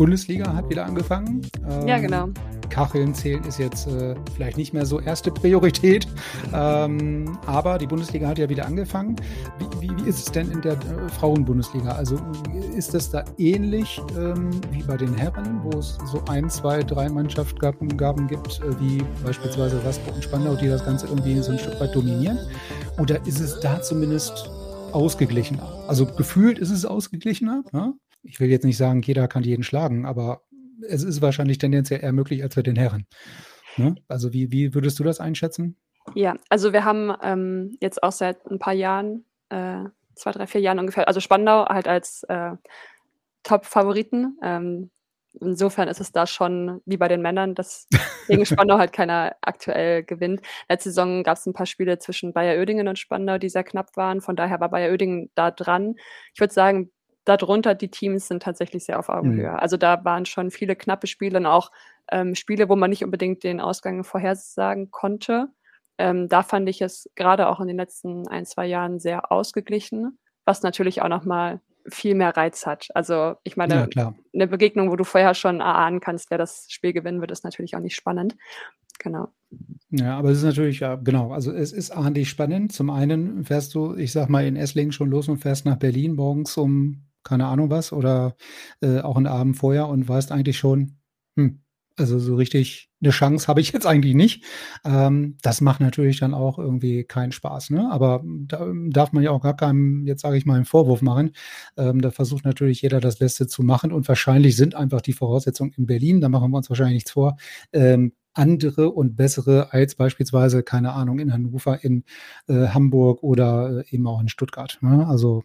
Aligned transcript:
Bundesliga 0.00 0.54
hat 0.54 0.70
wieder 0.70 0.86
angefangen. 0.86 1.42
Ähm, 1.68 1.86
ja, 1.86 1.98
genau. 1.98 2.30
Kacheln 2.70 3.14
zählen 3.14 3.44
ist 3.44 3.58
jetzt 3.58 3.86
äh, 3.86 4.14
vielleicht 4.34 4.56
nicht 4.56 4.72
mehr 4.72 4.86
so 4.86 4.98
erste 4.98 5.30
Priorität. 5.30 6.08
Ähm, 6.52 7.38
aber 7.46 7.78
die 7.78 7.86
Bundesliga 7.86 8.26
hat 8.26 8.38
ja 8.38 8.48
wieder 8.48 8.66
angefangen. 8.66 9.14
Wie, 9.58 9.88
wie, 9.88 10.04
wie 10.04 10.08
ist 10.08 10.18
es 10.18 10.32
denn 10.32 10.50
in 10.50 10.60
der 10.62 10.72
äh, 10.72 11.08
Frauenbundesliga? 11.08 11.92
Also 11.92 12.18
ist 12.74 12.94
es 12.94 13.10
da 13.10 13.24
ähnlich 13.38 14.00
ähm, 14.18 14.50
wie 14.72 14.82
bei 14.82 14.96
den 14.96 15.14
Herren, 15.14 15.60
wo 15.62 15.78
es 15.78 15.98
so 16.06 16.22
ein, 16.28 16.50
zwei, 16.50 16.82
drei 16.82 17.08
Mannschaftsgaben 17.08 18.26
gibt, 18.26 18.60
äh, 18.60 18.80
wie 18.80 19.02
beispielsweise 19.24 19.84
Waspo 19.84 20.12
und 20.12 20.24
Spandau, 20.24 20.56
die 20.56 20.68
das 20.68 20.84
Ganze 20.84 21.06
irgendwie 21.06 21.38
so 21.40 21.52
ein 21.52 21.58
Stück 21.58 21.78
weit 21.78 21.94
dominieren? 21.94 22.38
Oder 22.98 23.24
ist 23.26 23.40
es 23.40 23.60
da 23.60 23.80
zumindest 23.80 24.50
ausgeglichener? 24.92 25.84
Also 25.86 26.06
gefühlt 26.06 26.58
ist 26.58 26.70
es 26.70 26.84
ausgeglichener. 26.84 27.62
Ja? 27.72 27.92
Ich 28.22 28.40
will 28.40 28.48
jetzt 28.48 28.64
nicht 28.64 28.76
sagen, 28.76 29.02
jeder 29.02 29.28
kann 29.28 29.42
jeden 29.42 29.62
schlagen, 29.62 30.06
aber 30.06 30.42
es 30.88 31.02
ist 31.02 31.22
wahrscheinlich 31.22 31.58
tendenziell 31.58 32.02
eher 32.02 32.12
möglich 32.12 32.42
als 32.42 32.54
bei 32.54 32.62
den 32.62 32.76
Herren. 32.76 33.06
Ne? 33.76 33.94
Also 34.08 34.32
wie, 34.32 34.50
wie 34.52 34.74
würdest 34.74 34.98
du 34.98 35.04
das 35.04 35.20
einschätzen? 35.20 35.76
Ja, 36.14 36.36
also 36.48 36.72
wir 36.72 36.84
haben 36.84 37.12
ähm, 37.22 37.76
jetzt 37.80 38.02
auch 38.02 38.12
seit 38.12 38.44
ein 38.46 38.58
paar 38.58 38.72
Jahren, 38.72 39.24
äh, 39.50 39.84
zwei, 40.14 40.32
drei, 40.32 40.46
vier 40.46 40.60
Jahren 40.60 40.78
ungefähr, 40.78 41.08
also 41.08 41.20
Spandau 41.20 41.66
halt 41.66 41.86
als 41.86 42.24
äh, 42.24 42.52
Top-Favoriten. 43.42 44.38
Ähm, 44.42 44.90
insofern 45.40 45.88
ist 45.88 46.00
es 46.00 46.12
da 46.12 46.26
schon 46.26 46.80
wie 46.84 46.96
bei 46.96 47.08
den 47.08 47.22
Männern, 47.22 47.54
dass 47.54 47.86
gegen 48.26 48.44
Spandau 48.44 48.78
halt 48.78 48.92
keiner 48.92 49.36
aktuell 49.40 50.02
gewinnt. 50.02 50.40
Letzte 50.68 50.90
Saison 50.90 51.22
gab 51.22 51.36
es 51.36 51.46
ein 51.46 51.52
paar 51.52 51.66
Spiele 51.66 51.98
zwischen 51.98 52.32
Bayer 52.32 52.60
Oedingen 52.60 52.88
und 52.88 52.98
Spandau, 52.98 53.38
die 53.38 53.48
sehr 53.48 53.64
knapp 53.64 53.96
waren. 53.96 54.20
Von 54.20 54.36
daher 54.36 54.60
war 54.60 54.70
Bayer 54.70 54.92
Oedingen 54.92 55.30
da 55.34 55.50
dran. 55.50 55.94
Ich 56.34 56.40
würde 56.40 56.52
sagen, 56.52 56.90
darunter 57.36 57.74
die 57.74 57.90
Teams 57.90 58.28
sind 58.28 58.42
tatsächlich 58.42 58.84
sehr 58.84 58.98
auf 58.98 59.08
Augenhöhe. 59.08 59.50
Mhm. 59.50 59.56
Also 59.56 59.76
da 59.76 60.04
waren 60.04 60.26
schon 60.26 60.50
viele 60.50 60.76
knappe 60.76 61.06
Spiele 61.06 61.38
und 61.38 61.46
auch 61.46 61.70
ähm, 62.10 62.34
Spiele, 62.34 62.68
wo 62.68 62.76
man 62.76 62.90
nicht 62.90 63.04
unbedingt 63.04 63.44
den 63.44 63.60
Ausgang 63.60 64.04
vorhersagen 64.04 64.90
konnte. 64.90 65.48
Ähm, 65.98 66.28
da 66.28 66.42
fand 66.42 66.68
ich 66.68 66.80
es 66.82 67.10
gerade 67.14 67.48
auch 67.48 67.60
in 67.60 67.68
den 67.68 67.76
letzten 67.76 68.26
ein, 68.28 68.46
zwei 68.46 68.66
Jahren 68.66 68.98
sehr 68.98 69.30
ausgeglichen, 69.30 70.18
was 70.44 70.62
natürlich 70.62 71.02
auch 71.02 71.08
nochmal 71.08 71.60
viel 71.88 72.14
mehr 72.14 72.36
Reiz 72.36 72.66
hat. 72.66 72.88
Also 72.94 73.34
ich 73.42 73.56
meine, 73.56 73.88
ja, 73.94 74.14
eine 74.34 74.46
Begegnung, 74.46 74.90
wo 74.90 74.96
du 74.96 75.04
vorher 75.04 75.34
schon 75.34 75.60
erahnen 75.60 76.00
kannst, 76.00 76.30
wer 76.30 76.38
das 76.38 76.66
Spiel 76.68 76.92
gewinnen 76.92 77.20
wird, 77.20 77.30
ist 77.30 77.44
natürlich 77.44 77.74
auch 77.76 77.80
nicht 77.80 77.96
spannend. 77.96 78.36
Genau. 78.98 79.28
Ja, 79.90 80.18
aber 80.18 80.30
es 80.30 80.38
ist 80.38 80.44
natürlich, 80.44 80.80
ja, 80.80 80.96
genau. 80.96 81.32
Also 81.32 81.52
es 81.52 81.72
ist 81.72 81.90
ahndlich 81.90 82.28
spannend. 82.28 82.72
Zum 82.72 82.90
einen 82.90 83.44
fährst 83.44 83.74
du, 83.74 83.96
ich 83.96 84.12
sag 84.12 84.28
mal, 84.28 84.46
in 84.46 84.56
Esslingen 84.56 84.92
schon 84.92 85.10
los 85.10 85.28
und 85.28 85.38
fährst 85.38 85.64
nach 85.64 85.76
Berlin 85.76 86.14
morgens 86.14 86.56
um 86.56 87.02
keine 87.22 87.46
Ahnung 87.46 87.70
was 87.70 87.92
oder 87.92 88.36
äh, 88.80 89.00
auch 89.00 89.16
einen 89.16 89.26
Abend 89.26 89.56
vorher 89.56 89.88
und 89.88 90.08
weißt 90.08 90.32
eigentlich 90.32 90.58
schon, 90.58 90.98
hm, 91.36 91.62
also 91.96 92.18
so 92.18 92.36
richtig 92.36 92.90
eine 93.02 93.10
Chance 93.12 93.46
habe 93.48 93.60
ich 93.60 93.72
jetzt 93.72 93.86
eigentlich 93.86 94.14
nicht. 94.14 94.44
Ähm, 94.84 95.36
das 95.42 95.60
macht 95.60 95.80
natürlich 95.80 96.20
dann 96.20 96.34
auch 96.34 96.58
irgendwie 96.58 97.04
keinen 97.04 97.32
Spaß. 97.32 97.70
Ne? 97.70 97.90
Aber 97.90 98.22
da 98.24 98.66
darf 98.88 99.12
man 99.12 99.22
ja 99.22 99.30
auch 99.30 99.42
gar 99.42 99.56
keinem, 99.56 100.06
jetzt 100.06 100.22
sage 100.22 100.36
ich 100.36 100.46
mal, 100.46 100.56
einen 100.56 100.64
Vorwurf 100.64 101.02
machen. 101.02 101.32
Ähm, 101.76 102.00
da 102.00 102.10
versucht 102.10 102.44
natürlich 102.44 102.82
jeder 102.82 103.00
das 103.00 103.18
Beste 103.18 103.46
zu 103.46 103.62
machen 103.62 103.92
und 103.92 104.08
wahrscheinlich 104.08 104.56
sind 104.56 104.74
einfach 104.74 105.00
die 105.00 105.12
Voraussetzungen 105.12 105.72
in 105.76 105.86
Berlin, 105.86 106.20
da 106.20 106.28
machen 106.28 106.50
wir 106.50 106.56
uns 106.58 106.70
wahrscheinlich 106.70 106.94
nichts 106.94 107.12
vor, 107.12 107.36
ähm, 107.72 108.12
andere 108.32 108.90
und 108.90 109.16
bessere 109.16 109.72
als 109.72 109.94
beispielsweise, 109.96 110.62
keine 110.62 110.92
Ahnung, 110.92 111.18
in 111.18 111.32
Hannover, 111.32 111.82
in 111.82 112.04
äh, 112.48 112.68
Hamburg 112.68 113.22
oder 113.22 113.80
äh, 113.80 113.94
eben 113.94 114.06
auch 114.06 114.20
in 114.20 114.28
Stuttgart. 114.28 114.78
Ne? 114.82 115.06
Also 115.06 115.42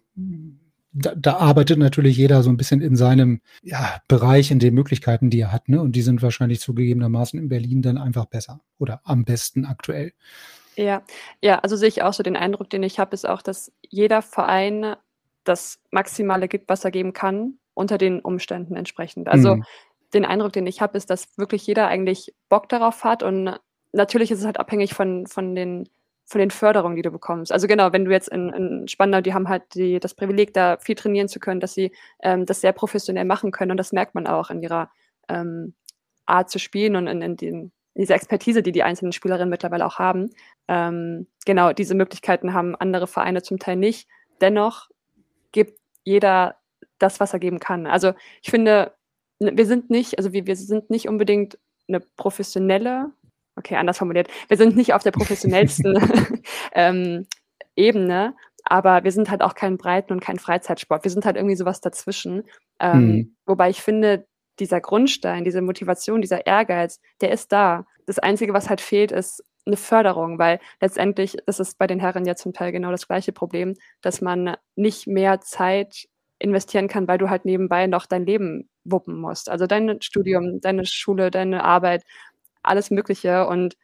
da, 0.98 1.14
da, 1.14 1.36
arbeitet 1.36 1.78
natürlich 1.78 2.16
jeder 2.16 2.42
so 2.42 2.50
ein 2.50 2.56
bisschen 2.56 2.80
in 2.80 2.96
seinem 2.96 3.40
ja, 3.62 4.00
Bereich, 4.08 4.50
in 4.50 4.58
den 4.58 4.74
Möglichkeiten, 4.74 5.28
die 5.30 5.40
er 5.40 5.52
hat. 5.52 5.68
Ne? 5.68 5.80
Und 5.80 5.92
die 5.92 6.02
sind 6.02 6.22
wahrscheinlich 6.22 6.60
zugegebenermaßen 6.60 7.38
in 7.38 7.48
Berlin 7.48 7.82
dann 7.82 7.98
einfach 7.98 8.24
besser 8.24 8.60
oder 8.78 9.00
am 9.04 9.24
besten 9.24 9.66
aktuell. 9.66 10.12
Ja, 10.76 11.02
ja, 11.42 11.58
also 11.60 11.76
sehe 11.76 11.88
ich 11.88 12.02
auch 12.02 12.12
so 12.12 12.22
den 12.22 12.36
Eindruck, 12.36 12.70
den 12.70 12.82
ich 12.82 12.98
habe, 12.98 13.14
ist 13.14 13.28
auch, 13.28 13.42
dass 13.42 13.72
jeder 13.82 14.22
Verein 14.22 14.96
das 15.44 15.80
Maximale 15.90 16.48
gibt, 16.48 16.68
was 16.68 16.84
er 16.84 16.90
geben 16.90 17.12
kann, 17.12 17.54
unter 17.74 17.98
den 17.98 18.20
Umständen 18.20 18.74
entsprechend. 18.74 19.28
Also 19.28 19.56
mhm. 19.56 19.64
den 20.14 20.24
Eindruck, 20.24 20.52
den 20.52 20.66
ich 20.66 20.80
habe, 20.80 20.96
ist, 20.96 21.10
dass 21.10 21.38
wirklich 21.38 21.66
jeder 21.66 21.88
eigentlich 21.88 22.34
Bock 22.48 22.68
darauf 22.68 23.04
hat 23.04 23.22
und 23.22 23.58
natürlich 23.92 24.30
ist 24.30 24.40
es 24.40 24.46
halt 24.46 24.60
abhängig 24.60 24.94
von, 24.94 25.26
von 25.26 25.54
den 25.54 25.88
von 26.26 26.40
den 26.40 26.50
Förderungen, 26.50 26.96
die 26.96 27.02
du 27.02 27.12
bekommst. 27.12 27.52
Also 27.52 27.68
genau, 27.68 27.92
wenn 27.92 28.04
du 28.04 28.10
jetzt 28.10 28.28
in, 28.28 28.48
in 28.50 28.88
Spandau, 28.88 29.20
die 29.20 29.32
haben 29.32 29.48
halt 29.48 29.62
die, 29.74 30.00
das 30.00 30.14
Privileg, 30.14 30.52
da 30.52 30.76
viel 30.78 30.96
trainieren 30.96 31.28
zu 31.28 31.38
können, 31.38 31.60
dass 31.60 31.72
sie 31.72 31.92
ähm, 32.20 32.46
das 32.46 32.60
sehr 32.60 32.72
professionell 32.72 33.24
machen 33.24 33.52
können 33.52 33.70
und 33.70 33.76
das 33.76 33.92
merkt 33.92 34.14
man 34.14 34.26
auch 34.26 34.50
in 34.50 34.60
ihrer 34.60 34.90
ähm, 35.28 35.74
Art 36.26 36.50
zu 36.50 36.58
spielen 36.58 36.96
und 36.96 37.06
in, 37.06 37.22
in, 37.22 37.36
den, 37.36 37.72
in 37.94 38.02
dieser 38.02 38.16
Expertise, 38.16 38.62
die 38.62 38.72
die 38.72 38.82
einzelnen 38.82 39.12
Spielerinnen 39.12 39.48
mittlerweile 39.48 39.86
auch 39.86 40.00
haben. 40.00 40.30
Ähm, 40.66 41.28
genau, 41.44 41.72
diese 41.72 41.94
Möglichkeiten 41.94 42.52
haben 42.52 42.74
andere 42.74 43.06
Vereine 43.06 43.42
zum 43.42 43.60
Teil 43.60 43.76
nicht. 43.76 44.08
Dennoch 44.40 44.88
gibt 45.52 45.78
jeder 46.02 46.56
das, 46.98 47.20
was 47.20 47.32
er 47.32 47.38
geben 47.38 47.60
kann. 47.60 47.86
Also 47.86 48.14
ich 48.42 48.50
finde, 48.50 48.92
wir 49.38 49.66
sind 49.66 49.90
nicht, 49.90 50.18
also 50.18 50.32
wir, 50.32 50.46
wir 50.46 50.56
sind 50.56 50.90
nicht 50.90 51.08
unbedingt 51.08 51.56
eine 51.88 52.00
professionelle 52.00 53.12
okay, 53.56 53.76
anders 53.76 53.98
formuliert, 53.98 54.28
wir 54.48 54.56
sind 54.56 54.76
nicht 54.76 54.94
auf 54.94 55.02
der 55.02 55.10
professionellsten 55.10 55.98
ähm, 56.72 57.26
Ebene, 57.74 58.34
aber 58.64 59.04
wir 59.04 59.12
sind 59.12 59.30
halt 59.30 59.42
auch 59.42 59.54
kein 59.54 59.76
Breiten- 59.76 60.12
und 60.12 60.20
kein 60.20 60.38
Freizeitsport. 60.38 61.04
Wir 61.04 61.10
sind 61.10 61.24
halt 61.24 61.36
irgendwie 61.36 61.56
sowas 61.56 61.80
dazwischen. 61.80 62.44
Ähm, 62.80 63.06
mhm. 63.06 63.36
Wobei 63.46 63.70
ich 63.70 63.80
finde, 63.80 64.26
dieser 64.58 64.80
Grundstein, 64.80 65.44
diese 65.44 65.62
Motivation, 65.62 66.20
dieser 66.20 66.46
Ehrgeiz, 66.46 67.00
der 67.20 67.30
ist 67.30 67.52
da. 67.52 67.86
Das 68.06 68.18
Einzige, 68.18 68.54
was 68.54 68.68
halt 68.68 68.80
fehlt, 68.80 69.12
ist 69.12 69.44
eine 69.66 69.76
Förderung, 69.76 70.38
weil 70.38 70.60
letztendlich 70.80 71.36
ist 71.46 71.60
es 71.60 71.74
bei 71.74 71.86
den 71.86 72.00
Herren 72.00 72.24
ja 72.24 72.36
zum 72.36 72.52
Teil 72.52 72.72
genau 72.72 72.90
das 72.90 73.08
gleiche 73.08 73.32
Problem, 73.32 73.74
dass 74.00 74.20
man 74.20 74.56
nicht 74.76 75.06
mehr 75.06 75.40
Zeit 75.40 76.06
investieren 76.38 76.88
kann, 76.88 77.08
weil 77.08 77.18
du 77.18 77.30
halt 77.30 77.44
nebenbei 77.44 77.86
noch 77.86 78.06
dein 78.06 78.26
Leben 78.26 78.68
wuppen 78.84 79.18
musst. 79.18 79.50
Also 79.50 79.66
dein 79.66 80.00
Studium, 80.02 80.60
deine 80.60 80.86
Schule, 80.86 81.30
deine 81.30 81.64
Arbeit 81.64 82.04
alles 82.66 82.90
Mögliche. 82.90 83.46
Und 83.46 83.76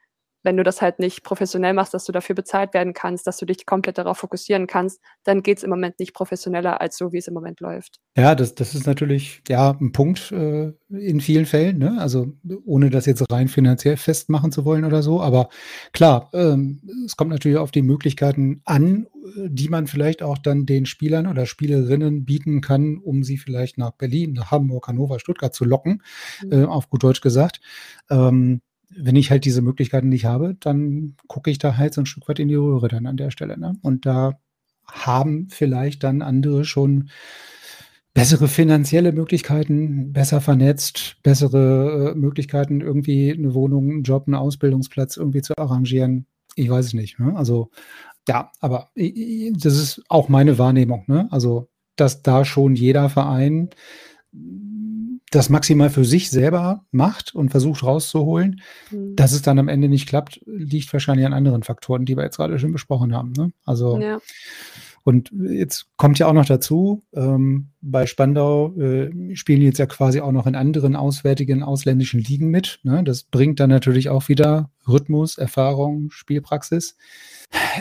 wenn 0.42 0.56
du 0.56 0.62
das 0.62 0.82
halt 0.82 0.98
nicht 0.98 1.22
professionell 1.22 1.72
machst, 1.72 1.94
dass 1.94 2.04
du 2.04 2.12
dafür 2.12 2.34
bezahlt 2.34 2.74
werden 2.74 2.92
kannst, 2.92 3.26
dass 3.26 3.36
du 3.36 3.46
dich 3.46 3.64
komplett 3.64 3.98
darauf 3.98 4.18
fokussieren 4.18 4.66
kannst, 4.66 5.00
dann 5.24 5.42
geht 5.42 5.58
es 5.58 5.64
im 5.64 5.70
Moment 5.70 5.98
nicht 5.98 6.14
professioneller 6.14 6.80
als 6.80 6.96
so, 6.96 7.12
wie 7.12 7.18
es 7.18 7.28
im 7.28 7.34
Moment 7.34 7.60
läuft. 7.60 8.00
Ja, 8.16 8.34
das, 8.34 8.54
das 8.54 8.74
ist 8.74 8.86
natürlich 8.86 9.42
ja 9.48 9.70
ein 9.70 9.92
Punkt 9.92 10.32
äh, 10.32 10.72
in 10.90 11.20
vielen 11.20 11.46
Fällen, 11.46 11.78
ne? 11.78 11.96
Also 11.98 12.32
ohne 12.64 12.90
das 12.90 13.06
jetzt 13.06 13.24
rein 13.30 13.48
finanziell 13.48 13.96
festmachen 13.96 14.52
zu 14.52 14.64
wollen 14.64 14.84
oder 14.84 15.02
so. 15.02 15.22
Aber 15.22 15.48
klar, 15.92 16.28
ähm, 16.32 16.82
es 17.06 17.16
kommt 17.16 17.30
natürlich 17.30 17.58
auf 17.58 17.70
die 17.70 17.82
Möglichkeiten 17.82 18.62
an, 18.64 19.06
die 19.36 19.68
man 19.68 19.86
vielleicht 19.86 20.22
auch 20.22 20.38
dann 20.38 20.66
den 20.66 20.86
Spielern 20.86 21.26
oder 21.26 21.46
Spielerinnen 21.46 22.24
bieten 22.24 22.60
kann, 22.60 22.98
um 22.98 23.22
sie 23.22 23.38
vielleicht 23.38 23.78
nach 23.78 23.92
Berlin, 23.92 24.32
nach 24.32 24.50
Hamburg, 24.50 24.88
Hannover, 24.88 25.20
Stuttgart 25.20 25.54
zu 25.54 25.64
locken, 25.64 26.02
mhm. 26.44 26.52
äh, 26.52 26.64
auf 26.64 26.90
gut 26.90 27.02
Deutsch 27.04 27.20
gesagt. 27.20 27.60
Ähm, 28.10 28.60
wenn 28.96 29.16
ich 29.16 29.30
halt 29.30 29.44
diese 29.44 29.62
Möglichkeiten 29.62 30.08
nicht 30.08 30.24
habe, 30.24 30.56
dann 30.60 31.16
gucke 31.26 31.50
ich 31.50 31.58
da 31.58 31.76
halt 31.76 31.94
so 31.94 32.02
ein 32.02 32.06
Stück 32.06 32.28
weit 32.28 32.38
in 32.38 32.48
die 32.48 32.54
Röhre 32.54 32.88
dann 32.88 33.06
an 33.06 33.16
der 33.16 33.30
Stelle. 33.30 33.58
Ne? 33.58 33.76
Und 33.82 34.06
da 34.06 34.38
haben 34.86 35.48
vielleicht 35.50 36.02
dann 36.04 36.22
andere 36.22 36.64
schon 36.64 37.10
bessere 38.14 38.48
finanzielle 38.48 39.12
Möglichkeiten, 39.12 40.12
besser 40.12 40.40
vernetzt, 40.40 41.16
bessere 41.22 42.12
äh, 42.12 42.14
Möglichkeiten, 42.14 42.80
irgendwie 42.80 43.32
eine 43.32 43.54
Wohnung, 43.54 43.90
einen 43.90 44.02
Job, 44.02 44.24
einen 44.26 44.34
Ausbildungsplatz 44.34 45.16
irgendwie 45.16 45.42
zu 45.42 45.56
arrangieren. 45.56 46.26
Ich 46.54 46.68
weiß 46.68 46.86
es 46.86 46.94
nicht. 46.94 47.18
Ne? 47.18 47.34
Also 47.36 47.70
ja, 48.28 48.52
aber 48.60 48.90
das 48.94 49.76
ist 49.76 50.02
auch 50.08 50.28
meine 50.28 50.58
Wahrnehmung. 50.58 51.04
Ne? 51.06 51.28
Also, 51.30 51.68
dass 51.96 52.22
da 52.22 52.44
schon 52.44 52.74
jeder 52.74 53.08
Verein 53.08 53.70
das 55.32 55.48
maximal 55.48 55.90
für 55.90 56.04
sich 56.04 56.30
selber 56.30 56.84
macht 56.92 57.34
und 57.34 57.50
versucht 57.50 57.82
rauszuholen. 57.82 58.60
Mhm. 58.90 59.16
Dass 59.16 59.32
es 59.32 59.42
dann 59.42 59.58
am 59.58 59.68
Ende 59.68 59.88
nicht 59.88 60.08
klappt, 60.08 60.40
liegt 60.46 60.92
wahrscheinlich 60.92 61.26
an 61.26 61.32
anderen 61.32 61.62
Faktoren, 61.62 62.04
die 62.04 62.16
wir 62.16 62.24
jetzt 62.24 62.36
gerade 62.36 62.58
schon 62.58 62.72
besprochen 62.72 63.14
haben. 63.14 63.32
Ne? 63.32 63.52
Also 63.64 63.98
ja. 63.98 64.20
Und 65.04 65.32
jetzt 65.32 65.86
kommt 65.96 66.18
ja 66.18 66.28
auch 66.28 66.32
noch 66.32 66.44
dazu, 66.44 67.02
ähm, 67.12 67.70
bei 67.80 68.06
Spandau 68.06 68.72
äh, 68.76 69.34
spielen 69.34 69.62
jetzt 69.62 69.78
ja 69.78 69.86
quasi 69.86 70.20
auch 70.20 70.30
noch 70.30 70.46
in 70.46 70.54
anderen 70.54 70.94
auswärtigen 70.94 71.62
ausländischen 71.62 72.20
Ligen 72.20 72.50
mit. 72.50 72.78
Ne? 72.84 73.02
Das 73.02 73.24
bringt 73.24 73.58
dann 73.58 73.70
natürlich 73.70 74.10
auch 74.10 74.28
wieder 74.28 74.70
Rhythmus, 74.86 75.38
Erfahrung, 75.38 76.10
Spielpraxis. 76.12 76.96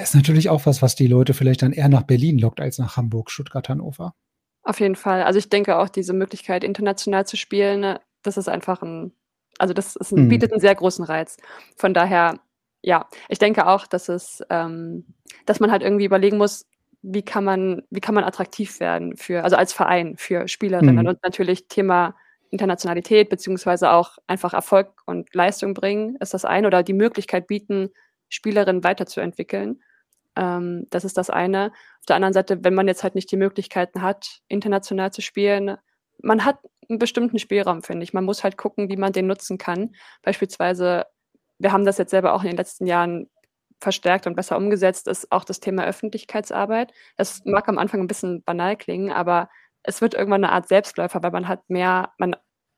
Ist 0.01 0.15
natürlich 0.15 0.49
auch 0.49 0.65
was, 0.65 0.81
was 0.81 0.95
die 0.95 1.07
Leute 1.07 1.33
vielleicht 1.33 1.61
dann 1.61 1.73
eher 1.73 1.89
nach 1.89 2.03
Berlin 2.03 2.39
lockt 2.39 2.59
als 2.59 2.79
nach 2.79 2.97
Hamburg, 2.97 3.29
Stuttgart, 3.29 3.69
Hannover. 3.69 4.15
Auf 4.63 4.79
jeden 4.79 4.95
Fall. 4.95 5.23
Also 5.23 5.39
ich 5.39 5.49
denke 5.49 5.77
auch, 5.77 5.89
diese 5.89 6.13
Möglichkeit, 6.13 6.63
international 6.63 7.25
zu 7.25 7.35
spielen, 7.35 7.79
ne, 7.81 8.01
das 8.23 8.37
ist 8.37 8.47
einfach 8.47 8.81
ein, 8.81 9.11
also 9.57 9.73
das 9.73 9.95
ist 9.95 10.11
ein, 10.11 10.25
mhm. 10.25 10.29
bietet 10.29 10.51
einen 10.51 10.61
sehr 10.61 10.75
großen 10.75 11.03
Reiz. 11.03 11.37
Von 11.75 11.93
daher, 11.93 12.39
ja, 12.81 13.07
ich 13.29 13.39
denke 13.39 13.67
auch, 13.67 13.87
dass 13.87 14.09
es, 14.09 14.43
ähm, 14.49 15.05
dass 15.45 15.59
man 15.59 15.71
halt 15.71 15.81
irgendwie 15.81 16.05
überlegen 16.05 16.37
muss, 16.37 16.67
wie 17.01 17.23
kann 17.23 17.43
man, 17.43 17.81
wie 17.89 17.99
kann 17.99 18.13
man 18.13 18.23
attraktiv 18.23 18.79
werden 18.79 19.17
für, 19.17 19.43
also 19.43 19.55
als 19.55 19.73
Verein 19.73 20.15
für 20.17 20.47
Spielerinnen 20.47 21.03
mhm. 21.03 21.07
und 21.07 21.23
natürlich 21.23 21.67
Thema 21.67 22.15
Internationalität 22.51 23.29
beziehungsweise 23.29 23.91
auch 23.91 24.17
einfach 24.27 24.53
Erfolg 24.53 25.01
und 25.05 25.33
Leistung 25.33 25.73
bringen, 25.73 26.17
ist 26.19 26.33
das 26.33 26.45
eine 26.45 26.67
oder 26.67 26.83
die 26.83 26.93
Möglichkeit 26.93 27.47
bieten, 27.47 27.89
Spielerinnen 28.29 28.83
weiterzuentwickeln. 28.83 29.81
Ähm, 30.35 30.87
das 30.89 31.03
ist 31.03 31.17
das 31.17 31.29
eine. 31.29 31.71
Auf 31.99 32.05
der 32.07 32.15
anderen 32.15 32.33
Seite, 32.33 32.63
wenn 32.63 32.73
man 32.73 32.87
jetzt 32.87 33.03
halt 33.03 33.15
nicht 33.15 33.31
die 33.31 33.37
Möglichkeiten 33.37 34.01
hat, 34.01 34.41
international 34.47 35.11
zu 35.11 35.21
spielen, 35.21 35.77
man 36.21 36.45
hat 36.45 36.59
einen 36.89 36.99
bestimmten 36.99 37.39
Spielraum, 37.39 37.83
finde 37.83 38.03
ich. 38.03 38.13
Man 38.13 38.25
muss 38.25 38.43
halt 38.43 38.57
gucken, 38.57 38.89
wie 38.89 38.97
man 38.97 39.13
den 39.13 39.27
nutzen 39.27 39.57
kann. 39.57 39.95
Beispielsweise, 40.21 41.05
wir 41.59 41.71
haben 41.71 41.85
das 41.85 41.97
jetzt 41.97 42.11
selber 42.11 42.33
auch 42.33 42.43
in 42.43 42.49
den 42.49 42.57
letzten 42.57 42.85
Jahren 42.85 43.29
verstärkt 43.79 44.27
und 44.27 44.35
besser 44.35 44.57
umgesetzt, 44.57 45.07
ist 45.07 45.31
auch 45.31 45.43
das 45.43 45.59
Thema 45.59 45.85
Öffentlichkeitsarbeit. 45.85 46.93
Das 47.17 47.41
mag 47.45 47.67
am 47.67 47.79
Anfang 47.79 47.99
ein 47.99 48.07
bisschen 48.07 48.43
banal 48.43 48.77
klingen, 48.77 49.11
aber 49.11 49.49
es 49.83 50.01
wird 50.01 50.13
irgendwann 50.13 50.43
eine 50.43 50.53
Art 50.53 50.67
Selbstläufer, 50.67 51.23
weil 51.23 51.31
man 51.31 51.47
hat 51.47 51.67
mehr, 51.69 52.11
man, 52.19 52.35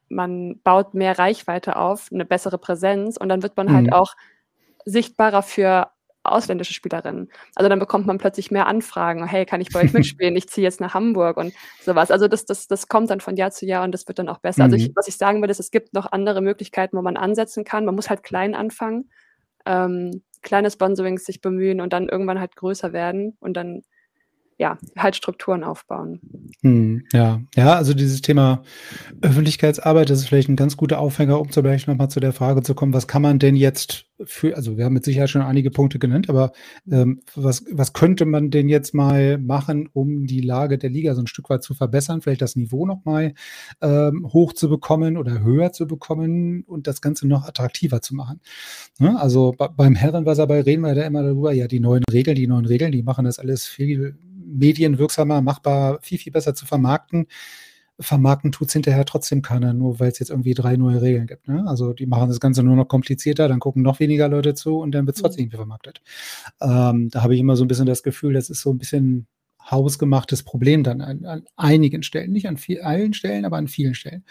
man 0.07 0.61
baut 0.63 0.93
mehr 0.93 1.19
Reichweite 1.19 1.75
auf, 1.75 2.09
eine 2.11 2.23
bessere 2.23 2.57
Präsenz 2.57 3.17
und 3.17 3.27
dann 3.27 3.43
wird 3.43 3.57
man 3.57 3.73
halt 3.73 3.87
mhm. 3.87 3.91
halt 3.91 4.01
auch 4.01 4.13
sichtbarer 4.85 5.43
für 5.43 5.89
ausländische 6.23 6.73
Spielerinnen. 6.73 7.29
Also 7.55 7.69
dann 7.69 7.79
bekommt 7.79 8.07
man 8.07 8.17
plötzlich 8.17 8.51
mehr 8.51 8.67
Anfragen, 8.67 9.25
hey, 9.25 9.45
kann 9.45 9.61
ich 9.61 9.69
bei 9.71 9.81
euch 9.81 9.93
mitspielen? 9.93 10.35
Ich 10.35 10.47
ziehe 10.47 10.63
jetzt 10.63 10.81
nach 10.81 10.93
Hamburg 10.93 11.37
und 11.37 11.53
sowas. 11.81 12.11
Also 12.11 12.27
das, 12.27 12.45
das, 12.45 12.67
das 12.67 12.87
kommt 12.87 13.09
dann 13.09 13.19
von 13.19 13.35
Jahr 13.35 13.51
zu 13.51 13.65
Jahr 13.65 13.83
und 13.83 13.91
das 13.91 14.07
wird 14.07 14.19
dann 14.19 14.29
auch 14.29 14.39
besser. 14.39 14.63
Mhm. 14.63 14.73
Also 14.73 14.75
ich, 14.77 14.89
mhm. 14.89 14.93
was 14.95 15.07
ich 15.07 15.17
sagen 15.17 15.41
will, 15.41 15.49
ist, 15.49 15.59
es 15.59 15.71
gibt 15.71 15.93
noch 15.93 16.11
andere 16.11 16.41
Möglichkeiten, 16.41 16.97
wo 16.97 17.01
man 17.01 17.17
ansetzen 17.17 17.63
kann. 17.63 17.85
Man 17.85 17.95
muss 17.95 18.09
halt 18.09 18.23
klein 18.23 18.55
anfangen. 18.55 19.09
Ähm, 19.65 20.23
kleine 20.41 20.69
Sponsorings 20.69 21.25
sich 21.25 21.41
bemühen 21.41 21.81
und 21.81 21.93
dann 21.93 22.09
irgendwann 22.09 22.39
halt 22.39 22.55
größer 22.55 22.93
werden 22.93 23.37
und 23.39 23.55
dann 23.55 23.83
ja, 24.57 24.77
halt 24.97 25.15
Strukturen 25.15 25.63
aufbauen. 25.63 26.19
Hm, 26.61 27.03
ja, 27.11 27.41
ja, 27.55 27.75
also 27.75 27.93
dieses 27.93 28.21
Thema 28.21 28.63
Öffentlichkeitsarbeit, 29.21 30.09
das 30.09 30.19
ist 30.19 30.27
vielleicht 30.27 30.49
ein 30.49 30.55
ganz 30.55 30.77
guter 30.77 30.99
Aufhänger, 30.99 31.39
um 31.39 31.51
zum 31.51 31.63
Beispiel 31.63 31.93
nochmal 31.93 32.09
zu 32.09 32.19
der 32.19 32.33
Frage 32.33 32.61
zu 32.61 32.75
kommen, 32.75 32.93
was 32.93 33.07
kann 33.07 33.21
man 33.21 33.39
denn 33.39 33.55
jetzt 33.55 34.05
für, 34.25 34.55
also 34.55 34.77
wir 34.77 34.85
haben 34.85 34.93
mit 34.93 35.05
Sicherheit 35.05 35.29
schon 35.29 35.41
einige 35.41 35.71
Punkte 35.71 35.99
genannt, 35.99 36.29
aber 36.29 36.51
ähm, 36.89 37.21
was, 37.35 37.65
was 37.71 37.93
könnte 37.93 38.25
man 38.25 38.51
denn 38.51 38.69
jetzt 38.69 38.93
mal 38.93 39.37
machen, 39.37 39.89
um 39.91 40.25
die 40.25 40.41
Lage 40.41 40.77
der 40.77 40.89
Liga 40.89 41.15
so 41.15 41.21
ein 41.21 41.27
Stück 41.27 41.49
weit 41.49 41.63
zu 41.63 41.73
verbessern, 41.73 42.21
vielleicht 42.21 42.41
das 42.41 42.55
Niveau 42.55 42.85
nochmal 42.85 43.33
ähm, 43.81 44.27
hoch 44.31 44.53
zu 44.53 44.69
bekommen 44.69 45.17
oder 45.17 45.43
höher 45.43 45.71
zu 45.71 45.87
bekommen 45.87 46.63
und 46.63 46.87
das 46.87 47.01
Ganze 47.01 47.27
noch 47.27 47.47
attraktiver 47.47 48.01
zu 48.01 48.15
machen. 48.15 48.39
Ne? 48.99 49.19
Also 49.19 49.55
beim 49.57 49.95
Herrenwasserball 49.95 50.61
reden 50.61 50.81
wir 50.81 50.95
da 50.95 51.03
immer 51.03 51.23
darüber, 51.23 51.51
ja, 51.53 51.67
die 51.67 51.79
neuen 51.79 52.03
Regeln, 52.11 52.35
die 52.35 52.47
neuen 52.47 52.65
Regeln, 52.65 52.91
die 52.91 53.03
machen 53.03 53.25
das 53.25 53.39
alles 53.39 53.65
viel 53.65 54.17
medienwirksamer, 54.53 55.41
machbar, 55.41 55.99
viel, 56.01 56.17
viel 56.17 56.31
besser 56.31 56.55
zu 56.55 56.65
vermarkten. 56.65 57.27
Vermarkten 57.99 58.51
tut 58.51 58.67
es 58.67 58.73
hinterher 58.73 59.05
trotzdem 59.05 59.41
keiner, 59.41 59.73
nur 59.73 59.99
weil 59.99 60.11
es 60.11 60.19
jetzt 60.19 60.29
irgendwie 60.29 60.55
drei 60.55 60.77
neue 60.77 61.01
Regeln 61.01 61.27
gibt. 61.27 61.47
Ne? 61.47 61.63
Also 61.67 61.93
die 61.93 62.07
machen 62.07 62.29
das 62.29 62.39
Ganze 62.39 62.63
nur 62.63 62.75
noch 62.75 62.87
komplizierter, 62.87 63.47
dann 63.47 63.59
gucken 63.59 63.83
noch 63.83 63.99
weniger 63.99 64.27
Leute 64.27 64.55
zu 64.55 64.77
und 64.79 64.93
dann 64.93 65.05
wird 65.05 65.15
es 65.15 65.21
mhm. 65.21 65.25
trotzdem 65.25 65.43
irgendwie 65.43 65.57
vermarktet. 65.57 66.01
Ähm, 66.59 67.09
da 67.09 67.21
habe 67.21 67.35
ich 67.35 67.39
immer 67.39 67.55
so 67.55 67.63
ein 67.63 67.67
bisschen 67.67 67.85
das 67.85 68.03
Gefühl, 68.03 68.33
das 68.33 68.49
ist 68.49 68.61
so 68.61 68.71
ein 68.71 68.79
bisschen 68.79 69.27
hausgemachtes 69.69 70.43
Problem 70.43 70.83
dann 70.83 71.01
an, 71.01 71.25
an 71.25 71.45
einigen 71.55 72.03
Stellen, 72.03 72.31
nicht 72.31 72.47
an 72.47 72.57
viel, 72.57 72.81
allen 72.81 73.13
Stellen, 73.13 73.45
aber 73.45 73.57
an 73.57 73.67
vielen 73.67 73.95
Stellen. 73.95 74.25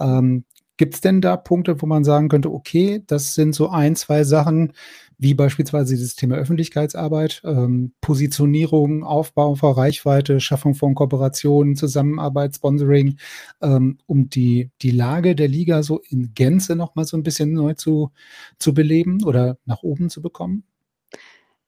Ähm, 0.00 0.44
Gibt 0.78 0.94
es 0.94 1.00
denn 1.00 1.20
da 1.20 1.36
Punkte, 1.36 1.82
wo 1.82 1.86
man 1.86 2.04
sagen 2.04 2.28
könnte, 2.28 2.52
okay, 2.52 3.02
das 3.06 3.34
sind 3.34 3.54
so 3.54 3.68
ein, 3.68 3.96
zwei 3.96 4.24
Sachen, 4.24 4.72
wie 5.18 5.34
beispielsweise 5.34 5.94
dieses 5.94 6.14
Thema 6.14 6.36
Öffentlichkeitsarbeit, 6.36 7.42
ähm, 7.44 7.92
Positionierung, 8.00 9.02
Aufbau 9.02 9.56
von 9.56 9.72
Reichweite, 9.72 10.40
Schaffung 10.40 10.74
von 10.74 10.94
Kooperationen, 10.94 11.74
Zusammenarbeit, 11.74 12.54
Sponsoring, 12.54 13.18
ähm, 13.60 13.98
um 14.06 14.30
die, 14.30 14.70
die 14.80 14.92
Lage 14.92 15.34
der 15.34 15.48
Liga 15.48 15.82
so 15.82 16.00
in 16.08 16.32
Gänze 16.34 16.76
nochmal 16.76 17.04
so 17.04 17.16
ein 17.16 17.24
bisschen 17.24 17.52
neu 17.52 17.74
zu, 17.74 18.12
zu 18.60 18.72
beleben 18.72 19.24
oder 19.24 19.58
nach 19.66 19.82
oben 19.82 20.08
zu 20.08 20.22
bekommen? 20.22 20.62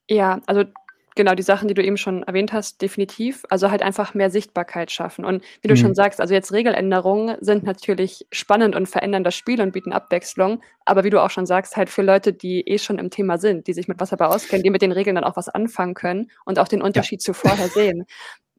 Ja, 0.08 0.40
also 0.46 0.64
Genau, 1.20 1.34
die 1.34 1.42
Sachen, 1.42 1.68
die 1.68 1.74
du 1.74 1.84
eben 1.84 1.98
schon 1.98 2.22
erwähnt 2.22 2.54
hast, 2.54 2.80
definitiv. 2.80 3.44
Also 3.50 3.70
halt 3.70 3.82
einfach 3.82 4.14
mehr 4.14 4.30
Sichtbarkeit 4.30 4.90
schaffen. 4.90 5.26
Und 5.26 5.44
wie 5.60 5.68
du 5.68 5.74
mhm. 5.74 5.78
schon 5.78 5.94
sagst, 5.94 6.18
also 6.18 6.32
jetzt 6.32 6.50
Regeländerungen 6.50 7.36
sind 7.42 7.62
natürlich 7.62 8.26
spannend 8.32 8.74
und 8.74 8.88
verändern 8.88 9.22
das 9.22 9.34
Spiel 9.34 9.60
und 9.60 9.72
bieten 9.72 9.92
Abwechslung. 9.92 10.62
Aber 10.86 11.04
wie 11.04 11.10
du 11.10 11.22
auch 11.22 11.28
schon 11.28 11.44
sagst, 11.44 11.76
halt 11.76 11.90
für 11.90 12.00
Leute, 12.00 12.32
die 12.32 12.66
eh 12.66 12.78
schon 12.78 12.98
im 12.98 13.10
Thema 13.10 13.36
sind, 13.36 13.66
die 13.66 13.74
sich 13.74 13.86
mit 13.86 14.00
Wasserball 14.00 14.28
auskennen, 14.28 14.62
die 14.62 14.70
mit 14.70 14.80
den 14.80 14.92
Regeln 14.92 15.14
dann 15.14 15.24
auch 15.24 15.36
was 15.36 15.50
anfangen 15.50 15.92
können 15.92 16.30
und 16.46 16.58
auch 16.58 16.68
den 16.68 16.80
Unterschied 16.80 17.20
ja. 17.20 17.24
zu 17.26 17.34
vorher 17.34 17.68
sehen. 17.68 18.06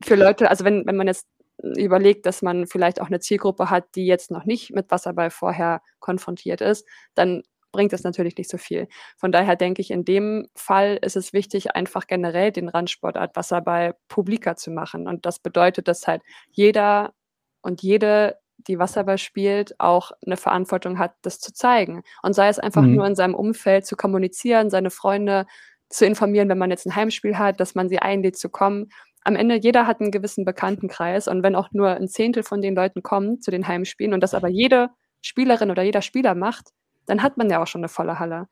Für 0.04 0.14
Leute, 0.14 0.48
also 0.52 0.64
wenn, 0.64 0.86
wenn 0.86 0.98
man 0.98 1.08
jetzt 1.08 1.26
überlegt, 1.58 2.28
dass 2.28 2.44
man 2.44 2.68
vielleicht 2.68 3.02
auch 3.02 3.08
eine 3.08 3.22
Zielgruppe 3.22 3.72
hat, 3.72 3.96
die 3.96 4.06
jetzt 4.06 4.30
noch 4.30 4.46
nicht 4.46 4.70
mit 4.70 4.92
Wasserball 4.92 5.32
vorher 5.32 5.82
konfrontiert 6.00 6.62
ist, 6.62 6.88
dann 7.16 7.42
bringt 7.72 7.94
es 7.94 8.04
natürlich 8.04 8.38
nicht 8.38 8.50
so 8.50 8.58
viel. 8.58 8.88
Von 9.18 9.32
daher 9.32 9.56
denke 9.56 9.82
ich, 9.82 9.92
in 9.92 10.06
dem 10.06 10.48
Fall 10.56 10.98
ist 11.02 11.16
es 11.16 11.34
wichtig, 11.34 11.76
einfach 11.76 12.08
generell 12.08 12.52
den 12.52 12.70
Randsportart 12.70 13.36
Wasserball 13.36 13.96
publiker 14.08 14.56
zu 14.56 14.72
machen. 14.72 15.08
Und 15.08 15.26
das 15.26 15.40
bedeutet, 15.40 15.88
dass 15.88 16.08
halt 16.08 16.22
jeder 16.52 17.14
und 17.62 17.82
jede, 17.82 18.38
die 18.58 18.80
Wasserball 18.80 19.18
spielt, 19.18 19.80
auch 19.80 20.12
eine 20.26 20.38
Verantwortung 20.38 21.00
hat, 21.00 21.14
das 21.22 21.40
zu 21.40 21.54
zeigen. 21.54 22.04
Und 22.22 22.34
sei 22.34 22.48
es 22.48 22.60
einfach 22.60 22.84
mhm. 22.84 22.96
nur 22.96 23.08
in 23.08 23.16
seinem 23.16 23.36
Umfeld 23.36 23.86
zu 23.86 23.96
kommunizieren, 23.96 24.70
seine 24.70 24.92
Freunde 24.92 25.46
zu 25.90 26.06
informieren, 26.06 26.50
wenn 26.50 26.58
man 26.58 26.70
jetzt 26.70 26.86
ein 26.86 26.96
Heimspiel 26.96 27.38
hat, 27.38 27.60
dass 27.60 27.76
man 27.76 27.90
sie 27.90 28.00
einlädt 28.00 28.38
zu 28.38 28.50
kommen. 28.50 28.90
Am 29.24 29.36
Ende, 29.36 29.56
jeder 29.56 29.88
hat 29.88 30.02
einen 30.02 30.12
gewissen 30.12 30.46
Bekanntenkreis 30.46 31.28
und 31.28 31.44
wenn 31.44 31.56
auch 31.56 31.70
nur 31.72 31.90
ein 31.90 32.08
Zehntel 32.08 32.44
von 32.44 32.62
den 32.62 32.76
Leuten 32.76 33.04
kommen 33.04 33.42
zu 33.42 33.52
den 33.52 33.68
Heimspielen 33.68 34.14
und 34.14 34.22
das 34.22 34.34
aber 34.34 34.48
jede 34.48 34.90
Spielerin 35.22 35.70
oder 35.70 35.84
jeder 35.84 36.02
Spieler 36.02 36.34
macht, 36.34 36.72
dann 37.12 37.22
hat 37.22 37.36
man 37.38 37.50
ja 37.50 37.62
auch 37.62 37.68
schon 37.68 37.82
eine 37.82 37.90
volle 37.90 38.20
Halle. 38.20 38.48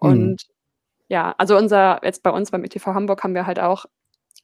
Mhm. 0.00 0.10
Und 0.10 0.30
mhm. 0.30 0.36
ja, 1.08 1.34
also 1.36 1.56
unser, 1.56 2.00
jetzt 2.04 2.22
bei 2.22 2.30
uns 2.30 2.52
beim 2.52 2.62
ETV 2.62 2.86
Hamburg 2.86 3.24
haben 3.24 3.34
wir 3.34 3.46
halt 3.46 3.58
auch 3.58 3.86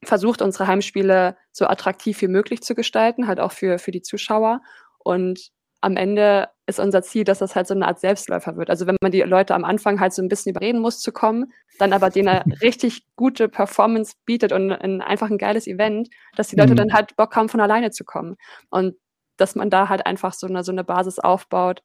versucht, 0.02 0.42
unsere 0.42 0.66
Heimspiele 0.66 1.36
so 1.52 1.66
attraktiv 1.66 2.20
wie 2.20 2.28
möglich 2.28 2.62
zu 2.62 2.74
gestalten, 2.74 3.28
halt 3.28 3.38
auch 3.38 3.52
für, 3.52 3.78
für 3.78 3.92
die 3.92 4.02
Zuschauer. 4.02 4.60
Und 4.98 5.52
am 5.80 5.96
Ende 5.96 6.48
ist 6.66 6.80
unser 6.80 7.02
Ziel, 7.02 7.22
dass 7.22 7.38
das 7.38 7.54
halt 7.54 7.68
so 7.68 7.74
eine 7.74 7.86
Art 7.86 8.00
Selbstläufer 8.00 8.56
wird. 8.56 8.70
Also 8.70 8.88
wenn 8.88 8.96
man 9.00 9.12
die 9.12 9.20
Leute 9.20 9.54
am 9.54 9.64
Anfang 9.64 10.00
halt 10.00 10.12
so 10.12 10.20
ein 10.20 10.28
bisschen 10.28 10.50
überreden 10.50 10.80
muss 10.80 10.98
zu 10.98 11.12
kommen, 11.12 11.52
dann 11.78 11.92
aber 11.92 12.10
denen 12.10 12.28
eine 12.28 12.42
richtig 12.60 13.06
gute 13.14 13.48
Performance 13.48 14.16
bietet 14.24 14.50
und 14.50 14.72
ein, 14.72 15.00
einfach 15.00 15.30
ein 15.30 15.38
geiles 15.38 15.68
Event, 15.68 16.08
dass 16.36 16.48
die 16.48 16.56
Leute 16.56 16.72
mhm. 16.72 16.78
dann 16.78 16.92
halt 16.92 17.14
Bock 17.14 17.36
haben, 17.36 17.48
von 17.48 17.60
alleine 17.60 17.92
zu 17.92 18.04
kommen. 18.04 18.36
Und 18.70 18.96
dass 19.36 19.54
man 19.54 19.70
da 19.70 19.88
halt 19.88 20.06
einfach 20.06 20.32
so 20.32 20.48
eine, 20.48 20.64
so 20.64 20.72
eine 20.72 20.82
Basis 20.82 21.20
aufbaut, 21.20 21.82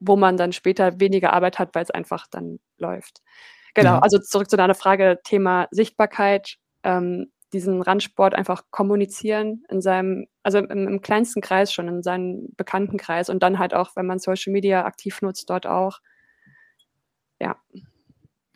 wo 0.00 0.16
man 0.16 0.36
dann 0.36 0.52
später 0.52 1.00
weniger 1.00 1.32
Arbeit 1.32 1.58
hat, 1.58 1.74
weil 1.74 1.82
es 1.82 1.90
einfach 1.90 2.26
dann 2.30 2.58
läuft. 2.78 3.22
Genau, 3.74 3.94
ja. 3.94 3.98
also 3.98 4.18
zurück 4.18 4.48
zu 4.50 4.56
deiner 4.56 4.74
Frage, 4.74 5.18
Thema 5.24 5.68
Sichtbarkeit, 5.70 6.56
ähm, 6.82 7.30
diesen 7.52 7.82
Randsport 7.82 8.34
einfach 8.34 8.64
kommunizieren 8.70 9.64
in 9.70 9.80
seinem, 9.80 10.26
also 10.42 10.58
im, 10.58 10.88
im, 10.88 11.00
kleinsten 11.00 11.40
Kreis 11.40 11.72
schon, 11.72 11.88
in 11.88 12.02
seinem 12.02 12.48
Bekanntenkreis 12.56 13.28
und 13.28 13.42
dann 13.42 13.58
halt 13.58 13.74
auch, 13.74 13.94
wenn 13.94 14.06
man 14.06 14.18
Social 14.18 14.52
Media 14.52 14.84
aktiv 14.84 15.22
nutzt, 15.22 15.48
dort 15.48 15.66
auch. 15.66 16.00
Ja. 17.40 17.56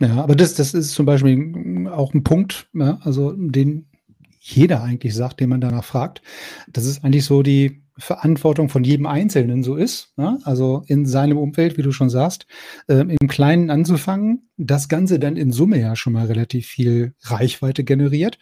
Ja, 0.01 0.23
aber 0.23 0.35
das, 0.35 0.55
das 0.55 0.75
ist 0.75 0.93
zum 0.93 1.07
Beispiel 1.07 1.89
auch 1.89 2.15
ein 2.15 2.25
Punkt, 2.25 2.69
ja, 2.73 2.99
also 3.03 3.33
den 3.33 3.91
jeder 4.41 4.83
eigentlich 4.83 5.15
sagt, 5.15 5.41
den 5.41 5.51
man 5.51 5.61
danach 5.61 5.85
fragt. 5.85 6.23
Das 6.67 6.87
ist 6.87 7.05
eigentlich 7.05 7.27
so 7.27 7.43
die, 7.43 7.83
Verantwortung 8.01 8.69
von 8.69 8.83
jedem 8.83 9.07
Einzelnen 9.07 9.63
so 9.63 9.77
ist. 9.77 10.13
Ne? 10.17 10.39
Also 10.45 10.83
in 10.87 11.07
seinem 11.07 11.39
Umfeld, 11.39 11.79
wie 11.79 11.83
du 11.83 11.93
schon 11.93 12.11
sagst, 12.11 12.47
äh, 12.89 13.01
im 13.01 13.29
Kleinen 13.29 13.71
anzufangen, 13.71 14.49
das 14.57 14.89
Ganze 14.89 15.19
dann 15.19 15.37
in 15.37 15.53
Summe 15.53 15.79
ja 15.79 15.97
schon 15.97 16.13
mal 16.13 16.27
relativ 16.27 16.67
viel 16.67 17.15
Reichweite 17.23 17.85
generiert. 17.85 18.39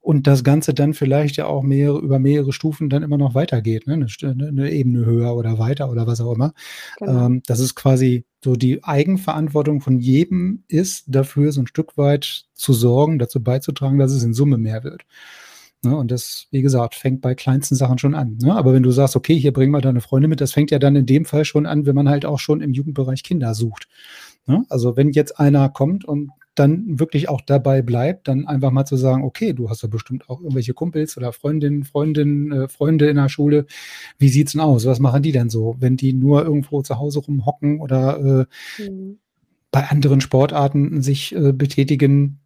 und 0.00 0.26
das 0.26 0.42
Ganze 0.42 0.72
dann 0.72 0.94
vielleicht 0.94 1.36
ja 1.36 1.46
auch 1.46 1.62
mehrere, 1.62 1.98
über 1.98 2.18
mehrere 2.18 2.52
Stufen 2.52 2.88
dann 2.88 3.02
immer 3.02 3.18
noch 3.18 3.34
weitergeht, 3.34 3.86
ne? 3.86 4.06
eine, 4.22 4.48
eine 4.48 4.70
Ebene 4.70 5.04
höher 5.04 5.36
oder 5.36 5.58
weiter 5.58 5.90
oder 5.90 6.06
was 6.06 6.22
auch 6.22 6.32
immer. 6.32 6.54
Genau. 6.98 7.26
Ähm, 7.26 7.42
das 7.46 7.60
ist 7.60 7.74
quasi 7.74 8.24
so 8.42 8.56
die 8.56 8.84
Eigenverantwortung 8.84 9.80
von 9.80 9.98
jedem 9.98 10.64
ist, 10.68 11.04
dafür 11.08 11.52
so 11.52 11.60
ein 11.60 11.66
Stück 11.66 11.98
weit 11.98 12.44
zu 12.54 12.72
sorgen, 12.72 13.18
dazu 13.18 13.42
beizutragen, 13.42 13.98
dass 13.98 14.12
es 14.12 14.22
in 14.22 14.32
Summe 14.32 14.56
mehr 14.56 14.84
wird. 14.84 15.04
Ne? 15.84 15.96
Und 15.96 16.10
das, 16.10 16.46
wie 16.50 16.62
gesagt, 16.62 16.94
fängt 16.94 17.20
bei 17.20 17.34
kleinsten 17.34 17.76
Sachen 17.76 17.98
schon 17.98 18.14
an. 18.14 18.38
Ne? 18.42 18.54
Aber 18.54 18.72
wenn 18.72 18.82
du 18.82 18.90
sagst, 18.90 19.14
okay, 19.16 19.38
hier 19.38 19.52
bring 19.52 19.70
mal 19.70 19.80
deine 19.80 20.00
Freunde 20.00 20.28
mit, 20.28 20.40
das 20.40 20.52
fängt 20.52 20.70
ja 20.70 20.78
dann 20.78 20.96
in 20.96 21.06
dem 21.06 21.24
Fall 21.24 21.44
schon 21.44 21.66
an, 21.66 21.86
wenn 21.86 21.94
man 21.94 22.08
halt 22.08 22.26
auch 22.26 22.38
schon 22.38 22.60
im 22.60 22.72
Jugendbereich 22.72 23.22
Kinder 23.22 23.54
sucht. 23.54 23.88
Ne? 24.46 24.64
Also 24.68 24.96
wenn 24.96 25.10
jetzt 25.10 25.38
einer 25.38 25.68
kommt 25.68 26.04
und 26.04 26.30
dann 26.58 26.98
wirklich 26.98 27.28
auch 27.28 27.40
dabei 27.40 27.82
bleibt, 27.82 28.26
dann 28.26 28.46
einfach 28.48 28.72
mal 28.72 28.84
zu 28.84 28.96
sagen, 28.96 29.22
okay, 29.22 29.52
du 29.52 29.70
hast 29.70 29.82
ja 29.82 29.88
bestimmt 29.88 30.28
auch 30.28 30.40
irgendwelche 30.40 30.74
Kumpels 30.74 31.16
oder 31.16 31.32
Freundinnen, 31.32 31.84
Freundinnen, 31.84 32.50
äh, 32.50 32.68
Freunde 32.68 33.08
in 33.08 33.16
der 33.16 33.28
Schule. 33.28 33.66
Wie 34.18 34.28
sieht's 34.28 34.52
denn 34.52 34.60
aus? 34.60 34.84
Was 34.84 34.98
machen 34.98 35.22
die 35.22 35.30
denn 35.30 35.50
so, 35.50 35.76
wenn 35.78 35.96
die 35.96 36.12
nur 36.12 36.44
irgendwo 36.44 36.82
zu 36.82 36.98
Hause 36.98 37.20
rumhocken 37.20 37.80
oder 37.80 38.46
äh, 38.78 38.82
mhm. 38.90 39.18
bei 39.70 39.88
anderen 39.88 40.20
Sportarten 40.20 41.02
sich 41.02 41.34
äh, 41.34 41.52
betätigen? 41.52 42.40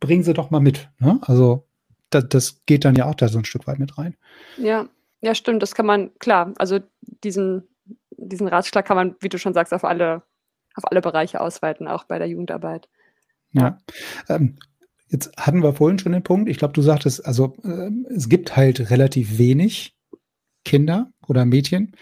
Bringen 0.00 0.22
sie 0.22 0.34
doch 0.34 0.50
mal 0.50 0.60
mit. 0.60 0.88
Ne? 0.98 1.18
Also 1.22 1.67
das, 2.10 2.28
das 2.28 2.64
geht 2.66 2.84
dann 2.84 2.94
ja 2.94 3.06
auch 3.06 3.14
da 3.14 3.28
so 3.28 3.38
ein 3.38 3.44
Stück 3.44 3.66
weit 3.66 3.78
mit 3.78 3.98
rein. 3.98 4.16
Ja, 4.56 4.88
ja, 5.20 5.34
stimmt. 5.34 5.62
Das 5.62 5.74
kann 5.74 5.86
man, 5.86 6.10
klar, 6.18 6.52
also 6.58 6.80
diesen, 7.24 7.68
diesen 8.10 8.48
Ratschlag 8.48 8.86
kann 8.86 8.96
man, 8.96 9.16
wie 9.20 9.28
du 9.28 9.38
schon 9.38 9.54
sagst, 9.54 9.74
auf 9.74 9.84
alle, 9.84 10.22
auf 10.74 10.90
alle 10.90 11.00
Bereiche 11.00 11.40
ausweiten, 11.40 11.88
auch 11.88 12.04
bei 12.04 12.18
der 12.18 12.28
Jugendarbeit. 12.28 12.88
Ja. 13.52 13.78
Ähm, 14.28 14.56
jetzt 15.08 15.36
hatten 15.36 15.62
wir 15.62 15.74
vorhin 15.74 15.98
schon 15.98 16.12
den 16.12 16.22
Punkt, 16.22 16.48
ich 16.48 16.58
glaube, 16.58 16.74
du 16.74 16.82
sagtest, 16.82 17.26
also 17.26 17.56
äh, 17.64 17.90
es 18.14 18.28
gibt 18.28 18.56
halt 18.56 18.90
relativ 18.90 19.38
wenig 19.38 19.96
Kinder 20.64 21.10
oder 21.26 21.44
Mädchen, 21.44 21.96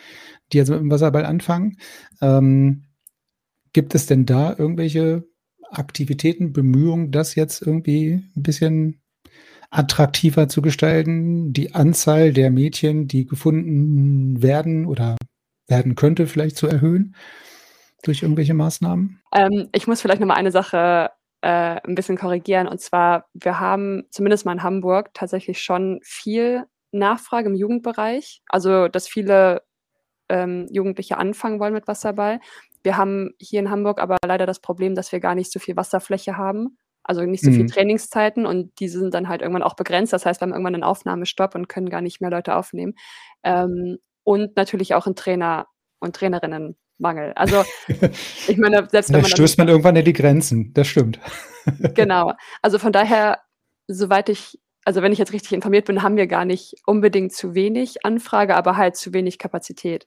die 0.53 0.59
jetzt 0.59 0.71
mit 0.71 0.81
dem 0.81 0.91
Wasserball 0.91 1.25
anfangen. 1.25 1.79
Ähm, 2.21 2.85
gibt 3.73 3.95
es 3.95 4.07
denn 4.07 4.27
da 4.27 4.55
irgendwelche 4.57 5.25
Aktivitäten, 5.71 6.53
Bemühungen, 6.53 7.11
das 7.13 7.35
jetzt 7.35 7.63
irgendwie 7.63 8.25
ein 8.37 8.43
bisschen 8.43 9.01
attraktiver 9.71 10.49
zu 10.49 10.63
gestalten, 10.63 11.53
die 11.53 11.75
Anzahl 11.75 12.33
der 12.33 12.51
Mädchen, 12.51 13.09
die 13.09 13.27
gefunden 13.27 14.43
werden 14.43 14.87
oder 14.87 15.17
werden 15.69 15.95
könnte, 15.95 16.27
vielleicht 16.27 16.57
zu 16.57 16.67
erhöhen 16.67 17.15
durch 18.03 18.23
irgendwelche 18.23 18.55
Maßnahmen? 18.55 19.21
Ähm, 19.33 19.69
ich 19.73 19.87
muss 19.87 20.01
vielleicht 20.01 20.21
noch 20.21 20.29
mal 20.29 20.35
eine 20.35 20.53
Sache 20.53 21.11
äh, 21.41 21.81
ein 21.85 21.95
bisschen 21.95 22.17
korrigieren. 22.17 22.69
Und 22.69 22.81
zwar, 22.81 23.27
wir 23.35 23.61
haben 23.61 24.05
zumindest 24.11 24.47
mal 24.47 24.53
in 24.53 24.63
Hamburg 24.63 25.11
tatsächlich 25.15 25.63
schon 25.63 26.01
viel 26.03 26.65
Nachfrage 26.93 27.49
im 27.49 27.55
Jugendbereich. 27.55 28.43
Also, 28.49 28.89
dass 28.89 29.09
viele 29.09 29.63
ähm, 30.29 30.67
Jugendliche 30.71 31.19
anfangen 31.19 31.61
wollen 31.61 31.75
mit 31.75 31.89
Wasserball. 31.89 32.41
Wir 32.83 32.97
haben 32.97 33.31
hier 33.39 33.61
in 33.61 33.71
Hamburg 33.71 34.01
aber 34.01 34.17
leider 34.25 34.47
das 34.47 34.61
Problem, 34.61 34.95
dass 34.95 35.13
wir 35.13 35.21
gar 35.21 35.35
nicht 35.35 35.53
so 35.53 35.59
viel 35.59 35.77
Wasserfläche 35.77 36.37
haben. 36.37 36.79
Also 37.07 37.23
nicht 37.23 37.45
so 37.45 37.51
mhm. 37.51 37.55
viel 37.55 37.67
Trainingszeiten 37.67 38.47
und 38.47 38.73
diese 38.81 38.99
sind 38.99 39.15
dann 39.15 39.29
halt 39.29 39.41
irgendwann 39.41 39.63
auch 39.63 39.75
begrenzt. 39.75 40.13
Das 40.13 40.27
heißt, 40.27 40.41
wir 40.41 40.47
haben 40.47 40.53
irgendwann 40.53 40.75
einen 40.75 40.83
Aufnahmestopp 40.83 41.55
und 41.55 41.69
können 41.69 41.89
gar 41.89 42.01
nicht 42.01 42.21
mehr 42.21 42.31
Leute 42.31 42.57
aufnehmen. 42.57 42.95
Ähm, 43.45 43.99
und 44.25 44.57
natürlich 44.57 44.95
auch 44.95 45.07
ein 45.07 45.15
Trainer 45.15 45.69
und 46.01 46.17
Trainerinnen 46.17 46.77
Mangel. 46.99 47.33
Also 47.35 47.65
ich 48.49 48.57
meine, 48.57 48.89
selbst 48.91 49.11
wenn 49.11 49.21
man. 49.21 49.31
Da 49.31 49.37
stößt 49.37 49.59
man 49.59 49.69
irgendwann 49.69 49.95
in 49.95 50.05
die 50.05 50.13
Grenzen, 50.13 50.73
das 50.75 50.89
stimmt. 50.89 51.21
genau. 51.95 52.33
Also 52.61 52.79
von 52.81 52.93
daher, 52.93 53.39
soweit 53.87 54.29
ich, 54.29 54.59
also 54.85 55.01
wenn 55.03 55.13
ich 55.13 55.19
jetzt 55.19 55.33
richtig 55.33 55.53
informiert 55.53 55.87
bin, 55.87 56.03
haben 56.03 56.17
wir 56.17 56.27
gar 56.27 56.45
nicht 56.45 56.75
unbedingt 56.87 57.33
zu 57.33 57.55
wenig 57.55 58.05
Anfrage, 58.05 58.57
aber 58.57 58.77
halt 58.77 58.97
zu 58.97 59.13
wenig 59.13 59.39
Kapazität. 59.39 60.07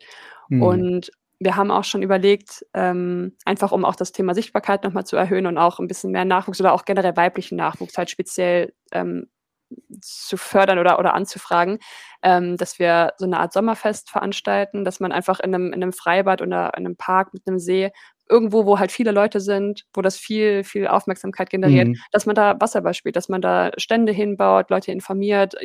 Hm. 0.50 0.62
Und 0.62 1.12
wir 1.40 1.56
haben 1.56 1.72
auch 1.72 1.86
schon 1.86 2.04
überlegt, 2.04 2.66
ähm, 2.74 3.38
einfach 3.46 3.72
um 3.72 3.86
auch 3.86 3.96
das 3.96 4.12
Thema 4.12 4.36
Sichtbarkeit 4.36 4.84
nochmal 4.84 5.06
zu 5.06 5.16
erhöhen 5.16 5.48
und 5.48 5.58
auch 5.58 5.80
ein 5.80 5.88
bisschen 5.88 6.12
mehr 6.12 6.26
Nachwuchs 6.26 6.60
oder 6.60 6.74
auch 6.74 6.86
generell 6.86 7.16
weiblichen 7.16 7.56
Nachwuchs 7.56 7.98
halt 7.98 8.10
speziell 8.10 8.74
ähm, 8.92 9.28
zu 10.02 10.36
fördern 10.38 10.80
oder, 10.80 11.00
oder 11.00 11.14
anzufragen, 11.14 11.80
ähm, 12.24 12.58
dass 12.58 12.80
wir 12.80 13.14
so 13.18 13.26
eine 13.26 13.40
Art 13.40 13.54
Sommerfest 13.54 14.10
veranstalten, 14.10 14.84
dass 14.84 15.00
man 15.00 15.12
einfach 15.12 15.40
in 15.40 15.54
einem, 15.54 15.68
in 15.68 15.82
einem 15.82 15.94
Freibad 15.94 16.42
oder 16.42 16.72
in 16.76 16.86
einem 16.86 16.98
Park 16.98 17.34
mit 17.34 17.48
einem 17.48 17.60
See 17.60 17.92
irgendwo, 18.30 18.66
wo 18.66 18.80
halt 18.80 18.92
viele 18.92 19.12
Leute 19.12 19.40
sind, 19.40 19.86
wo 19.94 20.02
das 20.02 20.16
viel, 20.16 20.64
viel 20.64 20.88
Aufmerksamkeit 20.88 21.50
generiert, 21.50 21.90
mhm. 21.90 21.98
dass 22.12 22.26
man 22.26 22.36
da 22.36 22.56
Wasserball 22.60 22.94
spielt, 22.94 23.16
dass 23.16 23.28
man 23.28 23.42
da 23.42 23.72
Stände 23.78 24.12
hinbaut, 24.12 24.70
Leute 24.70 24.92
informiert, 24.92 25.56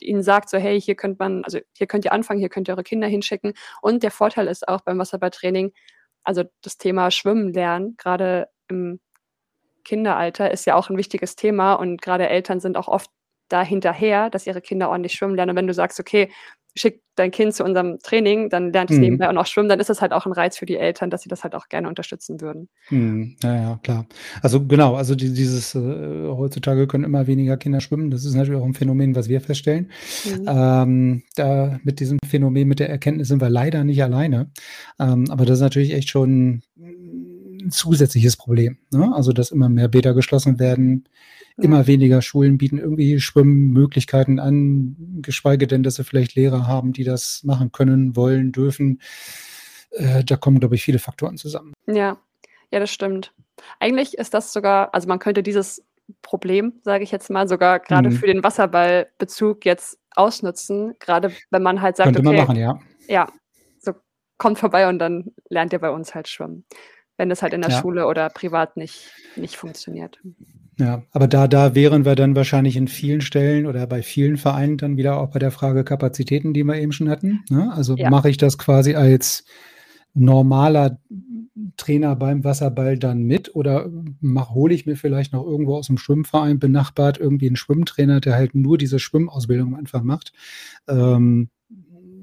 ihnen 0.00 0.22
sagt 0.22 0.50
so, 0.50 0.58
hey, 0.58 0.80
hier 0.80 0.96
könnt 0.96 1.18
man, 1.18 1.44
also 1.44 1.58
hier 1.76 1.86
könnt 1.86 2.04
ihr 2.04 2.12
anfangen, 2.12 2.40
hier 2.40 2.48
könnt 2.48 2.68
ihr 2.68 2.74
eure 2.74 2.82
Kinder 2.82 3.06
hinschicken. 3.06 3.52
Und 3.80 4.02
der 4.02 4.10
Vorteil 4.10 4.48
ist 4.48 4.66
auch 4.66 4.80
beim 4.80 4.98
Wasserballtraining, 4.98 5.72
also 6.24 6.44
das 6.62 6.76
Thema 6.76 7.10
Schwimmen 7.10 7.52
lernen, 7.52 7.94
gerade 7.96 8.48
im 8.68 9.00
Kinderalter 9.84 10.50
ist 10.50 10.66
ja 10.66 10.74
auch 10.74 10.90
ein 10.90 10.98
wichtiges 10.98 11.36
Thema 11.36 11.74
und 11.74 12.02
gerade 12.02 12.28
Eltern 12.28 12.60
sind 12.60 12.76
auch 12.76 12.88
oft 12.88 13.10
da 13.48 13.62
hinterher, 13.62 14.28
dass 14.28 14.46
ihre 14.46 14.60
Kinder 14.60 14.90
ordentlich 14.90 15.14
schwimmen 15.14 15.34
lernen. 15.34 15.50
Und 15.50 15.56
wenn 15.56 15.66
du 15.66 15.72
sagst, 15.72 15.98
okay, 15.98 16.30
schick 16.78 17.02
dein 17.18 17.30
Kind 17.30 17.54
zu 17.54 17.64
unserem 17.64 17.98
Training, 17.98 18.48
dann 18.48 18.72
lernt 18.72 18.90
es 18.90 18.96
mhm. 18.96 19.02
nebenbei 19.02 19.28
auch 19.28 19.32
noch 19.32 19.46
schwimmen, 19.46 19.68
dann 19.68 19.80
ist 19.80 19.90
das 19.90 20.00
halt 20.00 20.12
auch 20.12 20.26
ein 20.26 20.32
Reiz 20.32 20.56
für 20.56 20.66
die 20.66 20.76
Eltern, 20.76 21.10
dass 21.10 21.22
sie 21.22 21.28
das 21.28 21.42
halt 21.42 21.54
auch 21.54 21.68
gerne 21.68 21.88
unterstützen 21.88 22.40
würden. 22.40 22.68
Mhm. 22.90 23.36
Ja, 23.42 23.54
ja, 23.54 23.80
klar. 23.82 24.06
Also 24.42 24.64
genau, 24.64 24.94
also 24.94 25.14
die, 25.14 25.32
dieses 25.32 25.74
äh, 25.74 25.78
heutzutage 26.28 26.86
können 26.86 27.04
immer 27.04 27.26
weniger 27.26 27.56
Kinder 27.56 27.80
schwimmen. 27.80 28.10
Das 28.10 28.24
ist 28.24 28.34
natürlich 28.34 28.60
auch 28.60 28.66
ein 28.66 28.74
Phänomen, 28.74 29.16
was 29.16 29.28
wir 29.28 29.40
feststellen. 29.40 29.90
Mhm. 30.24 30.44
Ähm, 30.46 31.22
da 31.34 31.78
mit 31.82 32.00
diesem 32.00 32.18
Phänomen, 32.26 32.68
mit 32.68 32.78
der 32.78 32.88
Erkenntnis 32.88 33.28
sind 33.28 33.40
wir 33.40 33.50
leider 33.50 33.84
nicht 33.84 34.02
alleine. 34.02 34.50
Ähm, 35.00 35.26
aber 35.30 35.44
das 35.44 35.58
ist 35.58 35.62
natürlich 35.62 35.92
echt 35.92 36.10
schon 36.10 36.62
ein 37.68 37.72
zusätzliches 37.72 38.36
Problem. 38.36 38.78
Ne? 38.92 39.12
Also, 39.14 39.32
dass 39.32 39.50
immer 39.50 39.68
mehr 39.68 39.88
Bäder 39.88 40.14
geschlossen 40.14 40.58
werden, 40.58 41.08
immer 41.56 41.86
weniger 41.86 42.22
Schulen 42.22 42.58
bieten 42.58 42.78
irgendwie 42.78 43.20
Schwimmmöglichkeiten 43.20 44.38
an, 44.38 44.96
geschweige 45.22 45.66
denn, 45.66 45.82
dass 45.82 45.96
sie 45.96 46.04
vielleicht 46.04 46.34
Lehrer 46.34 46.66
haben, 46.66 46.92
die 46.92 47.04
das 47.04 47.42
machen 47.44 47.72
können, 47.72 48.16
wollen, 48.16 48.52
dürfen. 48.52 49.00
Äh, 49.90 50.24
da 50.24 50.36
kommen, 50.36 50.60
glaube 50.60 50.76
ich, 50.76 50.84
viele 50.84 50.98
Faktoren 50.98 51.36
zusammen. 51.36 51.72
Ja, 51.86 52.18
ja, 52.70 52.80
das 52.80 52.90
stimmt. 52.90 53.32
Eigentlich 53.80 54.16
ist 54.16 54.34
das 54.34 54.52
sogar, 54.52 54.94
also 54.94 55.08
man 55.08 55.18
könnte 55.18 55.42
dieses 55.42 55.84
Problem, 56.22 56.74
sage 56.82 57.04
ich 57.04 57.10
jetzt 57.10 57.28
mal, 57.30 57.48
sogar 57.48 57.80
gerade 57.80 58.10
mhm. 58.10 58.14
für 58.14 58.26
den 58.26 58.42
Wasserballbezug 58.42 59.64
jetzt 59.64 59.98
ausnutzen, 60.14 60.94
gerade 61.00 61.32
wenn 61.50 61.62
man 61.62 61.82
halt 61.82 61.96
sagt, 61.96 62.14
könnte 62.14 62.20
okay, 62.20 62.36
man 62.36 62.46
machen, 62.46 62.56
ja. 62.56 62.78
Ja, 63.08 63.28
so 63.78 63.92
kommt 64.36 64.58
vorbei 64.58 64.88
und 64.88 64.98
dann 64.98 65.32
lernt 65.48 65.72
ihr 65.72 65.78
bei 65.78 65.90
uns 65.90 66.14
halt 66.14 66.28
schwimmen, 66.28 66.64
wenn 67.18 67.28
das 67.28 67.42
halt 67.42 67.52
in 67.52 67.60
der 67.60 67.70
ja. 67.70 67.80
Schule 67.80 68.06
oder 68.06 68.30
privat 68.30 68.76
nicht, 68.78 69.10
nicht 69.36 69.56
funktioniert. 69.56 70.18
Ja, 70.78 71.02
aber 71.10 71.26
da, 71.26 71.48
da 71.48 71.74
wären 71.74 72.04
wir 72.04 72.14
dann 72.14 72.36
wahrscheinlich 72.36 72.76
in 72.76 72.86
vielen 72.86 73.20
Stellen 73.20 73.66
oder 73.66 73.86
bei 73.88 74.02
vielen 74.02 74.36
Vereinen 74.36 74.78
dann 74.78 74.96
wieder 74.96 75.18
auch 75.18 75.30
bei 75.30 75.40
der 75.40 75.50
Frage 75.50 75.82
Kapazitäten, 75.82 76.54
die 76.54 76.62
wir 76.62 76.76
eben 76.76 76.92
schon 76.92 77.10
hatten. 77.10 77.44
Ne? 77.50 77.72
Also 77.72 77.96
ja. 77.96 78.08
mache 78.08 78.30
ich 78.30 78.36
das 78.36 78.56
quasi 78.56 78.94
als 78.94 79.44
normaler 80.14 80.98
Trainer 81.76 82.14
beim 82.14 82.44
Wasserball 82.44 82.96
dann 82.96 83.24
mit 83.24 83.54
oder 83.56 83.90
hole 84.22 84.72
ich 84.72 84.86
mir 84.86 84.96
vielleicht 84.96 85.32
noch 85.32 85.44
irgendwo 85.44 85.76
aus 85.76 85.88
dem 85.88 85.98
Schwimmverein 85.98 86.60
benachbart 86.60 87.18
irgendwie 87.18 87.48
einen 87.48 87.56
Schwimmtrainer, 87.56 88.20
der 88.20 88.34
halt 88.34 88.54
nur 88.54 88.78
diese 88.78 89.00
Schwimmausbildung 89.00 89.74
einfach 89.74 90.02
macht. 90.02 90.32
Ähm, 90.88 91.50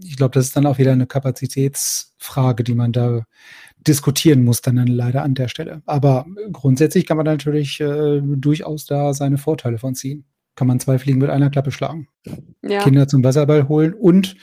ich 0.03 0.17
glaube, 0.17 0.33
das 0.33 0.45
ist 0.45 0.55
dann 0.55 0.65
auch 0.65 0.77
wieder 0.77 0.91
eine 0.91 1.07
Kapazitätsfrage, 1.07 2.63
die 2.63 2.75
man 2.75 2.91
da 2.91 3.23
diskutieren 3.87 4.43
muss 4.43 4.61
dann 4.61 4.77
leider 4.87 5.23
an 5.23 5.35
der 5.35 5.47
Stelle. 5.47 5.81
Aber 5.85 6.25
grundsätzlich 6.51 7.05
kann 7.05 7.17
man 7.17 7.25
natürlich 7.25 7.79
äh, 7.79 8.21
durchaus 8.21 8.85
da 8.85 9.13
seine 9.13 9.37
Vorteile 9.37 9.77
von 9.77 9.95
ziehen. 9.95 10.25
Kann 10.55 10.67
man 10.67 10.79
zwei 10.79 10.97
Fliegen 10.97 11.19
mit 11.19 11.29
einer 11.29 11.49
Klappe 11.49 11.71
schlagen. 11.71 12.07
Ja. 12.63 12.81
Kinder 12.81 13.07
zum 13.07 13.23
Wasserball 13.23 13.67
holen 13.67 13.93
und 13.93 14.35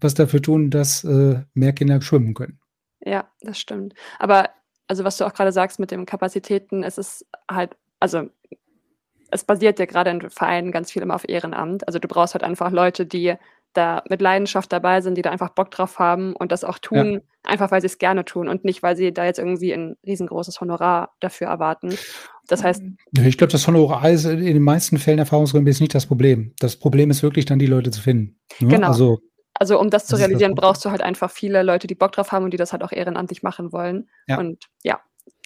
was 0.00 0.14
dafür 0.14 0.42
tun, 0.42 0.70
dass 0.70 1.04
äh, 1.04 1.42
mehr 1.54 1.72
Kinder 1.72 2.00
schwimmen 2.02 2.34
können. 2.34 2.58
Ja, 3.04 3.30
das 3.40 3.58
stimmt. 3.58 3.94
Aber 4.18 4.50
also 4.88 5.04
was 5.04 5.16
du 5.16 5.24
auch 5.24 5.32
gerade 5.32 5.52
sagst 5.52 5.78
mit 5.78 5.90
den 5.92 6.04
Kapazitäten, 6.04 6.82
es 6.82 6.98
ist 6.98 7.24
halt, 7.48 7.76
also 8.00 8.28
es 9.30 9.44
basiert 9.44 9.78
ja 9.78 9.86
gerade 9.86 10.10
in 10.10 10.30
Vereinen 10.30 10.72
ganz 10.72 10.90
viel 10.90 11.02
immer 11.02 11.14
auf 11.14 11.28
Ehrenamt. 11.28 11.86
Also 11.86 11.98
du 11.98 12.08
brauchst 12.08 12.34
halt 12.34 12.42
einfach 12.42 12.72
Leute, 12.72 13.06
die 13.06 13.34
da 13.72 14.02
mit 14.08 14.20
Leidenschaft 14.20 14.72
dabei 14.72 15.00
sind, 15.00 15.16
die 15.16 15.22
da 15.22 15.30
einfach 15.30 15.50
Bock 15.50 15.70
drauf 15.70 15.98
haben 15.98 16.34
und 16.34 16.50
das 16.50 16.64
auch 16.64 16.78
tun, 16.78 17.12
ja. 17.12 17.20
einfach 17.44 17.70
weil 17.70 17.80
sie 17.80 17.86
es 17.86 17.98
gerne 17.98 18.24
tun 18.24 18.48
und 18.48 18.64
nicht, 18.64 18.82
weil 18.82 18.96
sie 18.96 19.12
da 19.12 19.24
jetzt 19.24 19.38
irgendwie 19.38 19.72
ein 19.72 19.96
riesengroßes 20.04 20.60
Honorar 20.60 21.14
dafür 21.20 21.48
erwarten. 21.48 21.96
Das 22.48 22.64
heißt. 22.64 22.82
Ich 23.12 23.38
glaube, 23.38 23.52
das 23.52 23.66
Honorar 23.66 24.10
ist 24.10 24.24
in 24.24 24.40
den 24.40 24.62
meisten 24.62 24.98
Fällen 24.98 25.20
erfahrungsgemäß 25.20 25.80
nicht 25.80 25.94
das 25.94 26.06
Problem. 26.06 26.52
Das 26.58 26.76
Problem 26.76 27.10
ist 27.10 27.22
wirklich 27.22 27.44
dann, 27.44 27.58
die 27.58 27.66
Leute 27.66 27.90
zu 27.90 28.00
finden. 28.00 28.40
Ne? 28.58 28.68
Genau. 28.68 28.88
Also, 28.88 29.20
also 29.54 29.78
um 29.78 29.90
das 29.90 30.06
zu 30.06 30.12
das 30.12 30.20
realisieren, 30.20 30.54
brauchst 30.54 30.84
du 30.84 30.90
halt 30.90 31.02
einfach 31.02 31.30
viele 31.30 31.62
Leute, 31.62 31.86
die 31.86 31.94
Bock 31.94 32.12
drauf 32.12 32.32
haben 32.32 32.44
und 32.44 32.52
die 32.52 32.56
das 32.56 32.72
halt 32.72 32.82
auch 32.82 32.92
ehrenamtlich 32.92 33.42
machen 33.42 33.72
wollen. 33.72 34.08
Ja. 34.26 34.38
Und 34.38 34.66
ja, 34.82 35.00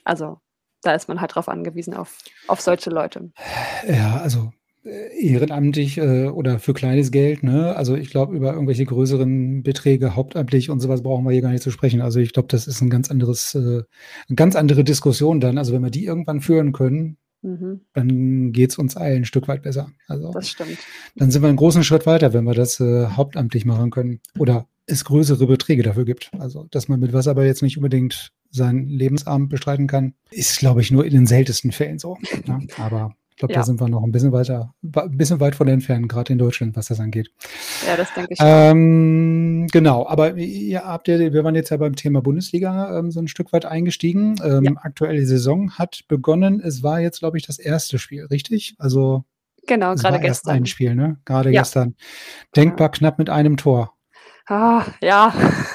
also 0.05 0.39
da 0.83 0.95
ist 0.95 1.09
man 1.09 1.21
halt 1.21 1.35
drauf 1.35 1.49
angewiesen, 1.49 1.95
auf, 1.95 2.19
auf 2.47 2.61
solche 2.61 2.91
Leute. 2.91 3.33
Ja, 3.89 4.19
also 4.19 4.53
ehrenamtlich 4.85 5.99
äh, 5.99 6.29
oder 6.29 6.59
für 6.59 6.75
kleines 6.75 7.11
Geld, 7.11 7.43
ne? 7.43 7.75
Also 7.75 7.97
ich 7.97 8.11
glaube, 8.11 8.37
über 8.37 8.53
irgendwelche 8.53 8.85
größeren 8.85 9.63
Beträge 9.63 10.15
hauptamtlich 10.15 10.71
und 10.71 10.81
sowas 10.81 11.03
brauchen 11.03 11.25
wir 11.25 11.33
hier 11.33 11.43
gar 11.43 11.53
nicht 11.53 11.63
zu 11.63 11.71
sprechen. 11.71 12.03
Also 12.03 12.21
ich 12.21 12.33
glaube, 12.33 12.49
das 12.49 12.67
ist 12.67 12.81
ein 12.83 12.91
ganz 12.91 13.11
anderes, 13.11 13.55
äh, 13.55 13.83
eine 14.29 14.37
ganz 14.37 14.57
andere 14.57 14.85
Diskussion 14.85 15.41
dann. 15.41 15.59
Also 15.59 15.73
wenn 15.73 15.83
wir 15.83 15.91
die 15.91 16.05
irgendwann 16.05 16.41
führen 16.41 16.73
können, 16.73 17.17
mhm. 17.41 17.81
dann 17.95 18.53
geht 18.53 18.71
es 18.71 18.79
uns 18.79 18.97
allen 18.97 19.23
ein 19.23 19.25
Stück 19.25 19.49
weit 19.49 19.63
besser. 19.63 19.91
Also 20.07 20.33
das 20.33 20.51
stimmt. 20.51 20.79
Dann 21.17 21.31
sind 21.31 21.43
wir 21.43 21.49
einen 21.49 21.57
großen 21.57 21.85
Schritt 21.85 22.05
weiter, 22.05 22.35
wenn 22.35 22.45
wir 22.45 22.55
das 22.55 22.79
äh, 22.81 23.07
hauptamtlich 23.07 23.65
machen 23.65 23.91
können. 23.91 24.21
Oder 24.39 24.67
es 24.87 25.05
größere 25.05 25.47
Beträge 25.47 25.83
dafür 25.83 26.05
gibt. 26.05 26.31
Also, 26.39 26.67
dass 26.71 26.89
man 26.89 27.01
mit 27.01 27.15
was 27.15 27.27
aber 27.27 27.47
jetzt 27.47 27.63
nicht 27.63 27.79
unbedingt 27.79 28.33
seinen 28.51 28.87
Lebensabend 28.87 29.49
bestreiten 29.49 29.87
kann, 29.87 30.15
ist, 30.31 30.59
glaube 30.59 30.83
ich, 30.83 30.91
nur 30.91 31.05
in 31.07 31.13
den 31.13 31.27
seltensten 31.27 31.73
Fällen 31.73 31.99
so. 31.99 32.19
Ne? 32.47 32.67
Aber 32.77 33.17
ich 33.35 33.39
glaube, 33.39 33.53
ja. 33.53 33.61
da 33.61 33.67
sind 33.67 33.81
wir 33.81 33.89
noch 33.89 34.05
ein 34.05 34.13
bisschen 34.13 34.31
weiter, 34.31 34.73
ein 34.83 35.17
bisschen 35.17 35.41
weit 35.41 35.57
von 35.57 35.67
entfernt, 35.67 36.09
gerade 36.09 36.33
in 36.33 36.39
Deutschland, 36.39 36.77
was 36.77 36.87
das 36.87 37.01
angeht. 37.01 37.33
Ja, 37.85 37.97
das 37.97 38.15
denke 38.15 38.33
ich. 38.33 38.39
Ähm, 38.41 39.67
genau, 39.73 40.07
aber 40.07 40.37
ihr 40.37 40.85
habt 40.85 41.09
ja, 41.09 41.19
wir 41.19 41.43
waren 41.43 41.57
jetzt 41.57 41.71
ja 41.71 41.77
beim 41.77 41.97
Thema 41.97 42.23
Bundesliga 42.23 42.97
ähm, 42.97 43.11
so 43.11 43.19
ein 43.19 43.27
Stück 43.27 43.53
weit 43.53 43.65
eingestiegen. 43.65 44.37
Ähm, 44.45 44.63
ja. 44.63 44.73
Aktuelle 44.77 45.27
Saison 45.27 45.73
hat 45.73 46.05
begonnen. 46.07 46.61
Es 46.61 46.85
war 46.85 47.01
jetzt, 47.01 47.19
glaube 47.19 47.37
ich, 47.37 47.45
das 47.45 47.59
erste 47.59 47.99
Spiel, 47.99 48.25
richtig? 48.27 48.77
Also 48.79 49.25
genau, 49.67 49.97
gerade 49.97 50.21
gestern. 50.21 50.27
Erst 50.27 50.49
ein 50.49 50.67
Spiel, 50.67 50.95
ne? 50.95 51.19
Gerade 51.25 51.51
ja. 51.51 51.63
gestern. 51.63 51.97
Denkbar 52.55 52.93
knapp 52.93 53.19
mit 53.19 53.31
einem 53.31 53.57
Tor. 53.57 53.94
Ah, 54.47 54.85
ja. 55.01 55.33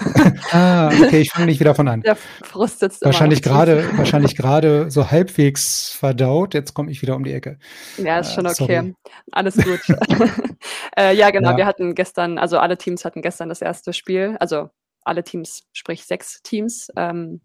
ah, 0.52 0.88
okay, 0.88 1.22
ich 1.22 1.32
fange 1.32 1.48
nicht 1.48 1.60
wieder 1.60 1.74
von 1.74 1.88
an. 1.88 2.02
Der 2.02 2.16
Frust 2.16 2.80
sitzt 2.80 3.04
wahrscheinlich 3.04 3.42
gerade, 3.42 3.98
wahrscheinlich 3.98 4.36
gerade 4.38 4.92
so 4.92 5.10
halbwegs 5.10 5.90
verdaut. 5.90 6.54
Jetzt 6.54 6.76
komme 6.76 6.92
ich 6.92 7.02
wieder 7.02 7.16
um 7.16 7.24
die 7.24 7.34
Ecke. 7.34 7.58
Ja, 7.98 8.20
ist 8.20 8.34
schon 8.34 8.46
äh, 8.46 8.50
okay. 8.50 8.94
Alles 9.32 9.56
gut. 9.56 9.80
äh, 10.98 11.16
ja, 11.16 11.32
genau. 11.32 11.52
Ja. 11.52 11.58
Wir 11.58 11.66
hatten 11.66 11.96
gestern, 11.96 12.38
also 12.38 12.60
alle 12.60 12.78
Teams 12.78 13.06
hatten 13.06 13.24
gestern 13.24 13.50
das 13.50 13.64
erste 13.64 13.92
Spiel. 13.92 14.38
Also 14.40 14.70
alle 15.04 15.24
Teams, 15.24 15.64
sprich 15.74 16.06
sechs 16.06 16.44
Teams. 16.44 16.90
Ähm, 16.96 17.42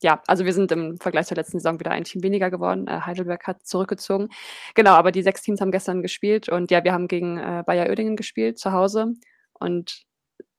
ja, 0.00 0.22
also 0.28 0.44
wir 0.44 0.52
sind 0.52 0.70
im 0.70 0.96
Vergleich 0.98 1.26
zur 1.26 1.36
letzten 1.36 1.58
Saison 1.58 1.80
wieder 1.80 1.90
ein 1.90 2.04
Team 2.04 2.22
weniger 2.22 2.50
geworden. 2.50 2.86
Äh, 2.86 3.00
Heidelberg 3.00 3.48
hat 3.48 3.66
zurückgezogen. 3.66 4.28
Genau, 4.76 4.92
aber 4.92 5.10
die 5.10 5.22
sechs 5.22 5.42
Teams 5.42 5.60
haben 5.60 5.72
gestern 5.72 6.02
gespielt 6.02 6.48
und 6.48 6.70
ja, 6.70 6.84
wir 6.84 6.92
haben 6.92 7.08
gegen 7.08 7.38
äh, 7.38 7.64
Bayer 7.66 7.90
Oedingen 7.90 8.14
gespielt 8.14 8.60
zu 8.60 8.70
Hause 8.70 9.14
und 9.54 10.04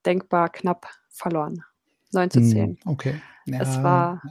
denkbar 0.06 0.50
knapp 0.50 0.88
verloren. 1.10 1.62
9 2.12 2.30
zu 2.30 2.40
10. 2.40 2.56
Hm, 2.56 2.78
okay. 2.86 3.14
Ja. 3.46 3.60
Es, 3.60 3.82
war, 3.82 4.22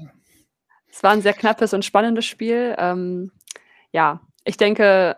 es 0.89 1.03
war 1.03 1.11
ein 1.11 1.21
sehr 1.21 1.33
knappes 1.33 1.73
und 1.73 1.85
spannendes 1.85 2.25
Spiel. 2.25 2.75
Ähm, 2.77 3.31
ja, 3.91 4.21
ich 4.45 4.57
denke, 4.57 5.17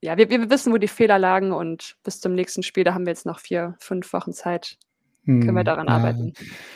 ja, 0.00 0.16
wir, 0.16 0.30
wir 0.30 0.50
wissen, 0.50 0.72
wo 0.72 0.76
die 0.76 0.88
Fehler 0.88 1.18
lagen 1.18 1.52
und 1.52 1.96
bis 2.04 2.20
zum 2.20 2.34
nächsten 2.34 2.62
Spiel, 2.62 2.84
da 2.84 2.94
haben 2.94 3.06
wir 3.06 3.12
jetzt 3.12 3.26
noch 3.26 3.40
vier, 3.40 3.74
fünf 3.78 4.12
Wochen 4.12 4.32
Zeit, 4.32 4.76
können 5.24 5.54
wir 5.54 5.60
hm, 5.60 5.64
daran 5.64 5.86
ja. 5.86 5.94
arbeiten. 5.94 6.34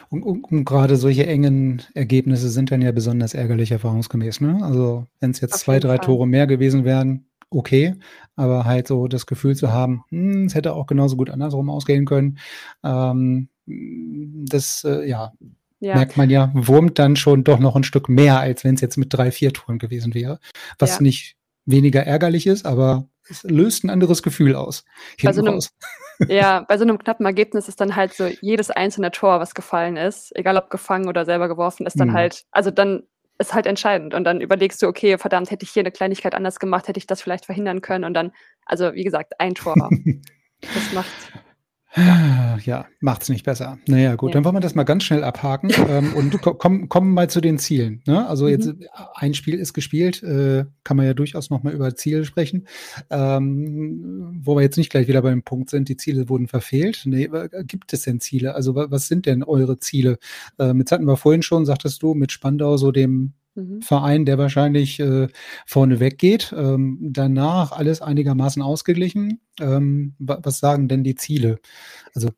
Und, 0.08 0.22
und, 0.22 0.44
und, 0.44 0.64
gerade 0.64 0.96
solche 0.96 1.26
engen 1.26 1.82
Ergebnisse 1.92 2.48
sind 2.48 2.70
dann 2.70 2.80
ja 2.80 2.92
besonders 2.92 3.34
ärgerlich 3.34 3.70
erfahrungsgemäß. 3.72 4.40
Ne? 4.40 4.60
Also 4.62 5.06
wenn 5.20 5.32
es 5.32 5.40
jetzt 5.40 5.54
Auf 5.54 5.60
zwei, 5.60 5.78
drei 5.78 5.96
Fall. 5.96 6.06
Tore 6.06 6.26
mehr 6.26 6.46
gewesen 6.46 6.84
wären, 6.84 7.27
okay, 7.50 7.94
aber 8.36 8.64
halt 8.64 8.88
so 8.88 9.08
das 9.08 9.26
Gefühl 9.26 9.56
zu 9.56 9.72
haben, 9.72 10.04
hm, 10.10 10.46
es 10.46 10.54
hätte 10.54 10.74
auch 10.74 10.86
genauso 10.86 11.16
gut 11.16 11.30
andersrum 11.30 11.70
ausgehen 11.70 12.04
können, 12.04 12.38
ähm, 12.84 13.48
das, 13.66 14.84
äh, 14.84 15.08
ja, 15.08 15.32
ja, 15.80 15.94
merkt 15.94 16.16
man 16.16 16.30
ja, 16.30 16.50
wurmt 16.54 16.98
dann 16.98 17.16
schon 17.16 17.44
doch 17.44 17.58
noch 17.58 17.76
ein 17.76 17.84
Stück 17.84 18.08
mehr, 18.08 18.40
als 18.40 18.64
wenn 18.64 18.74
es 18.74 18.80
jetzt 18.80 18.96
mit 18.96 19.12
drei, 19.12 19.30
vier 19.30 19.52
Touren 19.52 19.78
gewesen 19.78 20.14
wäre. 20.14 20.40
Was 20.78 20.96
ja. 20.96 21.02
nicht 21.02 21.36
weniger 21.66 22.02
ärgerlich 22.02 22.46
ist, 22.46 22.66
aber 22.66 23.08
es 23.28 23.42
löst 23.44 23.84
ein 23.84 23.90
anderes 23.90 24.22
Gefühl 24.22 24.54
aus. 24.54 24.84
Bei 25.22 25.32
so, 25.32 25.44
einem, 25.44 25.60
ja, 26.28 26.60
bei 26.68 26.78
so 26.78 26.84
einem 26.84 26.98
knappen 26.98 27.26
Ergebnis 27.26 27.68
ist 27.68 27.80
dann 27.80 27.94
halt 27.94 28.14
so 28.14 28.26
jedes 28.40 28.70
einzelne 28.70 29.10
Tor, 29.10 29.38
was 29.38 29.54
gefallen 29.54 29.96
ist, 29.96 30.34
egal 30.34 30.56
ob 30.56 30.70
gefangen 30.70 31.08
oder 31.08 31.24
selber 31.24 31.48
geworfen, 31.48 31.86
ist 31.86 32.00
dann 32.00 32.08
mhm. 32.08 32.14
halt, 32.14 32.44
also 32.50 32.70
dann 32.70 33.02
ist 33.38 33.54
halt 33.54 33.66
entscheidend. 33.66 34.14
Und 34.14 34.24
dann 34.24 34.40
überlegst 34.40 34.82
du, 34.82 34.86
okay, 34.86 35.16
verdammt, 35.18 35.50
hätte 35.50 35.64
ich 35.64 35.70
hier 35.70 35.82
eine 35.82 35.92
Kleinigkeit 35.92 36.34
anders 36.34 36.58
gemacht, 36.58 36.88
hätte 36.88 36.98
ich 36.98 37.06
das 37.06 37.22
vielleicht 37.22 37.46
verhindern 37.46 37.80
können. 37.80 38.04
Und 38.04 38.14
dann, 38.14 38.32
also 38.66 38.94
wie 38.94 39.04
gesagt, 39.04 39.34
ein 39.38 39.54
Tor. 39.54 39.74
das 40.60 40.92
macht. 40.92 41.10
Ja, 41.96 42.58
ja 42.62 42.86
macht's 43.00 43.28
nicht 43.28 43.44
besser. 43.44 43.78
Naja, 43.86 44.14
gut, 44.16 44.30
ja. 44.30 44.34
dann 44.34 44.44
wollen 44.44 44.56
wir 44.56 44.60
das 44.60 44.74
mal 44.74 44.84
ganz 44.84 45.04
schnell 45.04 45.24
abhaken 45.24 45.70
ähm, 45.88 46.12
und 46.14 46.40
kommen 46.42 46.88
komm 46.88 47.14
mal 47.14 47.30
zu 47.30 47.40
den 47.40 47.58
Zielen. 47.58 48.02
Ne? 48.06 48.26
Also 48.26 48.44
mhm. 48.44 48.50
jetzt 48.50 48.74
ein 49.14 49.34
Spiel 49.34 49.58
ist 49.58 49.72
gespielt, 49.72 50.22
äh, 50.22 50.66
kann 50.84 50.96
man 50.96 51.06
ja 51.06 51.14
durchaus 51.14 51.50
nochmal 51.50 51.72
über 51.72 51.94
Ziele 51.94 52.24
sprechen. 52.24 52.66
Ähm, 53.10 54.17
wo 54.40 54.56
wir 54.56 54.62
jetzt 54.62 54.76
nicht 54.76 54.90
gleich 54.90 55.08
wieder 55.08 55.22
beim 55.22 55.42
Punkt 55.42 55.70
sind, 55.70 55.88
die 55.88 55.96
Ziele 55.96 56.28
wurden 56.28 56.48
verfehlt. 56.48 57.02
Nee, 57.04 57.28
gibt 57.64 57.92
es 57.92 58.02
denn 58.02 58.20
Ziele? 58.20 58.54
Also 58.54 58.74
was 58.74 59.08
sind 59.08 59.26
denn 59.26 59.42
eure 59.42 59.78
Ziele? 59.78 60.18
Ähm, 60.58 60.78
jetzt 60.78 60.92
hatten 60.92 61.06
wir 61.06 61.16
vorhin 61.16 61.42
schon, 61.42 61.66
sagtest 61.66 62.02
du, 62.02 62.14
mit 62.14 62.32
Spandau 62.32 62.76
so 62.76 62.92
dem 62.92 63.34
mhm. 63.54 63.82
Verein, 63.82 64.24
der 64.24 64.38
wahrscheinlich 64.38 65.00
äh, 65.00 65.28
vorne 65.66 66.00
weggeht. 66.00 66.54
Ähm, 66.56 66.98
danach 67.00 67.72
alles 67.72 68.00
einigermaßen 68.00 68.62
ausgeglichen. 68.62 69.40
Ähm, 69.60 70.14
was 70.18 70.58
sagen 70.58 70.88
denn 70.88 71.04
die 71.04 71.14
Ziele? 71.14 71.58
Also 72.14 72.30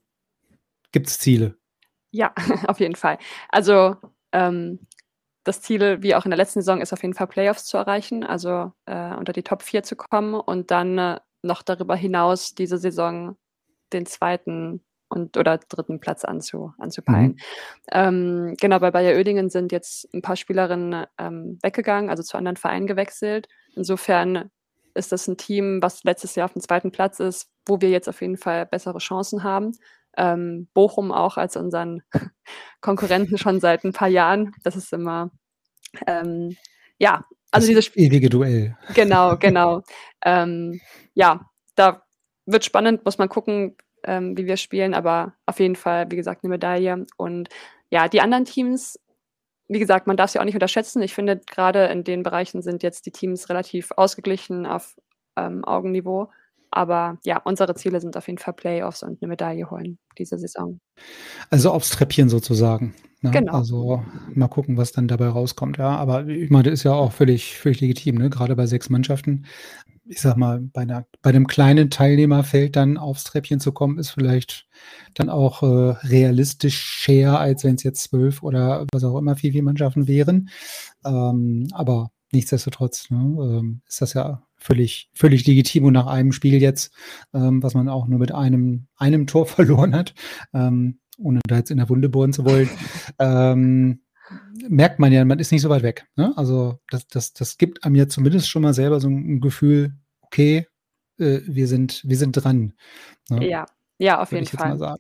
gibt 0.92 1.08
es 1.08 1.18
Ziele? 1.18 1.56
Ja, 2.10 2.34
auf 2.66 2.80
jeden 2.80 2.96
Fall. 2.96 3.18
Also 3.50 3.96
ähm, 4.32 4.80
das 5.44 5.62
Ziel, 5.62 6.02
wie 6.02 6.14
auch 6.14 6.24
in 6.24 6.30
der 6.30 6.38
letzten 6.38 6.60
Saison, 6.60 6.80
ist 6.80 6.92
auf 6.92 7.02
jeden 7.02 7.14
Fall 7.14 7.26
Playoffs 7.26 7.64
zu 7.64 7.76
erreichen, 7.76 8.24
also 8.24 8.72
äh, 8.86 9.14
unter 9.14 9.32
die 9.32 9.42
Top 9.42 9.62
4 9.62 9.82
zu 9.82 9.96
kommen 9.96 10.34
und 10.34 10.70
dann 10.70 10.98
äh, 10.98 11.18
noch 11.42 11.62
darüber 11.62 11.96
hinaus 11.96 12.54
diese 12.54 12.78
Saison 12.78 13.36
den 13.92 14.06
zweiten 14.06 14.84
und 15.08 15.36
oder 15.36 15.58
dritten 15.58 16.00
Platz 16.00 16.24
anzu, 16.24 16.72
anzupeilen. 16.78 17.32
Mhm. 17.32 17.36
Ähm, 17.90 18.54
genau, 18.60 18.78
bei 18.78 18.90
Bayer 18.90 19.18
Oedingen 19.18 19.50
sind 19.50 19.72
jetzt 19.72 20.08
ein 20.14 20.22
paar 20.22 20.36
Spielerinnen 20.36 21.04
ähm, 21.18 21.58
weggegangen, 21.62 22.10
also 22.10 22.22
zu 22.22 22.38
anderen 22.38 22.56
Vereinen 22.56 22.86
gewechselt. 22.86 23.48
Insofern 23.74 24.50
ist 24.94 25.12
das 25.12 25.26
ein 25.26 25.36
Team, 25.36 25.82
was 25.82 26.04
letztes 26.04 26.34
Jahr 26.36 26.44
auf 26.46 26.52
dem 26.52 26.62
zweiten 26.62 26.92
Platz 26.92 27.20
ist, 27.20 27.50
wo 27.66 27.80
wir 27.80 27.90
jetzt 27.90 28.08
auf 28.08 28.20
jeden 28.20 28.36
Fall 28.36 28.66
bessere 28.66 28.98
Chancen 28.98 29.42
haben. 29.42 29.72
Ähm, 30.16 30.68
Bochum 30.74 31.12
auch 31.12 31.36
als 31.36 31.56
unseren 31.56 32.02
Konkurrenten 32.80 33.36
schon 33.36 33.60
seit 33.60 33.84
ein 33.84 33.92
paar 33.92 34.08
Jahren. 34.08 34.52
Das 34.62 34.76
ist 34.76 34.92
immer, 34.92 35.30
ähm, 36.06 36.56
ja, 36.98 37.24
also 37.50 37.72
das 37.74 37.86
dieses 37.86 37.96
ewige 37.96 38.28
Duell. 38.28 38.76
Genau, 38.94 39.36
genau. 39.40 39.82
ähm, 40.24 40.80
ja, 41.14 41.50
da 41.74 42.02
wird 42.46 42.64
spannend, 42.64 43.04
muss 43.04 43.18
man 43.18 43.28
gucken, 43.28 43.76
ähm, 44.04 44.36
wie 44.36 44.46
wir 44.46 44.56
spielen, 44.56 44.94
aber 44.94 45.34
auf 45.46 45.60
jeden 45.60 45.76
Fall, 45.76 46.10
wie 46.10 46.16
gesagt, 46.16 46.44
eine 46.44 46.50
Medaille. 46.50 47.06
Und 47.16 47.48
ja, 47.90 48.08
die 48.08 48.20
anderen 48.20 48.44
Teams, 48.44 48.98
wie 49.68 49.78
gesagt, 49.78 50.06
man 50.06 50.16
darf 50.16 50.30
sie 50.30 50.38
auch 50.38 50.44
nicht 50.44 50.54
unterschätzen. 50.54 51.02
Ich 51.02 51.14
finde, 51.14 51.38
gerade 51.38 51.86
in 51.86 52.04
den 52.04 52.22
Bereichen 52.22 52.62
sind 52.62 52.82
jetzt 52.82 53.06
die 53.06 53.12
Teams 53.12 53.48
relativ 53.48 53.90
ausgeglichen 53.96 54.66
auf 54.66 54.96
ähm, 55.36 55.64
Augenniveau. 55.64 56.30
Aber 56.70 57.18
ja, 57.24 57.40
unsere 57.44 57.74
Ziele 57.74 58.00
sind 58.00 58.16
auf 58.16 58.28
jeden 58.28 58.38
Fall 58.38 58.54
Playoffs 58.54 59.02
und 59.02 59.20
eine 59.20 59.28
Medaille 59.28 59.70
holen 59.70 59.98
diese 60.18 60.38
Saison. 60.38 60.80
Also 61.50 61.72
aufs 61.72 61.90
Treppchen 61.90 62.28
sozusagen. 62.28 62.94
Ne? 63.22 63.30
Genau. 63.30 63.52
Also 63.52 64.02
mal 64.34 64.48
gucken, 64.48 64.76
was 64.76 64.92
dann 64.92 65.08
dabei 65.08 65.28
rauskommt. 65.28 65.78
Ja, 65.78 65.96
aber 65.96 66.26
ich 66.26 66.50
meine, 66.50 66.64
das 66.64 66.74
ist 66.80 66.84
ja 66.84 66.92
auch 66.92 67.12
völlig, 67.12 67.58
völlig 67.58 67.80
legitim, 67.80 68.16
ne? 68.16 68.30
Gerade 68.30 68.56
bei 68.56 68.66
sechs 68.66 68.88
Mannschaften 68.88 69.44
ich 70.10 70.20
sag 70.20 70.36
mal, 70.36 70.60
bei, 70.60 70.82
einer, 70.82 71.06
bei 71.22 71.30
einem 71.30 71.46
kleinen 71.46 71.88
Teilnehmerfeld 71.88 72.74
dann 72.74 72.96
aufs 72.96 73.22
Treppchen 73.22 73.60
zu 73.60 73.70
kommen, 73.70 73.96
ist 73.96 74.10
vielleicht 74.10 74.66
dann 75.14 75.30
auch 75.30 75.62
äh, 75.62 75.66
realistischer, 76.06 77.38
als 77.38 77.62
wenn 77.62 77.76
es 77.76 77.84
jetzt 77.84 78.02
zwölf 78.02 78.42
oder 78.42 78.86
was 78.92 79.04
auch 79.04 79.16
immer 79.16 79.36
viel, 79.36 79.52
viel 79.52 79.62
Mannschaften 79.62 80.08
wären. 80.08 80.48
Ähm, 81.04 81.68
aber 81.70 82.10
nichtsdestotrotz 82.32 83.08
ne, 83.10 83.18
ähm, 83.18 83.82
ist 83.86 84.02
das 84.02 84.14
ja 84.14 84.42
völlig, 84.56 85.10
völlig 85.14 85.46
legitim 85.46 85.84
und 85.84 85.92
nach 85.92 86.08
einem 86.08 86.32
Spiel 86.32 86.60
jetzt, 86.60 86.92
ähm, 87.32 87.62
was 87.62 87.74
man 87.74 87.88
auch 87.88 88.08
nur 88.08 88.18
mit 88.18 88.32
einem, 88.32 88.88
einem 88.96 89.28
Tor 89.28 89.46
verloren 89.46 89.94
hat, 89.94 90.14
ähm, 90.52 90.98
ohne 91.22 91.40
da 91.46 91.56
jetzt 91.56 91.70
in 91.70 91.78
der 91.78 91.88
Wunde 91.88 92.08
bohren 92.08 92.32
zu 92.32 92.44
wollen, 92.44 92.68
ähm, 93.18 94.02
merkt 94.68 94.98
man 94.98 95.12
ja, 95.12 95.24
man 95.24 95.38
ist 95.38 95.52
nicht 95.52 95.62
so 95.62 95.70
weit 95.70 95.82
weg. 95.82 96.06
Ne? 96.16 96.32
Also 96.36 96.78
das, 96.90 97.06
das, 97.08 97.32
das 97.32 97.58
gibt 97.58 97.84
einem 97.84 97.94
ja 97.94 98.08
zumindest 98.08 98.48
schon 98.48 98.62
mal 98.62 98.74
selber 98.74 99.00
so 99.00 99.08
ein 99.08 99.40
Gefühl, 99.40 99.92
okay, 100.22 100.66
äh, 101.18 101.40
wir, 101.46 101.66
sind, 101.68 102.02
wir 102.04 102.16
sind 102.16 102.32
dran. 102.32 102.74
Ne? 103.28 103.48
Ja, 103.48 103.66
ja, 103.98 104.20
auf 104.20 104.32
jeden 104.32 104.46
Fall. 104.46 104.96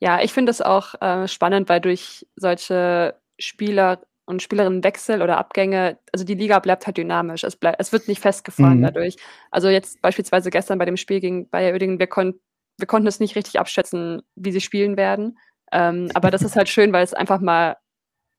Ja, 0.00 0.20
ich 0.20 0.32
finde 0.32 0.50
es 0.50 0.60
auch 0.60 1.00
äh, 1.00 1.28
spannend, 1.28 1.68
weil 1.68 1.80
durch 1.80 2.26
solche 2.36 3.14
Spieler 3.38 4.02
und 4.26 4.42
Spielerinnenwechsel 4.42 5.22
oder 5.22 5.38
Abgänge, 5.38 5.98
also 6.12 6.24
die 6.24 6.34
Liga 6.34 6.58
bleibt 6.58 6.86
halt 6.86 6.96
dynamisch. 6.96 7.44
Es, 7.44 7.56
bleib, 7.56 7.76
es 7.78 7.92
wird 7.92 8.08
nicht 8.08 8.20
festgefahren 8.20 8.78
mhm. 8.78 8.82
dadurch. 8.82 9.16
Also 9.50 9.68
jetzt 9.68 10.00
beispielsweise 10.00 10.50
gestern 10.50 10.78
bei 10.78 10.84
dem 10.84 10.96
Spiel 10.96 11.20
gegen 11.20 11.48
Bayer 11.48 11.74
Oedingen, 11.74 11.98
wir, 11.98 12.06
kon 12.06 12.40
wir 12.78 12.86
konnten 12.86 13.08
es 13.08 13.20
nicht 13.20 13.36
richtig 13.36 13.58
abschätzen, 13.58 14.22
wie 14.34 14.52
sie 14.52 14.60
spielen 14.60 14.96
werden. 14.96 15.38
Ähm, 15.72 16.10
aber 16.14 16.30
das 16.30 16.42
ist 16.42 16.56
halt 16.56 16.68
schön, 16.68 16.92
weil 16.92 17.04
es 17.04 17.14
einfach 17.14 17.40
mal 17.40 17.76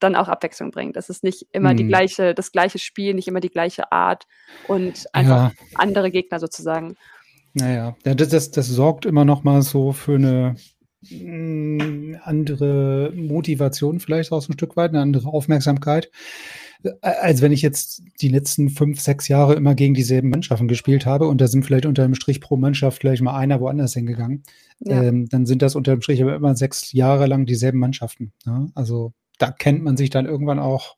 dann 0.00 0.14
auch 0.14 0.28
Abwechslung 0.28 0.70
bringt. 0.70 0.96
Es 0.96 1.08
ist 1.08 1.24
nicht 1.24 1.46
immer 1.52 1.70
hm. 1.70 1.76
die 1.76 1.86
gleiche, 1.86 2.34
das 2.34 2.52
gleiche 2.52 2.78
Spiel, 2.78 3.14
nicht 3.14 3.28
immer 3.28 3.40
die 3.40 3.50
gleiche 3.50 3.92
Art 3.92 4.26
und 4.68 5.06
einfach 5.12 5.52
ja. 5.52 5.66
andere 5.74 6.10
Gegner 6.10 6.38
sozusagen. 6.38 6.96
Naja, 7.54 7.96
ja, 8.04 8.14
das, 8.14 8.28
das, 8.28 8.50
das 8.50 8.66
sorgt 8.68 9.06
immer 9.06 9.24
noch 9.24 9.42
mal 9.42 9.62
so 9.62 9.92
für 9.92 10.16
eine 10.16 10.56
mm, 11.08 12.16
andere 12.22 13.12
Motivation 13.14 13.98
vielleicht 14.00 14.30
auch 14.32 14.42
so 14.42 14.52
ein 14.52 14.54
Stück 14.54 14.76
weit, 14.76 14.90
eine 14.90 15.00
andere 15.00 15.28
Aufmerksamkeit, 15.28 16.10
als 17.00 17.42
wenn 17.42 17.52
ich 17.52 17.62
jetzt 17.62 18.02
die 18.20 18.28
letzten 18.28 18.68
fünf, 18.68 19.00
sechs 19.00 19.28
Jahre 19.28 19.54
immer 19.54 19.74
gegen 19.74 19.94
dieselben 19.94 20.30
Mannschaften 20.30 20.68
gespielt 20.68 21.06
habe 21.06 21.26
und 21.28 21.40
da 21.40 21.48
sind 21.48 21.64
vielleicht 21.64 21.86
unter 21.86 22.02
dem 22.02 22.14
Strich 22.14 22.40
pro 22.40 22.56
Mannschaft 22.56 22.98
vielleicht 23.00 23.22
mal 23.22 23.36
einer 23.36 23.60
woanders 23.60 23.94
hingegangen. 23.94 24.42
Ja. 24.80 25.02
Ähm, 25.02 25.28
dann 25.28 25.46
sind 25.46 25.62
das 25.62 25.74
unter 25.74 25.92
dem 25.92 26.02
Strich 26.02 26.22
aber 26.22 26.34
immer 26.34 26.54
sechs 26.54 26.92
Jahre 26.92 27.26
lang 27.26 27.46
dieselben 27.46 27.78
Mannschaften. 27.78 28.32
Ja? 28.44 28.66
Also 28.74 29.12
da 29.38 29.50
kennt 29.50 29.82
man 29.82 29.96
sich 29.96 30.10
dann 30.10 30.26
irgendwann 30.26 30.58
auch, 30.58 30.96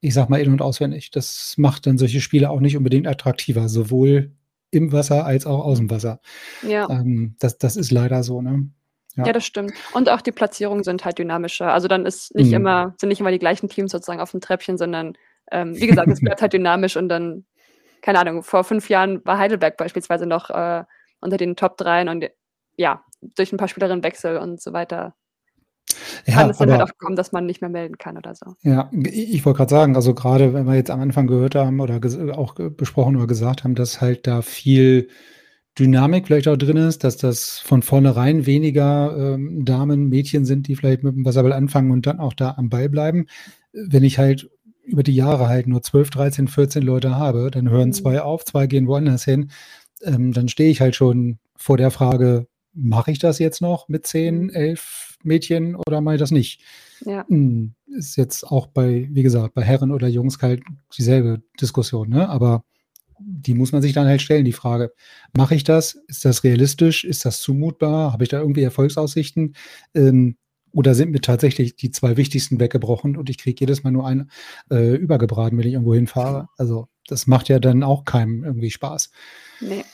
ich 0.00 0.14
sag 0.14 0.28
mal, 0.28 0.40
in- 0.40 0.52
und 0.52 0.62
auswendig. 0.62 1.10
Das 1.10 1.54
macht 1.56 1.86
dann 1.86 1.98
solche 1.98 2.20
Spiele 2.20 2.50
auch 2.50 2.60
nicht 2.60 2.76
unbedingt 2.76 3.06
attraktiver, 3.06 3.68
sowohl 3.68 4.32
im 4.70 4.92
Wasser 4.92 5.26
als 5.26 5.46
auch 5.46 5.64
aus 5.64 5.78
dem 5.78 5.90
Wasser. 5.90 6.20
Ja. 6.66 6.88
Ähm, 6.90 7.36
das, 7.38 7.58
das 7.58 7.76
ist 7.76 7.90
leider 7.90 8.22
so, 8.22 8.40
ne? 8.40 8.70
Ja. 9.16 9.26
ja. 9.26 9.32
das 9.32 9.44
stimmt. 9.44 9.72
Und 9.92 10.08
auch 10.08 10.20
die 10.20 10.32
Platzierungen 10.32 10.84
sind 10.84 11.04
halt 11.04 11.18
dynamischer. 11.18 11.72
Also 11.72 11.88
dann 11.88 12.06
ist 12.06 12.34
nicht 12.34 12.48
mhm. 12.48 12.54
immer, 12.54 12.94
sind 12.98 13.08
nicht 13.08 13.20
immer 13.20 13.30
die 13.30 13.38
gleichen 13.38 13.68
Teams 13.68 13.92
sozusagen 13.92 14.20
auf 14.20 14.30
dem 14.30 14.40
Treppchen, 14.40 14.78
sondern 14.78 15.14
ähm, 15.50 15.74
wie 15.78 15.86
gesagt, 15.86 16.08
es 16.08 16.20
bleibt 16.20 16.40
halt 16.40 16.52
dynamisch 16.52 16.96
und 16.96 17.08
dann, 17.08 17.44
keine 18.00 18.20
Ahnung, 18.20 18.42
vor 18.42 18.64
fünf 18.64 18.88
Jahren 18.88 19.24
war 19.24 19.38
Heidelberg 19.38 19.76
beispielsweise 19.76 20.26
noch 20.26 20.50
äh, 20.50 20.84
unter 21.20 21.36
den 21.36 21.56
Top 21.56 21.76
3 21.76 22.10
und 22.10 22.30
ja, 22.76 23.04
durch 23.20 23.52
ein 23.52 23.58
paar 23.58 23.68
Spielerinnenwechsel 23.68 24.38
und 24.38 24.60
so 24.60 24.72
weiter 24.72 25.14
ja, 26.26 26.34
kann 26.34 26.50
es 26.50 26.58
dann 26.58 26.68
halt 26.68 26.74
aber, 26.74 26.78
halt 26.84 26.90
auch 26.90 26.98
kommen, 26.98 27.16
dass 27.16 27.32
man 27.32 27.46
nicht 27.46 27.60
mehr 27.60 27.70
melden 27.70 27.98
kann 27.98 28.16
oder 28.16 28.34
so. 28.34 28.54
Ja, 28.62 28.90
ich 28.92 29.44
wollte 29.44 29.58
gerade 29.58 29.70
sagen, 29.70 29.96
also 29.96 30.14
gerade 30.14 30.54
wenn 30.54 30.66
wir 30.66 30.74
jetzt 30.74 30.90
am 30.90 31.00
Anfang 31.00 31.26
gehört 31.26 31.54
haben 31.54 31.80
oder 31.80 32.00
auch 32.36 32.54
besprochen 32.54 33.16
oder 33.16 33.26
gesagt 33.26 33.64
haben, 33.64 33.74
dass 33.74 34.00
halt 34.00 34.26
da 34.26 34.42
viel 34.42 35.08
Dynamik 35.78 36.26
vielleicht 36.26 36.48
auch 36.48 36.56
drin 36.56 36.76
ist, 36.76 37.02
dass 37.02 37.16
das 37.16 37.58
von 37.58 37.82
vornherein 37.82 38.44
weniger 38.46 39.34
ähm, 39.34 39.64
Damen, 39.64 40.08
Mädchen 40.08 40.44
sind, 40.44 40.68
die 40.68 40.76
vielleicht 40.76 41.02
mit 41.02 41.14
dem 41.14 41.24
Wasserball 41.24 41.52
anfangen 41.52 41.90
und 41.90 42.06
dann 42.06 42.20
auch 42.20 42.34
da 42.34 42.54
am 42.56 42.68
Ball 42.68 42.88
bleiben. 42.88 43.26
Wenn 43.72 44.04
ich 44.04 44.18
halt 44.18 44.50
über 44.84 45.02
die 45.02 45.14
Jahre 45.14 45.48
halt 45.48 45.66
nur 45.66 45.82
12, 45.82 46.10
13, 46.10 46.48
14 46.48 46.82
Leute 46.82 47.16
habe, 47.16 47.50
dann 47.50 47.70
hören 47.70 47.88
mhm. 47.88 47.92
zwei 47.92 48.20
auf, 48.20 48.44
zwei 48.44 48.66
gehen 48.66 48.86
woanders 48.86 49.24
hin, 49.24 49.50
ähm, 50.02 50.32
dann 50.32 50.48
stehe 50.48 50.70
ich 50.70 50.80
halt 50.80 50.94
schon 50.94 51.38
vor 51.56 51.76
der 51.76 51.90
Frage, 51.90 52.46
mache 52.74 53.10
ich 53.10 53.18
das 53.18 53.38
jetzt 53.38 53.62
noch 53.62 53.88
mit 53.88 54.06
10, 54.06 54.50
11, 54.50 55.18
Mädchen 55.22 55.76
oder 55.76 56.00
mache 56.00 56.16
ich 56.16 56.20
das 56.20 56.30
nicht? 56.30 56.60
Ja. 57.04 57.24
Hm, 57.28 57.74
ist 57.86 58.16
jetzt 58.16 58.44
auch 58.44 58.66
bei, 58.66 59.08
wie 59.10 59.22
gesagt, 59.22 59.54
bei 59.54 59.62
Herren 59.62 59.92
oder 59.92 60.08
Jungs 60.08 60.40
halt 60.42 60.62
dieselbe 60.96 61.42
Diskussion, 61.60 62.08
ne? 62.08 62.28
Aber 62.28 62.64
die 63.24 63.54
muss 63.54 63.72
man 63.72 63.82
sich 63.82 63.92
dann 63.92 64.06
halt 64.06 64.22
stellen, 64.22 64.44
die 64.44 64.52
Frage, 64.52 64.92
mache 65.36 65.54
ich 65.54 65.64
das? 65.64 65.94
Ist 66.08 66.24
das 66.24 66.44
realistisch? 66.44 67.04
Ist 67.04 67.24
das 67.24 67.40
zumutbar? 67.40 68.12
Habe 68.12 68.24
ich 68.24 68.30
da 68.30 68.40
irgendwie 68.40 68.62
Erfolgsaussichten? 68.62 69.54
Ähm, 69.94 70.36
oder 70.72 70.94
sind 70.94 71.10
mir 71.10 71.20
tatsächlich 71.20 71.76
die 71.76 71.90
zwei 71.90 72.16
wichtigsten 72.16 72.58
weggebrochen 72.58 73.16
und 73.16 73.28
ich 73.28 73.38
kriege 73.38 73.60
jedes 73.60 73.82
Mal 73.82 73.90
nur 73.90 74.06
einen 74.06 74.30
äh, 74.70 74.94
übergebraten, 74.94 75.58
wenn 75.58 75.66
ich 75.66 75.74
irgendwo 75.74 75.94
hinfahre? 75.94 76.48
Also 76.56 76.88
das 77.06 77.26
macht 77.26 77.48
ja 77.48 77.58
dann 77.58 77.82
auch 77.82 78.04
keinem 78.04 78.44
irgendwie 78.44 78.70
Spaß. 78.70 79.10
Nee. 79.60 79.84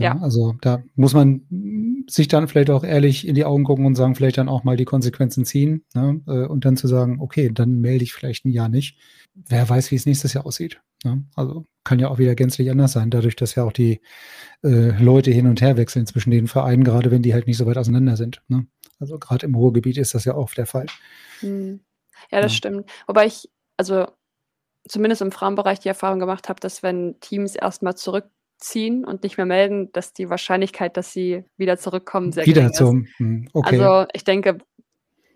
Ja, 0.00 0.14
ja, 0.14 0.20
also 0.22 0.54
da 0.62 0.82
muss 0.94 1.12
man 1.12 2.04
sich 2.08 2.28
dann 2.28 2.48
vielleicht 2.48 2.70
auch 2.70 2.84
ehrlich 2.84 3.28
in 3.28 3.34
die 3.34 3.44
Augen 3.44 3.64
gucken 3.64 3.84
und 3.84 3.94
sagen, 3.94 4.14
vielleicht 4.14 4.38
dann 4.38 4.48
auch 4.48 4.64
mal 4.64 4.76
die 4.76 4.84
Konsequenzen 4.84 5.44
ziehen 5.44 5.84
ne? 5.94 6.20
Äh, 6.26 6.46
und 6.46 6.64
dann 6.64 6.76
zu 6.76 6.88
sagen, 6.88 7.18
okay, 7.20 7.50
dann 7.52 7.80
melde 7.80 8.04
ich 8.04 8.12
vielleicht 8.12 8.44
ein 8.44 8.50
Jahr 8.50 8.68
nicht. 8.68 8.98
Wer 9.34 9.68
weiß, 9.68 9.90
wie 9.90 9.96
es 9.96 10.06
nächstes 10.06 10.32
Jahr 10.32 10.46
aussieht. 10.46 10.80
Ne? 11.04 11.24
Also 11.34 11.64
kann 11.84 11.98
ja 11.98 12.08
auch 12.08 12.18
wieder 12.18 12.34
gänzlich 12.34 12.70
anders 12.70 12.92
sein, 12.92 13.10
dadurch, 13.10 13.36
dass 13.36 13.54
ja 13.54 13.64
auch 13.64 13.72
die 13.72 14.00
äh, 14.62 15.02
Leute 15.02 15.30
hin 15.30 15.46
und 15.46 15.60
her 15.60 15.76
wechseln 15.76 16.06
zwischen 16.06 16.30
den 16.30 16.46
Vereinen, 16.46 16.84
gerade 16.84 17.10
wenn 17.10 17.22
die 17.22 17.34
halt 17.34 17.46
nicht 17.46 17.56
so 17.58 17.66
weit 17.66 17.78
auseinander 17.78 18.16
sind. 18.16 18.42
Ne? 18.48 18.66
Also 18.98 19.18
gerade 19.18 19.46
im 19.46 19.54
Ruhrgebiet 19.54 19.98
ist 19.98 20.14
das 20.14 20.24
ja 20.24 20.34
auch 20.34 20.52
der 20.52 20.66
Fall. 20.66 20.86
Hm. 21.40 21.80
Ja, 22.30 22.40
das 22.40 22.52
ja. 22.52 22.56
stimmt. 22.56 22.90
Wobei 23.06 23.26
ich, 23.26 23.50
also 23.76 24.06
zumindest 24.88 25.22
im 25.22 25.32
Frauenbereich 25.32 25.80
die 25.80 25.88
Erfahrung 25.88 26.18
gemacht 26.18 26.48
habe, 26.48 26.60
dass 26.60 26.82
wenn 26.82 27.18
Teams 27.20 27.54
erstmal 27.54 27.96
zurück 27.96 28.30
ziehen 28.60 29.04
und 29.04 29.22
nicht 29.22 29.36
mehr 29.36 29.46
melden, 29.46 29.90
dass 29.92 30.12
die 30.12 30.30
Wahrscheinlichkeit, 30.30 30.96
dass 30.96 31.12
sie 31.12 31.44
wieder 31.56 31.78
zurückkommen, 31.78 32.32
sehr 32.32 32.46
wieder 32.46 32.62
gering 32.62 32.74
zum, 32.74 33.04
ist. 33.04 33.18
Hm, 33.18 33.48
okay. 33.52 33.80
Also 33.80 34.08
ich 34.12 34.24
denke, 34.24 34.58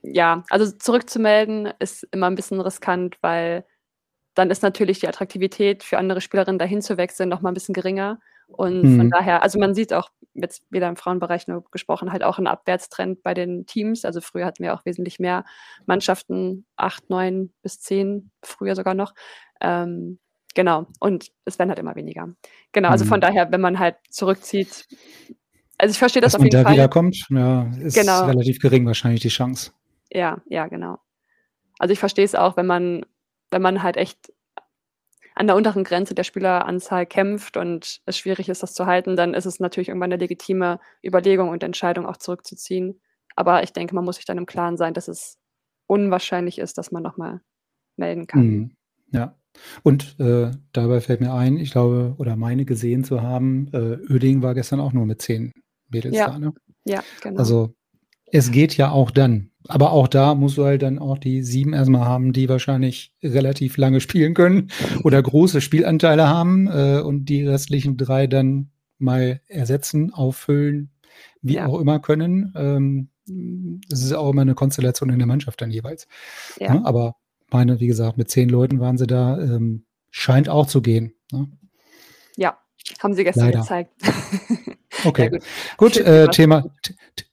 ja, 0.03 0.45
also 0.51 0.71
zurückzumelden 0.71 1.73
ist 1.79 2.07
immer 2.11 2.29
ein 2.29 2.35
bisschen 2.35 2.61
riskant, 2.61 3.17
weil 3.23 3.65
dann 4.35 4.51
ist 4.51 4.63
natürlich 4.63 5.01
die 5.01 5.09
Attraktivität 5.09 5.83
für 5.83 5.99
andere 5.99 6.21
Spielerinnen 6.21 6.59
dahin 6.59 6.83
zu 6.83 6.97
wechseln 6.97 7.29
noch 7.29 7.41
mal 7.41 7.51
ein 7.51 7.55
bisschen 7.55 7.75
geringer. 7.75 8.19
Und 8.47 8.83
mhm. 8.83 8.97
von 8.99 9.11
daher, 9.11 9.43
also 9.43 9.59
man 9.59 9.75
sieht 9.75 9.93
auch 9.93 10.11
jetzt 10.35 10.65
wieder 10.71 10.89
im 10.89 10.97
Frauenbereich 10.97 11.49
nur 11.49 11.65
gesprochen, 11.71 12.13
halt 12.13 12.25
auch 12.25 12.39
einen 12.39 12.49
Abwärtstrend 12.49 13.23
bei 13.23 13.33
den 13.33 13.67
Teams. 13.67 14.05
Also 14.05 14.21
früher 14.21 14.45
hatten 14.45 14.63
wir 14.63 14.75
auch 14.75 14.85
wesentlich 14.85 15.19
mehr 15.19 15.45
Mannschaften, 15.87 16.67
acht, 16.77 17.09
neun 17.09 17.53
bis 17.63 17.81
zehn, 17.81 18.31
früher 18.43 18.75
sogar 18.75 18.95
noch. 18.95 19.15
Ähm, 19.61 20.19
Genau. 20.55 20.87
Und 21.01 21.31
es 21.45 21.59
werden 21.59 21.71
halt 21.71 21.79
immer 21.79 21.97
weniger. 21.97 22.29
Genau. 22.73 22.89
Also 22.89 23.05
von 23.05 23.19
mhm. 23.19 23.23
daher, 23.23 23.53
wenn 23.53 23.61
man 23.61 23.79
halt 23.79 23.97
zurückzieht, 24.11 24.87
also 25.79 25.93
ich 25.93 25.99
verstehe 25.99 26.23
das 26.23 26.33
Dass 26.33 26.41
auf 26.41 26.45
jeden 26.45 26.57
man 26.57 26.63
da 26.63 26.69
Fall. 26.69 26.77
wiederkommt, 26.77 27.27
ja, 27.31 27.71
ist 27.81 27.95
genau. 27.95 28.27
relativ 28.27 28.61
gering 28.61 28.87
wahrscheinlich 28.87 29.21
die 29.21 29.29
Chance. 29.29 29.73
Ja, 30.11 30.41
ja, 30.47 30.69
genau. 30.69 30.99
Also 31.79 31.93
ich 31.93 31.99
verstehe 31.99 32.25
es 32.25 32.37
auch, 32.37 32.57
wenn 32.57 32.67
man, 32.67 33.05
wenn 33.51 33.63
man 33.63 33.83
halt 33.83 33.97
echt 33.97 34.33
an 35.35 35.49
der 35.49 35.57
unteren 35.57 35.83
Grenze 35.83 36.15
der 36.15 36.23
Spieleranzahl 36.23 37.07
kämpft 37.07 37.57
und 37.57 38.01
es 38.07 38.17
schwierig 38.17 38.49
ist, 38.49 38.63
das 38.63 38.73
zu 38.73 38.87
halten, 38.87 39.17
dann 39.17 39.35
ist 39.35 39.47
es 39.47 39.59
natürlich 39.59 39.89
irgendwann 39.89 40.13
eine 40.13 40.21
legitime 40.21 40.79
Überlegung 41.05 41.49
und 41.49 41.65
Entscheidung, 41.65 42.07
auch 42.07 42.17
zurückzuziehen. 42.17 43.01
Aber 43.35 43.65
ich 43.65 43.73
denke, 43.73 43.97
man 43.97 44.05
muss 44.05 44.17
sich 44.17 44.27
dann 44.27 44.39
im 44.39 44.47
Klaren 44.47 44.77
sein, 44.77 44.95
dass 44.95 45.09
es 45.09 45.41
unwahrscheinlich 45.89 46.59
ist, 46.59 46.79
dass 46.79 46.93
man 46.93 47.03
nochmal 47.03 47.41
melden 47.97 48.29
kann. 48.29 48.47
Mhm. 48.47 48.77
Ja. 49.11 49.35
Und 49.83 50.19
äh, 50.21 50.51
dabei 50.73 51.01
fällt 51.01 51.21
mir 51.21 51.33
ein, 51.33 51.59
ich 51.59 51.71
glaube, 51.71 52.15
oder 52.19 52.37
meine 52.37 52.65
gesehen 52.65 53.05
zu 53.05 53.23
haben, 53.23 53.69
äh, 53.73 53.95
Öding 54.13 54.43
war 54.43 54.55
gestern 54.55 54.81
auch 54.81 54.93
nur 54.93 55.07
mit 55.07 55.23
zehn 55.23 55.53
Mädels 55.89 56.17
ja. 56.17 56.29
da. 56.29 56.39
Ne? 56.39 56.53
Ja, 56.85 57.03
genau. 57.23 57.39
Also 57.39 57.75
es 58.31 58.51
geht 58.51 58.77
ja 58.77 58.91
auch 58.91 59.11
dann. 59.11 59.51
Aber 59.69 59.93
auch 59.93 60.09
da 60.09 60.35
musst 60.35 60.59
du 60.59 60.65
halt 60.65 60.83
dann 60.83 60.99
auch 60.99 61.17
die 61.17 61.43
sieben 61.43 61.73
erstmal 61.73 62.05
haben, 62.05 62.33
die 62.33 62.49
wahrscheinlich 62.49 63.15
relativ 63.23 63.77
lange 63.79 64.01
spielen 64.01 64.35
können 64.35 64.71
oder 65.05 65.23
große 65.23 65.61
Spielanteile 65.61 66.29
haben 66.29 66.67
äh, 66.67 67.01
und 67.01 67.27
die 67.27 67.47
restlichen 67.47 67.97
drei 67.97 68.27
dann 68.27 68.71
mal 68.99 69.41
ersetzen, 69.47 70.13
auffüllen, 70.13 70.91
wie 71.41 71.55
ja. 71.55 71.67
auch 71.67 71.81
immer 71.81 71.99
können. 72.01 72.53
Ähm, 72.57 73.09
das 73.89 74.03
ist 74.03 74.13
auch 74.13 74.31
immer 74.31 74.43
eine 74.43 74.55
Konstellation 74.55 75.09
in 75.09 75.19
der 75.19 75.27
Mannschaft 75.27 75.61
dann 75.63 75.71
jeweils. 75.71 76.07
Ja. 76.61 76.75
Ne? 76.75 76.85
Aber 76.85 77.17
meine, 77.55 77.81
wie 77.81 77.87
gesagt, 77.87 78.19
mit 78.19 78.31
zehn 78.31 78.49
Leuten 78.49 78.81
waren 78.81 78.99
sie 78.99 79.07
da, 79.07 79.39
ähm, 79.39 79.87
scheint 80.11 80.49
auch 80.49 80.67
zu 80.67 80.83
gehen. 80.83 81.15
Ne? 81.33 81.49
Ja, 82.37 82.59
haben 82.99 83.15
sie 83.15 83.25
gestern 83.25 83.47
Leider. 83.47 83.61
gezeigt. 83.61 83.93
okay, 85.05 85.25
ja, 85.25 85.29
gut, 85.31 85.43
gut 85.77 85.97
äh, 85.99 86.29
Thema, 86.29 86.65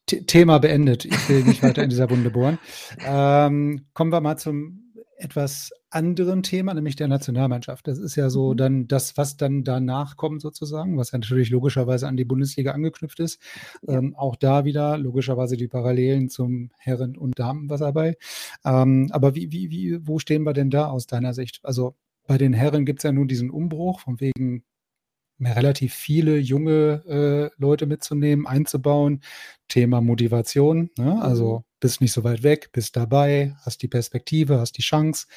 Thema 0.05 0.59
beendet. 0.59 1.05
Ich 1.05 1.29
will 1.29 1.43
nicht 1.43 1.63
weiter 1.63 1.83
in 1.83 1.89
dieser 1.89 2.09
Wunde 2.09 2.29
bohren. 2.29 2.59
Ähm, 3.03 3.87
kommen 3.93 4.11
wir 4.11 4.21
mal 4.21 4.37
zum 4.37 4.90
etwas 5.21 5.71
anderen 5.89 6.43
Thema, 6.43 6.73
nämlich 6.73 6.95
der 6.95 7.07
Nationalmannschaft. 7.07 7.87
Das 7.87 7.99
ist 7.99 8.15
ja 8.15 8.29
so 8.29 8.53
mhm. 8.53 8.57
dann 8.57 8.87
das, 8.87 9.17
was 9.17 9.37
dann 9.37 9.63
danach 9.63 10.17
kommt 10.17 10.41
sozusagen, 10.41 10.97
was 10.97 11.11
ja 11.11 11.19
natürlich 11.19 11.49
logischerweise 11.49 12.07
an 12.07 12.17
die 12.17 12.25
Bundesliga 12.25 12.71
angeknüpft 12.71 13.19
ist. 13.19 13.41
Ähm, 13.87 14.15
auch 14.15 14.35
da 14.35 14.65
wieder 14.65 14.97
logischerweise 14.97 15.57
die 15.57 15.67
Parallelen 15.67 16.29
zum 16.29 16.71
Herren- 16.77 17.17
und 17.17 17.37
Damenwasserball. 17.37 18.15
Ähm, 18.65 19.09
aber 19.11 19.35
wie, 19.35 19.51
wie, 19.51 19.69
wie, 19.69 20.07
wo 20.07 20.19
stehen 20.19 20.43
wir 20.43 20.53
denn 20.53 20.69
da 20.69 20.87
aus 20.87 21.07
deiner 21.07 21.33
Sicht? 21.33 21.59
Also 21.63 21.95
bei 22.27 22.37
den 22.37 22.53
Herren 22.53 22.85
gibt 22.85 22.99
es 22.99 23.03
ja 23.03 23.11
nun 23.11 23.27
diesen 23.27 23.49
Umbruch 23.49 23.99
von 23.99 24.19
wegen 24.19 24.63
relativ 25.45 25.93
viele 25.93 26.37
junge 26.37 27.03
äh, 27.07 27.61
Leute 27.61 27.85
mitzunehmen, 27.85 28.47
einzubauen. 28.47 29.21
Thema 29.67 30.01
Motivation, 30.01 30.89
ne? 30.97 31.21
also 31.21 31.59
mhm. 31.59 31.63
bist 31.79 32.01
nicht 32.01 32.11
so 32.11 32.25
weit 32.25 32.43
weg, 32.43 32.71
bist 32.73 32.97
dabei, 32.97 33.55
hast 33.63 33.81
die 33.81 33.87
Perspektive, 33.87 34.59
hast 34.59 34.73
die 34.77 34.81
Chance. 34.81 35.27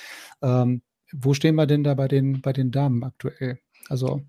Ähm, 0.42 0.82
wo 1.12 1.34
stehen 1.34 1.54
wir 1.54 1.66
denn 1.66 1.84
da 1.84 1.94
bei 1.94 2.08
den, 2.08 2.40
bei 2.40 2.52
den 2.52 2.72
Damen 2.72 3.04
aktuell? 3.04 3.60
Also 3.88 4.22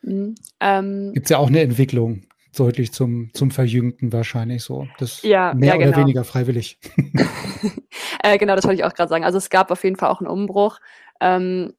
mhm. 0.00 0.34
ähm, 0.60 1.12
gibt 1.12 1.26
es 1.26 1.30
ja 1.30 1.36
auch 1.36 1.48
eine 1.48 1.60
Entwicklung 1.60 2.22
deutlich 2.56 2.92
zum, 2.92 3.30
zum 3.34 3.50
Verjüngten 3.50 4.12
wahrscheinlich 4.12 4.62
so. 4.62 4.88
Das 4.98 5.22
ja, 5.22 5.52
mehr 5.54 5.74
ja, 5.74 5.76
genau. 5.76 5.90
oder 5.90 5.98
weniger 5.98 6.24
freiwillig. 6.24 6.78
äh, 8.22 8.38
genau, 8.38 8.56
das 8.56 8.64
wollte 8.64 8.80
ich 8.80 8.84
auch 8.84 8.94
gerade 8.94 9.10
sagen. 9.10 9.24
Also 9.24 9.36
es 9.36 9.50
gab 9.50 9.70
auf 9.70 9.84
jeden 9.84 9.96
Fall 9.96 10.08
auch 10.08 10.20
einen 10.20 10.28
Umbruch. 10.28 10.78
Ähm, 11.20 11.74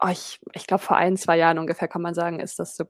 oh, 0.00 0.08
ich, 0.08 0.40
ich 0.52 0.66
glaube, 0.66 0.82
vor 0.82 0.96
ein, 0.96 1.16
zwei 1.16 1.36
Jahren 1.36 1.58
ungefähr 1.58 1.88
kann 1.88 2.02
man 2.02 2.14
sagen, 2.14 2.40
ist 2.40 2.58
das 2.58 2.76
so 2.76 2.84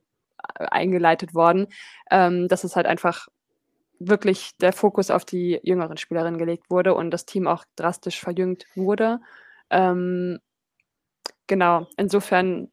äh, 0.58 0.66
eingeleitet 0.66 1.34
worden, 1.34 1.68
ähm, 2.10 2.48
dass 2.48 2.64
es 2.64 2.76
halt 2.76 2.86
einfach 2.86 3.28
wirklich 3.98 4.56
der 4.58 4.72
Fokus 4.72 5.10
auf 5.10 5.24
die 5.24 5.60
jüngeren 5.62 5.96
Spielerinnen 5.96 6.38
gelegt 6.38 6.70
wurde 6.70 6.94
und 6.94 7.10
das 7.10 7.26
Team 7.26 7.46
auch 7.46 7.64
drastisch 7.76 8.20
verjüngt 8.20 8.66
wurde. 8.74 9.20
Ähm, 9.70 10.40
genau, 11.46 11.86
insofern, 11.96 12.70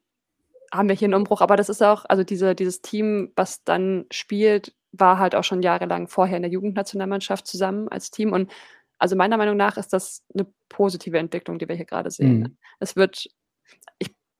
haben 0.73 0.87
wir 0.87 0.95
hier 0.95 1.07
einen 1.07 1.15
Umbruch. 1.15 1.41
Aber 1.41 1.55
das 1.55 1.69
ist 1.69 1.83
auch, 1.83 2.05
also 2.07 2.23
diese, 2.23 2.55
dieses 2.55 2.81
Team, 2.81 3.31
was 3.35 3.63
dann 3.63 4.05
spielt, 4.11 4.73
war 4.91 5.19
halt 5.19 5.35
auch 5.35 5.43
schon 5.43 5.61
jahrelang 5.61 6.07
vorher 6.07 6.37
in 6.37 6.43
der 6.43 6.51
Jugendnationalmannschaft 6.51 7.47
zusammen 7.47 7.87
als 7.89 8.11
Team. 8.11 8.33
Und 8.33 8.51
also 8.97 9.15
meiner 9.15 9.37
Meinung 9.37 9.57
nach 9.57 9.77
ist 9.77 9.93
das 9.93 10.23
eine 10.33 10.47
positive 10.69 11.17
Entwicklung, 11.17 11.59
die 11.59 11.67
wir 11.67 11.75
hier 11.75 11.85
gerade 11.85 12.11
sehen. 12.11 12.39
Mhm. 12.39 12.57
Es 12.79 12.95
wird, 12.95 13.27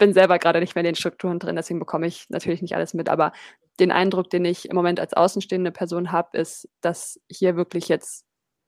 bin 0.02 0.14
selber 0.14 0.40
gerade 0.40 0.60
nicht 0.60 0.74
mehr 0.74 0.82
in 0.82 0.88
den 0.88 0.96
Strukturen 0.96 1.38
drin, 1.38 1.56
deswegen 1.56 1.78
bekomme 1.78 2.08
ich 2.08 2.28
natürlich 2.32 2.64
nicht 2.64 2.74
alles 2.74 2.96
mit, 2.96 3.08
aber 3.08 3.34
den 3.80 3.92
Eindruck, 3.92 4.32
den 4.32 4.44
ich 4.46 4.68
im 4.68 4.76
Moment 4.76 5.00
als 5.00 5.14
außenstehende 5.14 5.72
Person 5.72 6.12
habe, 6.12 6.36
ist, 6.40 6.68
dass 6.82 7.22
hier 7.30 7.56
wirklich 7.56 7.88
jetzt 7.88 8.26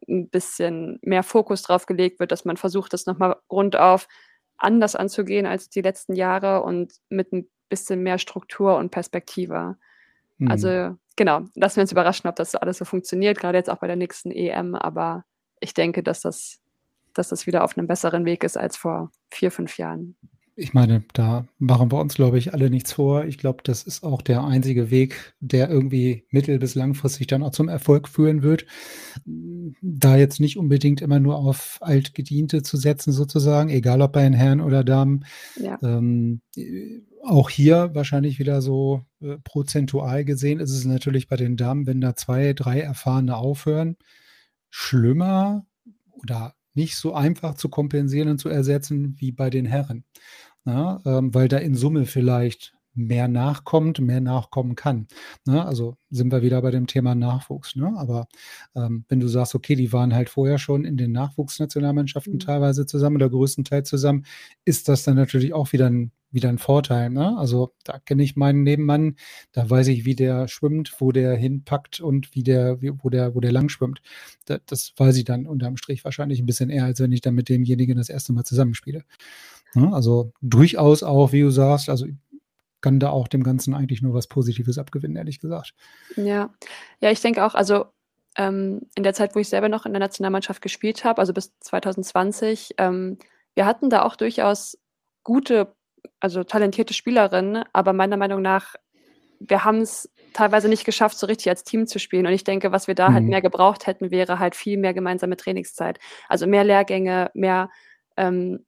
ein 0.07 0.29
bisschen 0.29 0.99
mehr 1.01 1.23
Fokus 1.23 1.63
drauf 1.63 1.87
gelegt 1.87 2.19
wird, 2.19 2.31
dass 2.31 2.45
man 2.45 2.55
versucht, 2.55 2.93
das 2.93 3.07
nochmal 3.07 3.37
rundauf 3.51 4.07
anders 4.57 4.95
anzugehen 4.95 5.47
als 5.47 5.69
die 5.69 5.81
letzten 5.81 6.13
Jahre 6.13 6.61
und 6.61 6.93
mit 7.09 7.33
ein 7.33 7.49
bisschen 7.67 8.03
mehr 8.03 8.19
Struktur 8.19 8.77
und 8.77 8.91
Perspektive. 8.91 9.75
Mhm. 10.37 10.51
Also 10.51 10.95
genau, 11.15 11.45
lassen 11.55 11.77
wir 11.77 11.81
uns 11.81 11.91
überraschen, 11.91 12.29
ob 12.29 12.35
das 12.35 12.53
alles 12.53 12.77
so 12.77 12.85
funktioniert, 12.85 13.39
gerade 13.39 13.57
jetzt 13.57 13.71
auch 13.71 13.79
bei 13.79 13.87
der 13.87 13.95
nächsten 13.95 14.29
EM, 14.29 14.75
aber 14.75 15.25
ich 15.59 15.73
denke, 15.73 16.03
dass 16.03 16.21
das, 16.21 16.61
dass 17.15 17.29
das 17.29 17.47
wieder 17.47 17.63
auf 17.63 17.75
einem 17.75 17.87
besseren 17.87 18.23
Weg 18.23 18.43
ist 18.43 18.55
als 18.55 18.77
vor 18.77 19.09
vier, 19.31 19.49
fünf 19.49 19.79
Jahren 19.79 20.15
ich 20.55 20.73
meine, 20.73 21.03
da 21.13 21.47
machen 21.57 21.91
wir 21.91 21.99
uns, 21.99 22.13
glaube 22.13 22.37
ich, 22.37 22.53
alle 22.53 22.69
nichts 22.69 22.93
vor. 22.93 23.25
Ich 23.25 23.37
glaube, 23.37 23.63
das 23.63 23.83
ist 23.83 24.03
auch 24.03 24.21
der 24.21 24.43
einzige 24.43 24.91
Weg, 24.91 25.33
der 25.39 25.69
irgendwie 25.69 26.25
mittel- 26.29 26.59
bis 26.59 26.75
langfristig 26.75 27.27
dann 27.27 27.41
auch 27.41 27.51
zum 27.51 27.69
Erfolg 27.69 28.07
führen 28.07 28.43
wird. 28.43 28.65
Da 29.25 30.15
jetzt 30.15 30.39
nicht 30.39 30.57
unbedingt 30.57 31.01
immer 31.01 31.19
nur 31.19 31.37
auf 31.37 31.79
Altgediente 31.81 32.61
zu 32.61 32.77
setzen, 32.77 33.11
sozusagen, 33.11 33.69
egal 33.69 34.01
ob 34.01 34.13
bei 34.13 34.23
den 34.23 34.33
Herren 34.33 34.61
oder 34.61 34.83
Damen. 34.83 35.25
Ja. 35.55 35.79
Ähm, 35.81 36.41
auch 37.23 37.49
hier 37.49 37.91
wahrscheinlich 37.93 38.37
wieder 38.37 38.61
so 38.61 39.05
äh, 39.21 39.37
prozentual 39.43 40.25
gesehen 40.25 40.59
ist 40.59 40.71
es 40.71 40.85
natürlich 40.85 41.27
bei 41.27 41.37
den 41.37 41.57
Damen, 41.57 41.87
wenn 41.87 42.01
da 42.01 42.15
zwei, 42.15 42.53
drei 42.53 42.81
Erfahrene 42.81 43.37
aufhören, 43.37 43.95
schlimmer 44.69 45.65
oder 46.11 46.53
nicht 46.73 46.97
so 46.97 47.13
einfach 47.13 47.55
zu 47.55 47.69
kompensieren 47.69 48.29
und 48.29 48.39
zu 48.39 48.49
ersetzen 48.49 49.15
wie 49.19 49.31
bei 49.31 49.49
den 49.49 49.65
Herren. 49.65 50.03
Ja, 50.65 51.01
ähm, 51.05 51.33
weil 51.33 51.47
da 51.47 51.57
in 51.57 51.75
Summe 51.75 52.05
vielleicht 52.05 52.73
mehr 52.95 53.27
nachkommt, 53.27 53.99
mehr 53.99 54.21
nachkommen 54.21 54.75
kann. 54.75 55.07
Ne? 55.45 55.65
Also 55.65 55.97
sind 56.09 56.31
wir 56.31 56.41
wieder 56.41 56.61
bei 56.61 56.71
dem 56.71 56.87
Thema 56.87 57.15
Nachwuchs. 57.15 57.75
Ne? 57.75 57.93
Aber 57.97 58.27
ähm, 58.75 59.05
wenn 59.09 59.19
du 59.19 59.27
sagst, 59.27 59.55
okay, 59.55 59.75
die 59.75 59.93
waren 59.93 60.13
halt 60.13 60.29
vorher 60.29 60.57
schon 60.57 60.85
in 60.85 60.97
den 60.97 61.11
Nachwuchsnationalmannschaften 61.11 62.33
mhm. 62.33 62.39
teilweise 62.39 62.85
zusammen 62.85 63.15
oder 63.17 63.29
größtenteils 63.29 63.89
zusammen, 63.89 64.25
ist 64.65 64.89
das 64.89 65.03
dann 65.03 65.15
natürlich 65.15 65.53
auch 65.53 65.73
wieder 65.73 65.89
ein, 65.89 66.11
wieder 66.31 66.49
ein 66.49 66.57
Vorteil. 66.57 67.09
Ne? 67.09 67.37
Also 67.37 67.73
da 67.83 67.99
kenne 67.99 68.23
ich 68.23 68.35
meinen 68.35 68.63
Nebenmann, 68.63 69.15
da 69.51 69.69
weiß 69.69 69.87
ich, 69.87 70.05
wie 70.05 70.15
der 70.15 70.47
schwimmt, 70.47 70.95
wo 70.99 71.11
der 71.11 71.35
hinpackt 71.35 71.99
und 71.99 72.35
wie 72.35 72.43
der, 72.43 72.81
wie, 72.81 72.91
wo 73.01 73.09
der, 73.09 73.35
wo 73.35 73.39
der 73.39 73.51
lang 73.51 73.69
schwimmt. 73.69 74.01
Das, 74.45 74.59
das 74.65 74.93
weiß 74.97 75.17
ich 75.17 75.25
dann 75.25 75.45
unterm 75.45 75.77
Strich 75.77 76.03
wahrscheinlich 76.03 76.39
ein 76.39 76.45
bisschen 76.45 76.69
eher, 76.69 76.85
als 76.85 76.99
wenn 76.99 77.11
ich 77.11 77.21
dann 77.21 77.35
mit 77.35 77.49
demjenigen 77.49 77.97
das 77.97 78.09
erste 78.09 78.33
Mal 78.33 78.43
zusammenspiele. 78.43 79.03
Ne? 79.75 79.93
Also 79.93 80.31
durchaus 80.41 81.03
auch, 81.03 81.31
wie 81.31 81.41
du 81.41 81.49
sagst, 81.49 81.89
also 81.89 82.05
kann 82.83 82.99
da 82.99 83.09
auch 83.09 83.27
dem 83.27 83.43
Ganzen 83.43 83.73
eigentlich 83.73 84.03
nur 84.03 84.13
was 84.13 84.27
Positives 84.27 84.77
abgewinnen, 84.77 85.17
ehrlich 85.17 85.39
gesagt. 85.39 85.73
Ja, 86.15 86.53
ja, 86.99 87.09
ich 87.09 87.21
denke 87.21 87.43
auch, 87.43 87.55
also 87.55 87.85
ähm, 88.37 88.81
in 88.95 89.03
der 89.03 89.13
Zeit, 89.13 89.35
wo 89.35 89.39
ich 89.39 89.47
selber 89.47 89.69
noch 89.69 89.85
in 89.85 89.93
der 89.93 90.01
Nationalmannschaft 90.01 90.61
gespielt 90.61 91.03
habe, 91.03 91.19
also 91.19 91.33
bis 91.33 91.57
2020, 91.61 92.75
ähm, 92.77 93.17
wir 93.55 93.65
hatten 93.65 93.89
da 93.89 94.03
auch 94.03 94.17
durchaus 94.17 94.77
gute, 95.23 95.73
also 96.19 96.43
talentierte 96.43 96.93
Spielerinnen, 96.93 97.63
aber 97.71 97.93
meiner 97.93 98.17
Meinung 98.17 98.41
nach, 98.41 98.75
wir 99.39 99.63
haben 99.63 99.81
es 99.81 100.11
teilweise 100.33 100.67
nicht 100.67 100.83
geschafft, 100.83 101.17
so 101.17 101.25
richtig 101.27 101.49
als 101.49 101.63
Team 101.63 101.87
zu 101.87 101.99
spielen. 101.99 102.25
Und 102.25 102.33
ich 102.33 102.43
denke, 102.43 102.71
was 102.71 102.87
wir 102.87 102.95
da 102.95 103.05
halt 103.05 103.11
mhm. 103.11 103.15
halt 103.15 103.25
mehr 103.27 103.41
gebraucht 103.41 103.87
hätten, 103.87 104.11
wäre 104.11 104.39
halt 104.39 104.55
viel 104.55 104.77
mehr 104.77 104.93
gemeinsame 104.93 105.37
Trainingszeit. 105.37 105.99
Also 106.27 106.47
mehr 106.47 106.63
Lehrgänge, 106.63 107.31
mehr, 107.33 107.69
ähm, 108.17 108.65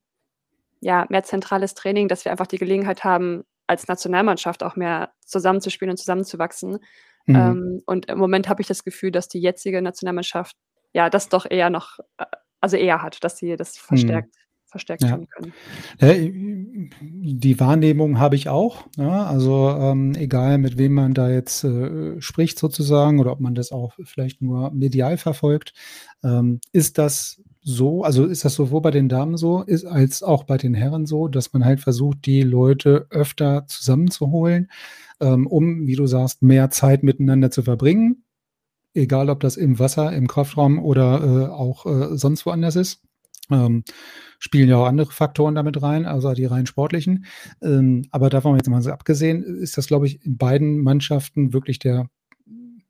ja, 0.80 1.06
mehr 1.10 1.23
zentrales 1.23 1.73
Training, 1.73 2.08
dass 2.08 2.23
wir 2.23 2.32
einfach 2.32 2.47
die 2.47 2.60
Gelegenheit 2.60 3.04
haben, 3.04 3.43
als 3.67 3.88
Nationalmannschaft 3.88 4.63
auch 4.63 4.75
mehr 4.75 5.12
zusammenzuspielen 5.25 5.91
und 5.91 5.97
zusammenzuwachsen. 5.97 6.80
Mhm. 7.25 7.36
Ähm, 7.36 7.82
und 7.86 8.06
im 8.08 8.17
Moment 8.17 8.49
habe 8.49 8.62
ich 8.62 8.67
das 8.67 8.84
Gefühl, 8.84 9.12
dass 9.12 9.28
die 9.28 9.39
jetzige 9.39 9.82
Nationalmannschaft 9.82 10.56
ja 10.93 11.10
das 11.10 11.30
doch 11.30 11.45
eher 11.49 11.69
noch, 11.69 11.99
äh, 12.17 12.25
also 12.62 12.78
eher 12.78 13.01
hat, 13.01 13.23
dass 13.23 13.38
sie 13.38 13.56
das 13.56 13.78
verstärkt. 13.78 14.34
Mhm 14.36 14.45
verstärkt 14.75 15.04
ja. 15.04 15.19
können. 15.99 16.89
Die 17.01 17.60
Wahrnehmung 17.62 18.19
habe 18.19 18.36
ich 18.36 18.49
auch. 18.49 18.86
Ja, 18.97 19.25
also 19.25 19.69
ähm, 19.69 20.13
egal, 20.15 20.58
mit 20.58 20.78
wem 20.78 20.93
man 20.93 21.13
da 21.13 21.30
jetzt 21.30 21.63
äh, 21.63 22.19
spricht 22.19 22.60
sozusagen 22.60 23.19
oder 23.19 23.32
ob 23.32 23.39
man 23.39 23.56
das 23.56 23.71
auch 23.71 23.93
vielleicht 24.04 24.41
nur 24.41 24.71
medial 24.71 25.17
verfolgt, 25.17 25.73
ähm, 26.23 26.60
ist 26.73 26.97
das 26.97 27.41
so, 27.67 28.04
also 28.04 28.25
ist 28.25 28.45
das 28.45 28.54
sowohl 28.54 28.82
bei 28.82 28.91
den 28.91 29.10
Damen 29.10 29.38
so, 29.38 29.63
ist 29.63 29.86
als 29.86 30.21
auch 30.21 30.43
bei 30.43 30.58
den 30.58 30.75
Herren 30.75 31.08
so, 31.08 31.28
dass 31.28 31.51
man 31.51 31.65
halt 31.65 31.80
versucht, 31.80 32.28
die 32.28 32.43
Leute 32.43 33.08
öfter 33.10 33.65
zusammenzuholen, 33.65 34.69
ähm, 35.19 35.47
um, 35.47 35.88
wie 35.88 35.95
du 35.95 36.06
sagst, 36.06 36.43
mehr 36.43 36.69
Zeit 36.69 37.01
miteinander 37.01 37.49
zu 37.49 37.63
verbringen. 37.63 38.23
Egal, 38.93 39.32
ob 39.32 39.39
das 39.39 39.58
im 39.58 39.80
Wasser, 39.80 40.13
im 40.13 40.28
Kraftraum 40.28 40.78
oder 40.78 41.23
äh, 41.23 41.51
auch 41.51 41.88
äh, 41.88 42.15
sonst 42.15 42.45
woanders 42.45 42.75
ist. 42.75 43.01
Ähm, 43.49 43.84
spielen 44.38 44.69
ja 44.69 44.78
auch 44.78 44.86
andere 44.86 45.12
Faktoren 45.12 45.56
damit 45.56 45.82
rein, 45.82 46.06
also 46.06 46.34
die 46.34 46.45
rein 46.45 46.67
sportlichen. 46.67 47.25
Ähm, 47.63 48.06
aber 48.12 48.30
davon 48.30 48.58
jetzt 48.58 48.69
mal 48.69 48.84
so 48.84 48.91
abgesehen, 48.91 49.43
ist 49.43 49.75
das, 49.75 49.88
glaube 49.88 50.06
ich, 50.06 50.23
in 50.23 50.38
beiden 50.38 50.82
Mannschaften 50.82 51.51
wirklich 51.51 51.80
der, 51.80 52.12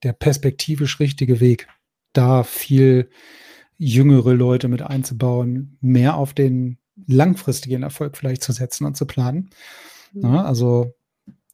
der 0.03 0.11
perspektivisch 0.11 0.99
richtige 0.99 1.39
Weg, 1.39 1.69
da 2.11 2.43
viel 2.43 3.09
jüngere 3.77 4.33
Leute 4.33 4.67
mit 4.67 4.81
einzubauen, 4.81 5.77
mehr 5.81 6.15
auf 6.15 6.33
den 6.33 6.77
langfristigen 7.07 7.83
Erfolg 7.83 8.17
vielleicht 8.17 8.43
zu 8.43 8.51
setzen 8.51 8.85
und 8.85 8.95
zu 8.95 9.05
planen. 9.05 9.49
Mhm. 10.13 10.21
Ja, 10.23 10.43
also 10.43 10.93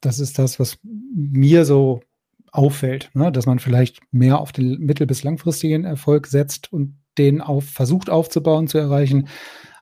das 0.02 0.20
ist 0.20 0.40
das, 0.40 0.60
was 0.60 0.78
mir 0.84 1.66
so 1.66 2.02
auffällt, 2.52 3.10
ne? 3.14 3.32
dass 3.32 3.46
man 3.46 3.60
vielleicht 3.60 4.02
mehr 4.12 4.40
auf 4.40 4.52
den 4.52 4.80
mittel- 4.80 5.08
bis 5.08 5.24
langfristigen 5.24 5.86
Erfolg 5.86 6.28
setzt 6.28 6.72
und 6.72 6.98
den 7.18 7.42
auf, 7.42 7.66
versucht 7.66 8.10
aufzubauen, 8.10 8.68
zu 8.68 8.78
erreichen, 8.78 9.28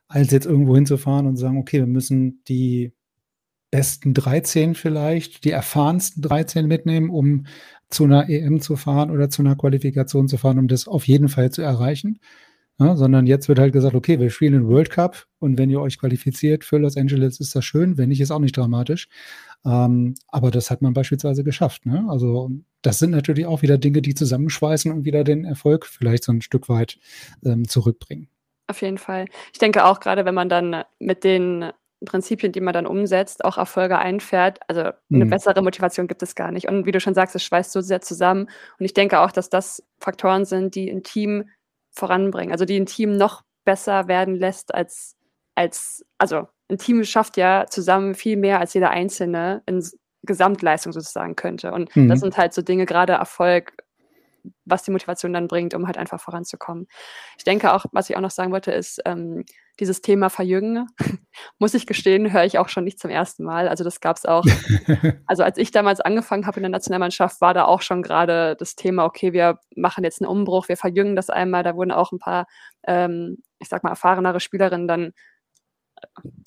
als 0.08 0.30
jetzt 0.30 0.46
irgendwo 0.46 0.74
hinzufahren 0.74 1.26
und 1.26 1.36
sagen, 1.36 1.58
okay, 1.58 1.78
wir 1.78 1.86
müssen 1.86 2.42
die 2.48 2.92
besten 3.70 4.14
13 4.14 4.74
vielleicht, 4.74 5.44
die 5.44 5.50
erfahrensten 5.50 6.22
13 6.22 6.66
mitnehmen, 6.66 7.10
um 7.10 7.46
zu 7.88 8.04
einer 8.04 8.28
EM 8.28 8.60
zu 8.60 8.76
fahren 8.76 9.10
oder 9.10 9.30
zu 9.30 9.42
einer 9.42 9.56
Qualifikation 9.56 10.28
zu 10.28 10.38
fahren, 10.38 10.58
um 10.58 10.68
das 10.68 10.88
auf 10.88 11.06
jeden 11.06 11.28
Fall 11.28 11.50
zu 11.50 11.62
erreichen. 11.62 12.20
Ja, 12.78 12.96
sondern 12.96 13.26
jetzt 13.26 13.46
wird 13.46 13.58
halt 13.58 13.74
gesagt, 13.74 13.94
okay, 13.94 14.18
wir 14.18 14.30
spielen 14.30 14.54
den 14.54 14.66
World 14.66 14.88
Cup 14.88 15.26
und 15.38 15.58
wenn 15.58 15.68
ihr 15.68 15.82
euch 15.82 15.98
qualifiziert 15.98 16.64
für 16.64 16.78
Los 16.78 16.96
Angeles, 16.96 17.38
ist 17.38 17.54
das 17.54 17.62
schön, 17.62 17.98
wenn 17.98 18.08
nicht, 18.08 18.22
ist 18.22 18.30
auch 18.30 18.38
nicht 18.38 18.56
dramatisch. 18.56 19.06
Ähm, 19.66 20.14
aber 20.28 20.50
das 20.50 20.70
hat 20.70 20.80
man 20.80 20.94
beispielsweise 20.94 21.44
geschafft. 21.44 21.84
Ne? 21.84 22.06
Also 22.08 22.50
das 22.80 22.98
sind 22.98 23.10
natürlich 23.10 23.44
auch 23.44 23.60
wieder 23.60 23.76
Dinge, 23.76 24.00
die 24.00 24.14
zusammenschweißen 24.14 24.90
und 24.90 25.04
wieder 25.04 25.24
den 25.24 25.44
Erfolg 25.44 25.84
vielleicht 25.84 26.24
so 26.24 26.32
ein 26.32 26.40
Stück 26.40 26.70
weit 26.70 26.98
ähm, 27.44 27.68
zurückbringen. 27.68 28.28
Auf 28.66 28.80
jeden 28.80 28.98
Fall. 28.98 29.26
Ich 29.52 29.58
denke 29.58 29.84
auch 29.84 30.00
gerade, 30.00 30.24
wenn 30.24 30.34
man 30.34 30.48
dann 30.48 30.84
mit 30.98 31.22
den 31.22 31.72
Prinzipien, 32.04 32.52
die 32.52 32.60
man 32.60 32.74
dann 32.74 32.86
umsetzt, 32.86 33.44
auch 33.44 33.58
Erfolge 33.58 33.98
einfährt. 33.98 34.58
Also 34.68 34.80
eine 35.12 35.24
mhm. 35.24 35.30
bessere 35.30 35.62
Motivation 35.62 36.08
gibt 36.08 36.22
es 36.22 36.34
gar 36.34 36.50
nicht. 36.50 36.68
Und 36.68 36.86
wie 36.86 36.92
du 36.92 37.00
schon 37.00 37.14
sagst, 37.14 37.34
es 37.34 37.44
schweißt 37.44 37.72
so 37.72 37.80
sehr 37.80 38.00
zusammen. 38.00 38.48
Und 38.78 38.84
ich 38.84 38.94
denke 38.94 39.20
auch, 39.20 39.32
dass 39.32 39.50
das 39.50 39.82
Faktoren 39.98 40.44
sind, 40.44 40.74
die 40.74 40.90
ein 40.90 41.02
Team 41.02 41.48
voranbringen, 41.90 42.52
also 42.52 42.64
die 42.64 42.78
ein 42.78 42.86
Team 42.86 43.16
noch 43.16 43.42
besser 43.64 44.08
werden 44.08 44.34
lässt 44.34 44.74
als, 44.74 45.16
als 45.54 46.04
also 46.18 46.48
ein 46.70 46.78
Team 46.78 47.04
schafft 47.04 47.36
ja 47.36 47.66
zusammen 47.68 48.14
viel 48.14 48.36
mehr 48.36 48.60
als 48.60 48.74
jeder 48.74 48.90
Einzelne 48.90 49.62
in 49.66 49.84
Gesamtleistung 50.22 50.92
sozusagen 50.92 51.36
könnte. 51.36 51.72
Und 51.72 51.94
mhm. 51.96 52.08
das 52.08 52.20
sind 52.20 52.36
halt 52.36 52.54
so 52.54 52.62
Dinge, 52.62 52.86
gerade 52.86 53.14
Erfolg 53.14 53.72
was 54.64 54.82
die 54.82 54.90
Motivation 54.90 55.32
dann 55.32 55.48
bringt, 55.48 55.74
um 55.74 55.86
halt 55.86 55.98
einfach 55.98 56.20
voranzukommen. 56.20 56.86
Ich 57.38 57.44
denke 57.44 57.72
auch, 57.72 57.86
was 57.92 58.10
ich 58.10 58.16
auch 58.16 58.20
noch 58.20 58.30
sagen 58.30 58.52
wollte, 58.52 58.72
ist 58.72 59.00
ähm, 59.04 59.44
dieses 59.78 60.02
Thema 60.02 60.30
Verjüngen. 60.30 60.86
Muss 61.58 61.74
ich 61.74 61.86
gestehen, 61.86 62.32
höre 62.32 62.44
ich 62.44 62.58
auch 62.58 62.68
schon 62.68 62.84
nicht 62.84 62.98
zum 62.98 63.10
ersten 63.10 63.44
Mal. 63.44 63.68
Also 63.68 63.84
das 63.84 64.00
gab 64.00 64.16
es 64.16 64.26
auch. 64.26 64.44
also 65.26 65.42
als 65.42 65.58
ich 65.58 65.70
damals 65.70 66.00
angefangen 66.00 66.46
habe 66.46 66.58
in 66.58 66.62
der 66.62 66.70
Nationalmannschaft, 66.70 67.40
war 67.40 67.54
da 67.54 67.64
auch 67.64 67.82
schon 67.82 68.02
gerade 68.02 68.56
das 68.56 68.76
Thema, 68.76 69.04
okay, 69.04 69.32
wir 69.32 69.58
machen 69.74 70.04
jetzt 70.04 70.20
einen 70.20 70.30
Umbruch, 70.30 70.68
wir 70.68 70.76
verjüngen 70.76 71.16
das 71.16 71.30
einmal. 71.30 71.62
Da 71.62 71.74
wurden 71.74 71.92
auch 71.92 72.12
ein 72.12 72.18
paar, 72.18 72.46
ähm, 72.86 73.38
ich 73.58 73.68
sag 73.68 73.82
mal, 73.82 73.90
erfahrenere 73.90 74.40
Spielerinnen 74.40 74.88
dann 74.88 75.12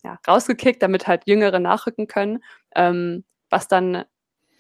ja, 0.04 0.18
rausgekickt, 0.28 0.82
damit 0.82 1.08
halt 1.08 1.24
Jüngere 1.28 1.60
nachrücken 1.60 2.08
können. 2.08 2.44
Ähm, 2.76 3.24
was 3.50 3.68
dann 3.68 4.04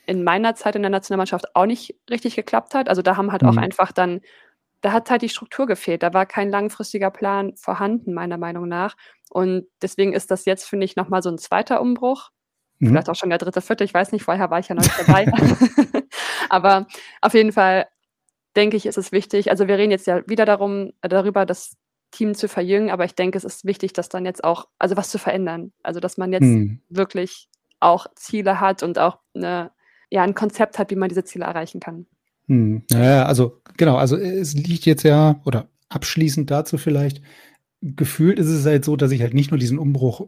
in 0.06 0.24
meiner 0.24 0.56
Zeit 0.56 0.76
in 0.76 0.82
der 0.82 0.92
Nationalmannschaft 0.92 1.56
auch 1.56 1.66
nicht 1.66 1.96
richtig 2.10 2.36
geklappt 2.36 2.76
hat. 2.76 2.90
Also 2.90 3.02
da 3.02 3.18
haben 3.18 3.32
halt 3.32 3.44
mhm. 3.44 3.50
auch 3.50 3.58
einfach 3.58 3.92
dann, 3.92 4.22
da 4.82 4.92
hat 4.92 5.10
halt 5.10 5.22
die 5.22 5.30
Struktur 5.30 5.66
gefehlt. 5.66 6.04
Da 6.04 6.14
war 6.14 6.26
kein 6.26 6.50
langfristiger 6.50 7.10
Plan 7.10 7.56
vorhanden, 7.56 8.14
meiner 8.14 8.38
Meinung 8.38 8.68
nach. 8.68 8.96
Und 9.30 9.66
deswegen 9.82 10.14
ist 10.14 10.30
das 10.32 10.46
jetzt, 10.46 10.66
finde 10.66 10.86
ich, 10.86 10.96
nochmal 10.96 11.24
so 11.24 11.30
ein 11.30 11.38
zweiter 11.38 11.82
Umbruch. 11.82 12.30
Mhm. 12.80 12.90
Vielleicht 12.90 13.10
auch 13.10 13.16
schon 13.16 13.30
der 13.30 13.40
dritte, 13.40 13.62
vierte, 13.62 13.84
ich 13.84 13.94
weiß 13.94 14.12
nicht, 14.12 14.24
vorher 14.24 14.50
war 14.50 14.60
ich 14.60 14.68
ja 14.68 14.76
noch 14.76 14.84
nicht 14.84 15.08
dabei. 15.08 15.26
Aber 16.50 16.88
auf 17.22 17.34
jeden 17.34 17.52
Fall 17.52 17.88
denke 18.56 18.78
ich, 18.78 18.86
ist 18.86 18.98
es 18.98 19.12
wichtig. 19.12 19.50
Also 19.50 19.68
wir 19.68 19.78
reden 19.78 19.92
jetzt 19.92 20.08
ja 20.08 20.22
wieder 20.28 20.46
darum, 20.46 20.92
darüber, 21.02 21.46
das 21.46 21.78
Team 22.12 22.36
zu 22.36 22.48
verjüngen, 22.48 22.92
aber 22.92 23.06
ich 23.06 23.16
denke, 23.16 23.38
es 23.38 23.44
ist 23.44 23.66
wichtig, 23.66 23.94
dass 23.94 24.08
dann 24.08 24.26
jetzt 24.26 24.44
auch, 24.44 24.68
also 24.78 24.96
was 24.96 25.10
zu 25.10 25.18
verändern. 25.18 25.74
Also 25.82 26.00
dass 26.00 26.18
man 26.18 26.32
jetzt 26.32 26.44
mhm. 26.44 26.80
wirklich 26.90 27.50
auch 27.80 28.06
Ziele 28.16 28.60
hat 28.60 28.84
und 28.84 29.00
auch 29.00 29.20
eine, 29.34 29.72
ja, 30.14 30.22
ein 30.22 30.36
Konzept 30.36 30.78
hat, 30.78 30.92
wie 30.92 30.96
man 30.96 31.10
diese 31.10 31.24
Ziele 31.24 31.46
erreichen 31.46 31.80
kann. 31.80 32.06
Hm. 32.48 32.84
Ja, 32.92 33.26
also 33.26 33.60
genau, 33.78 33.98
also 33.98 34.16
es 34.16 34.54
liegt 34.54 34.86
jetzt 34.86 35.02
ja, 35.02 35.42
oder 35.44 35.70
abschließend 35.90 36.52
dazu 36.52 36.78
vielleicht, 36.78 37.20
gefühlt 37.82 38.38
ist 38.38 38.48
es 38.48 38.64
halt 38.64 38.86
so, 38.86 38.96
dass 38.96 39.10
ich 39.10 39.22
halt 39.22 39.34
nicht 39.34 39.50
nur 39.50 39.58
diesen 39.58 39.80
Umbruch 39.80 40.28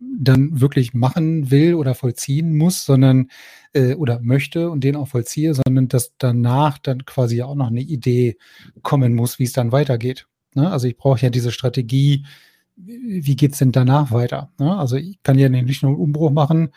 dann 0.00 0.60
wirklich 0.60 0.94
machen 0.94 1.52
will 1.52 1.74
oder 1.74 1.94
vollziehen 1.94 2.56
muss, 2.56 2.84
sondern 2.84 3.30
äh, 3.72 3.94
oder 3.94 4.18
möchte 4.20 4.68
und 4.68 4.82
den 4.82 4.96
auch 4.96 5.06
vollziehe, 5.06 5.54
sondern 5.54 5.86
dass 5.86 6.12
danach 6.18 6.78
dann 6.78 7.06
quasi 7.06 7.40
auch 7.42 7.54
noch 7.54 7.68
eine 7.68 7.82
Idee 7.82 8.36
kommen 8.82 9.14
muss, 9.14 9.38
wie 9.38 9.44
es 9.44 9.52
dann 9.52 9.70
weitergeht. 9.70 10.26
Ne? 10.54 10.68
Also 10.70 10.88
ich 10.88 10.96
brauche 10.96 11.20
ja 11.20 11.30
diese 11.30 11.52
Strategie, 11.52 12.26
wie 12.74 13.36
geht's 13.36 13.58
denn 13.58 13.70
danach 13.70 14.10
weiter? 14.10 14.50
Ne? 14.58 14.76
Also 14.76 14.96
ich 14.96 15.22
kann 15.22 15.38
ja 15.38 15.48
nicht 15.48 15.84
nur 15.84 15.92
einen 15.92 16.00
Umbruch 16.00 16.32
machen, 16.32 16.70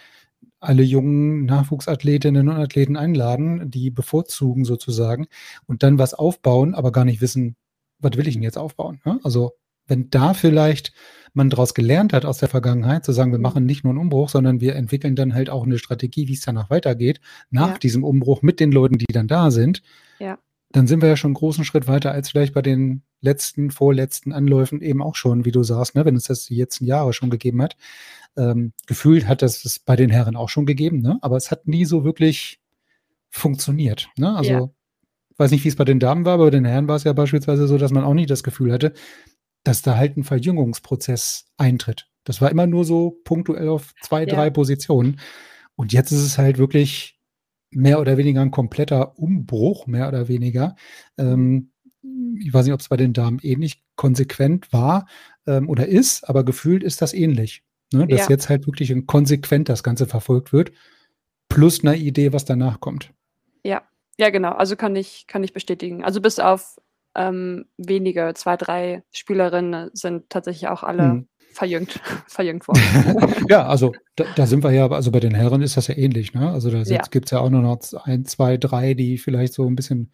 alle 0.64 0.84
jungen 0.84 1.46
Nachwuchsathletinnen 1.46 2.50
und 2.50 2.56
Athleten 2.56 2.96
einladen, 2.96 3.70
die 3.70 3.90
bevorzugen 3.90 4.66
sozusagen 4.66 5.28
und 5.66 5.84
dann 5.84 6.00
was 6.00 6.14
aufbauen, 6.14 6.74
aber 6.74 6.92
gar 6.92 7.06
nicht 7.06 7.22
wissen, 7.22 7.56
was 8.00 8.18
will 8.18 8.28
ich 8.28 8.36
denn 8.36 8.44
jetzt 8.44 8.58
aufbauen? 8.58 9.02
Ne? 9.06 9.20
Also 9.24 9.54
wenn 9.88 10.10
da 10.10 10.34
vielleicht 10.34 10.94
man 11.34 11.50
daraus 11.50 11.74
gelernt 11.74 12.14
hat 12.14 12.26
aus 12.26 12.38
der 12.38 12.50
Vergangenheit, 12.50 13.04
zu 13.04 13.12
sagen, 13.12 13.32
wir 13.32 13.40
mhm. 13.40 13.44
machen 13.44 13.66
nicht 13.66 13.84
nur 13.84 13.92
einen 13.92 14.00
Umbruch, 14.00 14.30
sondern 14.30 14.62
wir 14.62 14.76
entwickeln 14.76 15.16
dann 15.16 15.34
halt 15.34 15.50
auch 15.50 15.64
eine 15.64 15.80
Strategie, 15.80 16.28
wie 16.28 16.34
es 16.34 16.42
danach 16.42 16.70
weitergeht, 16.70 17.20
nach 17.50 17.70
ja. 17.70 17.78
diesem 17.80 18.04
Umbruch 18.04 18.42
mit 18.42 18.60
den 18.60 18.72
Leuten, 18.72 18.98
die 18.98 19.12
dann 19.12 19.28
da 19.28 19.52
sind, 19.52 19.82
ja. 20.20 20.38
Dann 20.74 20.88
sind 20.88 21.02
wir 21.02 21.10
ja 21.10 21.16
schon 21.16 21.30
einen 21.30 21.36
großen 21.36 21.64
Schritt 21.66 21.88
weiter 21.88 22.12
als 22.12 22.32
vielleicht 22.32 22.54
bei 22.54 22.64
den 22.64 23.04
letzten, 23.22 23.70
vorletzten 23.70 24.34
Anläufen 24.34 24.82
eben 24.82 25.04
auch 25.04 25.16
schon, 25.16 25.46
wie 25.46 25.52
du 25.52 25.64
sagst, 25.64 25.96
ne, 25.96 26.04
wenn 26.04 26.16
es 26.16 26.24
das 26.24 26.48
die 26.48 26.56
letzten 26.56 26.86
Jahre 26.86 27.14
schon 27.14 27.30
gegeben 27.30 27.62
hat. 27.62 27.78
Ähm, 28.36 28.74
gefühlt 28.88 29.28
hat 29.28 29.44
das 29.44 29.64
es 29.66 29.78
bei 29.78 29.96
den 29.96 30.10
Herren 30.10 30.36
auch 30.36 30.50
schon 30.50 30.66
gegeben, 30.66 31.00
ne? 31.00 31.20
aber 31.22 31.38
es 31.38 31.52
hat 31.52 31.68
nie 31.68 31.86
so 31.86 32.04
wirklich 32.04 32.60
funktioniert. 33.30 34.10
Ne? 34.18 34.36
Also 34.36 34.52
ja. 34.52 34.70
weiß 35.38 35.52
nicht, 35.52 35.64
wie 35.64 35.70
es 35.70 35.76
bei 35.76 35.86
den 35.86 36.00
Damen 36.00 36.26
war, 36.26 36.34
aber 36.34 36.46
bei 36.46 36.50
den 36.50 36.66
Herren 36.66 36.88
war 36.88 36.96
es 36.96 37.04
ja 37.04 37.14
beispielsweise 37.14 37.68
so, 37.68 37.78
dass 37.78 37.92
man 37.92 38.04
auch 38.04 38.16
nie 38.16 38.26
das 38.26 38.42
Gefühl 38.42 38.74
hatte, 38.74 38.94
dass 39.64 39.84
da 39.84 39.96
halt 39.96 40.18
ein 40.18 40.24
Verjüngungsprozess 40.24 41.46
eintritt. 41.56 42.08
Das 42.24 42.42
war 42.42 42.50
immer 42.50 42.66
nur 42.66 42.84
so 42.84 43.22
punktuell 43.24 43.70
auf 43.70 43.94
zwei, 44.02 44.22
ja. 44.22 44.26
drei 44.26 44.50
Positionen. 44.50 45.20
Und 45.76 45.94
jetzt 45.94 46.12
ist 46.12 46.24
es 46.24 46.40
halt 46.40 46.58
wirklich 46.58 47.20
mehr 47.76 48.00
oder 48.00 48.18
weniger 48.18 48.42
ein 48.42 48.52
kompletter 48.52 49.18
Umbruch, 49.18 49.88
mehr 49.88 50.08
oder 50.08 50.28
weniger. 50.28 50.76
Ähm, 51.18 51.72
ich 52.40 52.54
weiß 52.54 52.66
nicht, 52.66 52.74
ob 52.74 52.80
es 52.80 52.90
bei 52.90 52.98
den 52.98 53.14
Damen 53.14 53.40
ähnlich 53.42 53.84
konsequent 53.96 54.74
war 54.74 55.08
ähm, 55.48 55.70
oder 55.70 55.88
ist, 55.88 56.28
aber 56.28 56.44
gefühlt 56.44 56.84
ist 56.84 57.02
das 57.02 57.14
ähnlich. 57.14 57.64
Ne? 57.94 58.08
Dass 58.08 58.22
ja. 58.22 58.30
jetzt 58.30 58.50
halt 58.50 58.66
wirklich 58.66 58.94
konsequent 59.06 59.70
das 59.70 59.84
Ganze 59.84 60.06
verfolgt 60.06 60.52
wird, 60.52 60.72
plus 61.50 61.84
eine 61.84 61.96
Idee, 61.98 62.34
was 62.34 62.46
danach 62.46 62.80
kommt. 62.80 63.14
Ja, 63.64 63.84
ja, 64.18 64.30
genau. 64.30 64.52
Also 64.52 64.76
kann 64.76 64.96
ich, 64.96 65.28
kann 65.28 65.44
ich 65.44 65.54
bestätigen. 65.54 66.04
Also 66.04 66.20
bis 66.20 66.40
auf 66.40 66.78
ähm, 67.16 67.66
wenige, 67.78 68.34
zwei, 68.36 68.58
drei 68.58 69.04
Spielerinnen 69.12 69.92
sind 69.94 70.30
tatsächlich 70.30 70.68
auch 70.68 70.84
alle 70.84 71.04
hm. 71.04 71.28
Verjüngt, 71.54 72.00
verjüngt 72.28 72.68
worden. 72.68 73.46
ja, 73.50 73.66
also 73.66 73.94
da, 74.16 74.26
da, 74.36 74.46
sind 74.46 74.64
wir 74.64 74.72
ja, 74.72 74.90
also 74.90 75.12
bei 75.12 75.20
den 75.20 75.34
Herren 75.34 75.62
ist 75.62 75.78
das 75.78 75.88
ja 75.88 75.98
ähnlich, 75.98 76.34
ne? 76.34 76.52
Also 76.52 76.70
da 76.70 76.82
ja. 76.84 77.02
gibt 77.10 77.26
es 77.26 77.32
ja 77.32 77.40
auch 77.40 77.50
nur 77.50 77.62
noch 77.62 77.80
ein, 78.04 78.26
zwei, 78.26 78.58
drei, 78.58 78.94
die 78.94 79.18
vielleicht 79.18 79.54
so 79.54 79.68
ein 79.68 79.76
bisschen 79.76 80.12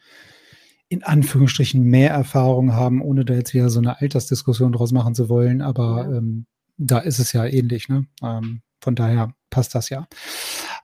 in 0.90 1.04
Anführungsstrichen 1.04 1.84
mehr 1.84 2.12
Erfahrung 2.12 2.74
haben, 2.74 3.02
ohne 3.02 3.24
da 3.24 3.36
jetzt 3.36 3.54
wieder 3.54 3.70
so 3.70 3.80
eine 3.80 4.02
Altersdiskussion 4.02 4.72
draus 4.72 4.92
machen 4.92 5.14
zu 5.14 5.30
wollen. 5.30 5.62
Aber 5.62 6.08
ja. 6.10 6.18
ähm, 6.18 6.48
da 6.78 6.98
ist 7.00 7.20
es 7.20 7.32
ja 7.32 7.46
ähnlich. 7.46 7.90
Ne? 7.90 8.08
Ähm, 8.24 8.62
von 8.82 8.96
daher 8.96 9.34
passt 9.52 9.76
das 9.76 9.90
ja. 9.90 10.08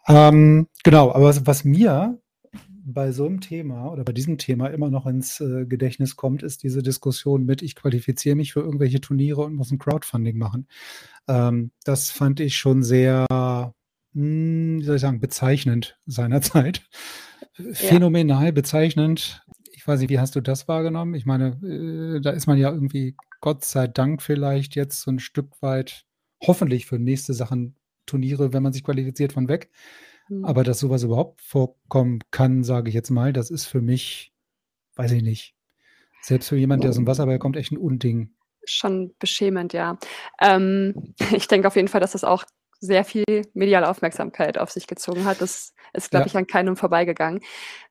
Ähm, 0.08 0.68
genau, 0.84 1.12
aber 1.12 1.26
was, 1.26 1.48
was, 1.48 1.64
mir 1.64 2.20
bei 2.96 3.12
so 3.12 3.28
einem 3.28 3.42
Thema 3.42 3.92
oder 3.92 4.04
bei 4.04 4.14
diesem 4.14 4.40
Thema 4.40 4.68
immer 4.68 4.90
noch 4.90 5.06
ins 5.06 5.40
äh, 5.42 5.66
Gedächtnis 5.68 6.16
kommt, 6.16 6.42
ist 6.42 6.64
diese 6.64 6.82
Diskussion 6.82 7.46
mit, 7.46 7.62
ich 7.62 7.76
qualifiziere 7.76 8.36
mich 8.36 8.54
für 8.54 8.62
irgendwelche 8.62 9.02
Turniere 9.02 9.42
und 9.42 9.54
muss 9.54 9.70
ein 9.70 9.78
Crowdfunding 9.78 10.38
machen. 10.38 10.68
Ähm, 11.28 11.72
das 11.84 12.10
fand 12.10 12.40
ich 12.40 12.58
schon 12.58 12.82
sehr, 12.82 13.28
mh, 13.30 13.74
hm, 14.14 14.80
wie 14.80 14.84
soll 14.86 14.96
ich 14.96 15.02
sagen, 15.02 15.20
bezeichnend 15.20 16.00
seinerzeit. 16.08 16.82
Ja. 17.58 17.74
Phänomenal 17.74 18.52
bezeichnend. 18.52 19.46
Ich 19.72 19.88
weiß 19.88 20.00
nicht, 20.00 20.10
wie 20.10 20.20
hast 20.20 20.36
du 20.36 20.42
das 20.42 20.68
wahrgenommen? 20.68 21.14
Ich 21.14 21.26
meine, 21.26 21.60
äh, 21.64 22.22
da 22.22 22.32
ist 22.32 22.48
man 22.48 22.58
ja 22.58 22.72
irgendwie, 22.72 23.16
Gott 23.42 23.64
sei 23.64 23.88
Dank, 23.88 24.24
vielleicht 24.24 24.76
jetzt 24.76 25.02
so 25.02 25.12
ein 25.12 25.20
Stück 25.20 25.62
weit, 25.62 26.06
hoffentlich 26.42 26.88
für 26.88 26.98
nächste 26.98 27.34
Sachen, 27.34 27.76
Turniere, 28.06 28.54
wenn 28.54 28.64
man 28.64 28.74
sich 28.74 28.84
qualifiziert, 28.84 29.34
von 29.34 29.48
weg. 29.48 29.70
Mhm. 30.30 30.46
Aber 30.46 30.64
dass 30.64 30.80
sowas 30.80 31.04
überhaupt 31.04 31.42
vorkommen 31.42 32.20
kann, 32.32 32.64
sage 32.64 32.90
ich 32.90 32.96
jetzt 32.96 33.10
mal, 33.10 33.34
das 33.34 33.50
ist 33.50 33.66
für 33.66 33.82
mich, 33.82 34.34
weiß 34.96 35.12
ich 35.12 35.24
nicht. 35.24 35.56
Selbst 36.22 36.50
für 36.50 36.58
jemanden, 36.58 36.82
der 36.82 36.90
aus 36.90 36.96
dem 36.96 37.08
Wasserball 37.08 37.40
kommt, 37.40 37.58
echt 37.58 37.72
ein 37.72 37.78
Unding. 37.78 38.32
Schon 38.66 39.14
beschämend, 39.20 39.74
ja. 39.74 39.98
Ähm, 40.42 41.14
ich 41.36 41.48
denke 41.48 41.68
auf 41.68 41.76
jeden 41.76 41.88
Fall, 41.88 42.02
dass 42.02 42.14
das 42.14 42.24
auch 42.24 42.46
sehr 42.80 43.06
viel 43.06 43.24
mediale 43.54 43.88
Aufmerksamkeit 43.88 44.58
auf 44.58 44.72
sich 44.72 44.88
gezogen 44.88 45.26
hat. 45.26 45.42
Das 45.42 45.74
ist, 45.94 46.12
glaube 46.12 46.24
ja. 46.24 46.28
ich, 46.28 46.38
an 46.38 46.48
keinem 46.48 46.76
vorbeigegangen. 46.76 47.42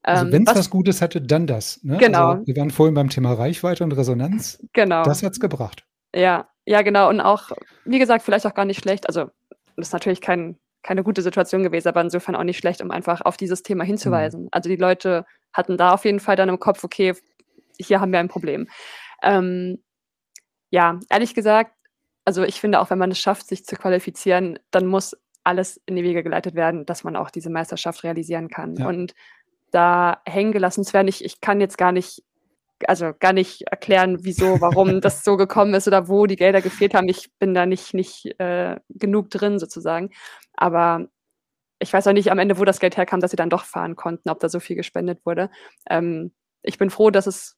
Also 0.02 0.26
ähm, 0.26 0.32
wenn 0.32 0.42
es 0.42 0.50
was, 0.50 0.58
was, 0.58 0.70
Gutes 0.70 1.00
hatte, 1.00 1.20
dann 1.20 1.46
das. 1.46 1.82
Ne? 1.82 1.96
Genau. 1.98 2.32
Also 2.32 2.46
wir 2.46 2.56
waren 2.56 2.70
vorhin 2.70 2.94
beim 2.94 3.08
Thema 3.08 3.32
Reichweite 3.32 3.84
und 3.84 3.92
Resonanz. 3.92 4.62
Genau. 4.72 5.02
Das 5.04 5.22
hat 5.22 5.32
es 5.32 5.40
gebracht. 5.40 5.86
Ja, 6.14 6.48
ja, 6.66 6.82
genau. 6.82 7.08
Und 7.08 7.20
auch, 7.20 7.50
wie 7.84 7.98
gesagt, 7.98 8.24
vielleicht 8.24 8.46
auch 8.46 8.54
gar 8.54 8.64
nicht 8.64 8.80
schlecht. 8.80 9.06
Also 9.08 9.30
das 9.76 9.88
ist 9.88 9.92
natürlich 9.92 10.20
kein 10.20 10.58
keine 10.84 11.02
gute 11.02 11.22
Situation 11.22 11.64
gewesen, 11.64 11.88
aber 11.88 12.02
insofern 12.02 12.36
auch 12.36 12.44
nicht 12.44 12.58
schlecht, 12.58 12.82
um 12.82 12.90
einfach 12.92 13.22
auf 13.22 13.36
dieses 13.36 13.62
Thema 13.62 13.82
hinzuweisen. 13.82 14.42
Mhm. 14.44 14.48
Also 14.52 14.68
die 14.68 14.76
Leute 14.76 15.24
hatten 15.52 15.76
da 15.76 15.92
auf 15.92 16.04
jeden 16.04 16.20
Fall 16.20 16.36
dann 16.36 16.48
im 16.48 16.60
Kopf, 16.60 16.84
okay, 16.84 17.14
hier 17.78 18.00
haben 18.00 18.12
wir 18.12 18.20
ein 18.20 18.28
Problem. 18.28 18.68
Ähm, 19.22 19.82
ja, 20.70 21.00
ehrlich 21.08 21.34
gesagt, 21.34 21.72
also 22.24 22.44
ich 22.44 22.60
finde 22.60 22.80
auch, 22.80 22.90
wenn 22.90 22.98
man 22.98 23.10
es 23.10 23.18
schafft, 23.18 23.48
sich 23.48 23.64
zu 23.64 23.76
qualifizieren, 23.76 24.58
dann 24.70 24.86
muss 24.86 25.16
alles 25.42 25.80
in 25.86 25.96
die 25.96 26.04
Wege 26.04 26.22
geleitet 26.22 26.54
werden, 26.54 26.86
dass 26.86 27.04
man 27.04 27.16
auch 27.16 27.30
diese 27.30 27.50
Meisterschaft 27.50 28.04
realisieren 28.04 28.48
kann. 28.48 28.76
Ja. 28.76 28.86
Und 28.86 29.14
da 29.70 30.20
hängen 30.24 30.52
gelassen 30.52 30.84
zu 30.84 30.92
werden, 30.92 31.08
ich, 31.08 31.24
ich 31.24 31.40
kann 31.40 31.60
jetzt 31.60 31.78
gar 31.78 31.92
nicht 31.92 32.22
also 32.86 33.12
gar 33.18 33.32
nicht 33.32 33.62
erklären, 33.62 34.18
wieso, 34.22 34.60
warum 34.60 35.00
das 35.00 35.24
so 35.24 35.36
gekommen 35.36 35.74
ist 35.74 35.88
oder 35.88 36.08
wo 36.08 36.26
die 36.26 36.36
Gelder 36.36 36.60
gefehlt 36.60 36.94
haben. 36.94 37.08
Ich 37.08 37.30
bin 37.38 37.54
da 37.54 37.66
nicht, 37.66 37.94
nicht 37.94 38.38
äh, 38.40 38.76
genug 38.88 39.30
drin 39.30 39.58
sozusagen. 39.58 40.10
Aber 40.54 41.06
ich 41.78 41.92
weiß 41.92 42.06
auch 42.06 42.12
nicht 42.12 42.30
am 42.30 42.38
Ende, 42.38 42.58
wo 42.58 42.64
das 42.64 42.80
Geld 42.80 42.96
herkam, 42.96 43.20
dass 43.20 43.30
sie 43.30 43.36
dann 43.36 43.50
doch 43.50 43.64
fahren 43.64 43.96
konnten, 43.96 44.30
ob 44.30 44.40
da 44.40 44.48
so 44.48 44.60
viel 44.60 44.76
gespendet 44.76 45.24
wurde. 45.24 45.50
Ähm, 45.88 46.32
ich 46.62 46.78
bin 46.78 46.90
froh, 46.90 47.10
dass 47.10 47.26
es, 47.26 47.56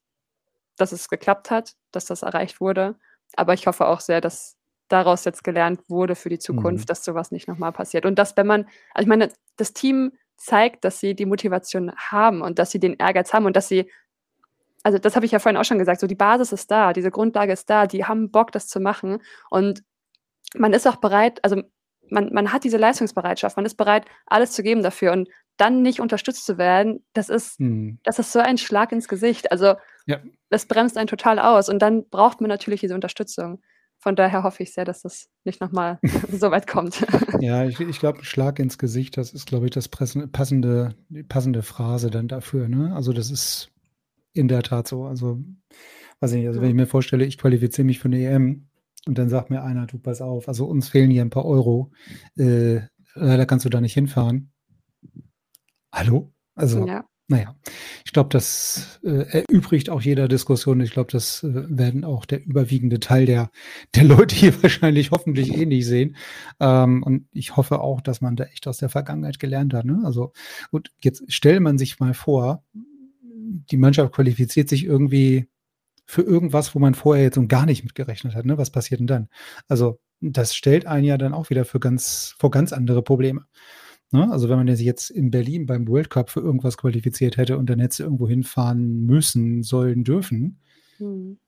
dass 0.75 0.91
es 0.91 1.09
geklappt 1.09 1.49
hat, 1.49 1.73
dass 1.91 2.05
das 2.05 2.23
erreicht 2.23 2.59
wurde. 2.59 2.95
Aber 3.35 3.53
ich 3.53 3.67
hoffe 3.67 3.87
auch 3.87 3.99
sehr, 3.99 4.21
dass 4.21 4.57
daraus 4.87 5.25
jetzt 5.25 5.43
gelernt 5.43 5.81
wurde 5.89 6.15
für 6.15 6.29
die 6.29 6.39
Zukunft, 6.39 6.85
mhm. 6.85 6.87
dass 6.87 7.03
sowas 7.03 7.31
nicht 7.31 7.47
nochmal 7.47 7.71
passiert. 7.71 8.05
Und 8.05 8.17
dass, 8.17 8.37
wenn 8.37 8.47
man, 8.47 8.67
also 8.93 9.03
ich 9.03 9.07
meine, 9.07 9.31
das 9.57 9.73
Team 9.73 10.13
zeigt, 10.37 10.85
dass 10.85 10.99
sie 10.99 11.15
die 11.15 11.25
Motivation 11.25 11.91
haben 11.95 12.41
und 12.41 12.59
dass 12.59 12.71
sie 12.71 12.79
den 12.79 12.93
Ehrgeiz 12.93 13.33
haben 13.33 13.45
und 13.45 13.55
dass 13.55 13.67
sie 13.67 13.89
also 14.87 14.99
das 14.99 15.17
habe 15.17 15.25
ich 15.25 15.33
ja 15.33 15.39
vorhin 15.39 15.57
auch 15.57 15.65
schon 15.65 15.79
gesagt, 15.79 15.99
so 15.99 16.07
die 16.07 16.15
Basis 16.15 16.53
ist 16.53 16.71
da, 16.71 16.93
diese 16.93 17.11
Grundlage 17.11 17.51
ist 17.51 17.69
da, 17.69 17.87
die 17.87 18.05
haben 18.05 18.31
Bock, 18.31 18.53
das 18.53 18.69
zu 18.69 18.79
machen. 18.79 19.21
Und 19.49 19.83
man 20.55 20.71
ist 20.71 20.87
auch 20.87 20.95
bereit, 20.95 21.43
also 21.43 21.61
man, 22.09 22.31
man 22.31 22.53
hat 22.53 22.63
diese 22.63 22.77
Leistungsbereitschaft, 22.77 23.57
man 23.57 23.65
ist 23.65 23.75
bereit, 23.75 24.05
alles 24.27 24.53
zu 24.53 24.63
geben 24.63 24.83
dafür. 24.83 25.11
Und 25.11 25.27
dann 25.57 25.81
nicht 25.81 25.99
unterstützt 25.99 26.45
zu 26.45 26.57
werden, 26.57 27.03
das 27.11 27.27
ist, 27.27 27.59
hm. 27.59 27.99
das 28.03 28.17
ist 28.17 28.31
so 28.31 28.39
ein 28.39 28.57
Schlag 28.57 28.93
ins 28.93 29.09
Gesicht. 29.09 29.51
Also 29.51 29.73
ja. 30.05 30.21
das 30.49 30.67
bremst 30.67 30.97
einen 30.97 31.07
total 31.07 31.37
aus. 31.37 31.67
Und 31.67 31.79
dann 31.79 32.07
braucht 32.07 32.39
man 32.39 32.47
natürlich 32.47 32.79
diese 32.79 32.95
Unterstützung. 32.95 33.61
Von 33.99 34.15
daher 34.15 34.43
hoffe 34.43 34.63
ich 34.63 34.73
sehr, 34.73 34.85
dass 34.85 35.01
das 35.01 35.27
nicht 35.43 35.59
nochmal 35.59 35.99
so 36.31 36.49
weit 36.49 36.65
kommt. 36.65 37.05
Ja, 37.41 37.65
ich, 37.65 37.79
ich 37.79 37.99
glaube, 37.99 38.23
Schlag 38.23 38.57
ins 38.57 38.79
Gesicht, 38.79 39.17
das 39.17 39.31
ist, 39.31 39.45
glaube 39.45 39.65
ich, 39.65 39.71
das 39.71 39.89
passende, 39.89 40.95
die 41.09 41.23
passende 41.23 41.61
Phrase 41.61 42.09
dann 42.09 42.29
dafür. 42.29 42.69
Ne? 42.69 42.95
Also 42.95 43.13
das 43.13 43.29
ist 43.29 43.69
in 44.37 44.47
der 44.47 44.63
Tat 44.63 44.87
so. 44.87 45.05
Also, 45.05 45.39
weiß 46.19 46.31
ich 46.31 46.39
nicht, 46.39 46.47
also 46.47 46.61
wenn 46.61 46.69
ich 46.69 46.75
mir 46.75 46.87
vorstelle, 46.87 47.25
ich 47.25 47.37
qualifiziere 47.37 47.85
mich 47.85 47.99
für 47.99 48.07
eine 48.07 48.23
EM 48.23 48.67
und 49.05 49.17
dann 49.17 49.29
sagt 49.29 49.49
mir 49.49 49.63
einer, 49.63 49.87
du 49.87 49.99
pass 49.99 50.21
auf, 50.21 50.47
also 50.47 50.65
uns 50.65 50.89
fehlen 50.89 51.11
hier 51.11 51.21
ein 51.21 51.29
paar 51.29 51.45
Euro, 51.45 51.91
äh, 52.37 52.79
leider 53.15 53.45
kannst 53.45 53.65
du 53.65 53.69
da 53.69 53.81
nicht 53.81 53.93
hinfahren. 53.93 54.51
Hallo? 55.91 56.33
Also, 56.55 56.87
ja. 56.87 57.05
naja, 57.27 57.55
ich 58.03 58.11
glaube, 58.13 58.29
das 58.29 58.99
äh, 59.03 59.43
erübrigt 59.43 59.89
auch 59.89 60.01
jeder 60.01 60.27
Diskussion. 60.27 60.81
Ich 60.81 60.91
glaube, 60.91 61.11
das 61.11 61.43
äh, 61.43 61.65
werden 61.69 62.03
auch 62.03 62.25
der 62.25 62.43
überwiegende 62.43 62.99
Teil 62.99 63.25
der, 63.25 63.51
der 63.95 64.03
Leute 64.03 64.35
hier 64.35 64.53
wahrscheinlich 64.63 65.11
hoffentlich 65.11 65.55
eh 65.55 65.65
nicht 65.65 65.85
sehen. 65.85 66.17
Ähm, 66.59 67.03
und 67.03 67.27
ich 67.31 67.55
hoffe 67.55 67.79
auch, 67.79 68.01
dass 68.01 68.21
man 68.21 68.35
da 68.35 68.45
echt 68.45 68.67
aus 68.67 68.79
der 68.79 68.89
Vergangenheit 68.89 69.39
gelernt 69.39 69.73
hat. 69.73 69.85
Ne? 69.85 70.01
Also, 70.03 70.33
gut, 70.71 70.91
jetzt 70.99 71.31
stellt 71.31 71.61
man 71.61 71.77
sich 71.77 71.99
mal 71.99 72.13
vor, 72.13 72.63
die 73.71 73.77
Mannschaft 73.77 74.13
qualifiziert 74.13 74.69
sich 74.69 74.85
irgendwie 74.85 75.47
für 76.05 76.21
irgendwas, 76.21 76.73
wo 76.73 76.79
man 76.79 76.93
vorher 76.93 77.25
jetzt 77.25 77.37
und 77.37 77.49
gar 77.49 77.65
nicht 77.65 77.83
mitgerechnet 77.83 78.35
hat. 78.35 78.45
Ne? 78.45 78.57
Was 78.57 78.71
passiert 78.71 78.99
denn 78.99 79.07
dann? 79.07 79.27
Also, 79.67 79.99
das 80.21 80.55
stellt 80.55 80.85
einen 80.85 81.05
ja 81.05 81.17
dann 81.17 81.33
auch 81.33 81.49
wieder 81.49 81.65
für 81.65 81.79
ganz, 81.79 82.35
vor 82.39 82.49
ganz 82.49 82.73
andere 82.73 83.03
Probleme. 83.03 83.45
Ne? 84.11 84.31
Also 84.31 84.49
wenn 84.49 84.57
man 84.57 84.75
sich 84.75 84.85
jetzt 84.85 85.09
in 85.09 85.31
Berlin 85.31 85.65
beim 85.65 85.87
World 85.87 86.09
Cup 86.09 86.29
für 86.29 86.39
irgendwas 86.39 86.77
qualifiziert 86.77 87.37
hätte 87.37 87.57
und 87.57 87.69
dann 87.69 87.79
hätte 87.79 88.03
irgendwo 88.03 88.27
hinfahren 88.27 89.05
müssen, 89.05 89.63
sollen, 89.63 90.03
dürfen, 90.03 90.61
mhm. 90.97 91.39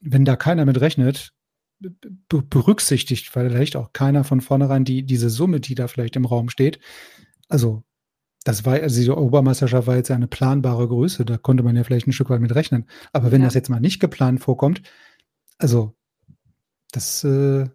wenn 0.00 0.24
da 0.24 0.36
keiner 0.36 0.64
mit 0.64 0.80
rechnet, 0.80 1.32
berücksichtigt 2.28 3.28
vielleicht 3.28 3.76
auch 3.76 3.92
keiner 3.92 4.24
von 4.24 4.40
vornherein 4.40 4.84
die, 4.84 5.04
diese 5.04 5.30
Summe, 5.30 5.60
die 5.60 5.76
da 5.76 5.86
vielleicht 5.86 6.16
im 6.16 6.24
Raum 6.24 6.48
steht. 6.48 6.80
Also 7.48 7.84
das 8.48 8.64
war, 8.64 8.80
also 8.80 8.98
diese 8.98 9.14
Obermeisterschaft 9.14 9.86
war 9.86 9.96
jetzt 9.96 10.10
eine 10.10 10.26
planbare 10.26 10.88
Größe, 10.88 11.26
da 11.26 11.36
konnte 11.36 11.62
man 11.62 11.76
ja 11.76 11.84
vielleicht 11.84 12.06
ein 12.06 12.14
Stück 12.14 12.30
weit 12.30 12.40
mit 12.40 12.54
rechnen. 12.54 12.86
Aber 13.12 13.30
wenn 13.30 13.42
ja. 13.42 13.46
das 13.46 13.52
jetzt 13.52 13.68
mal 13.68 13.78
nicht 13.78 14.00
geplant 14.00 14.40
vorkommt, 14.40 14.80
also 15.58 15.92
das 16.90 17.24
äh, 17.24 17.66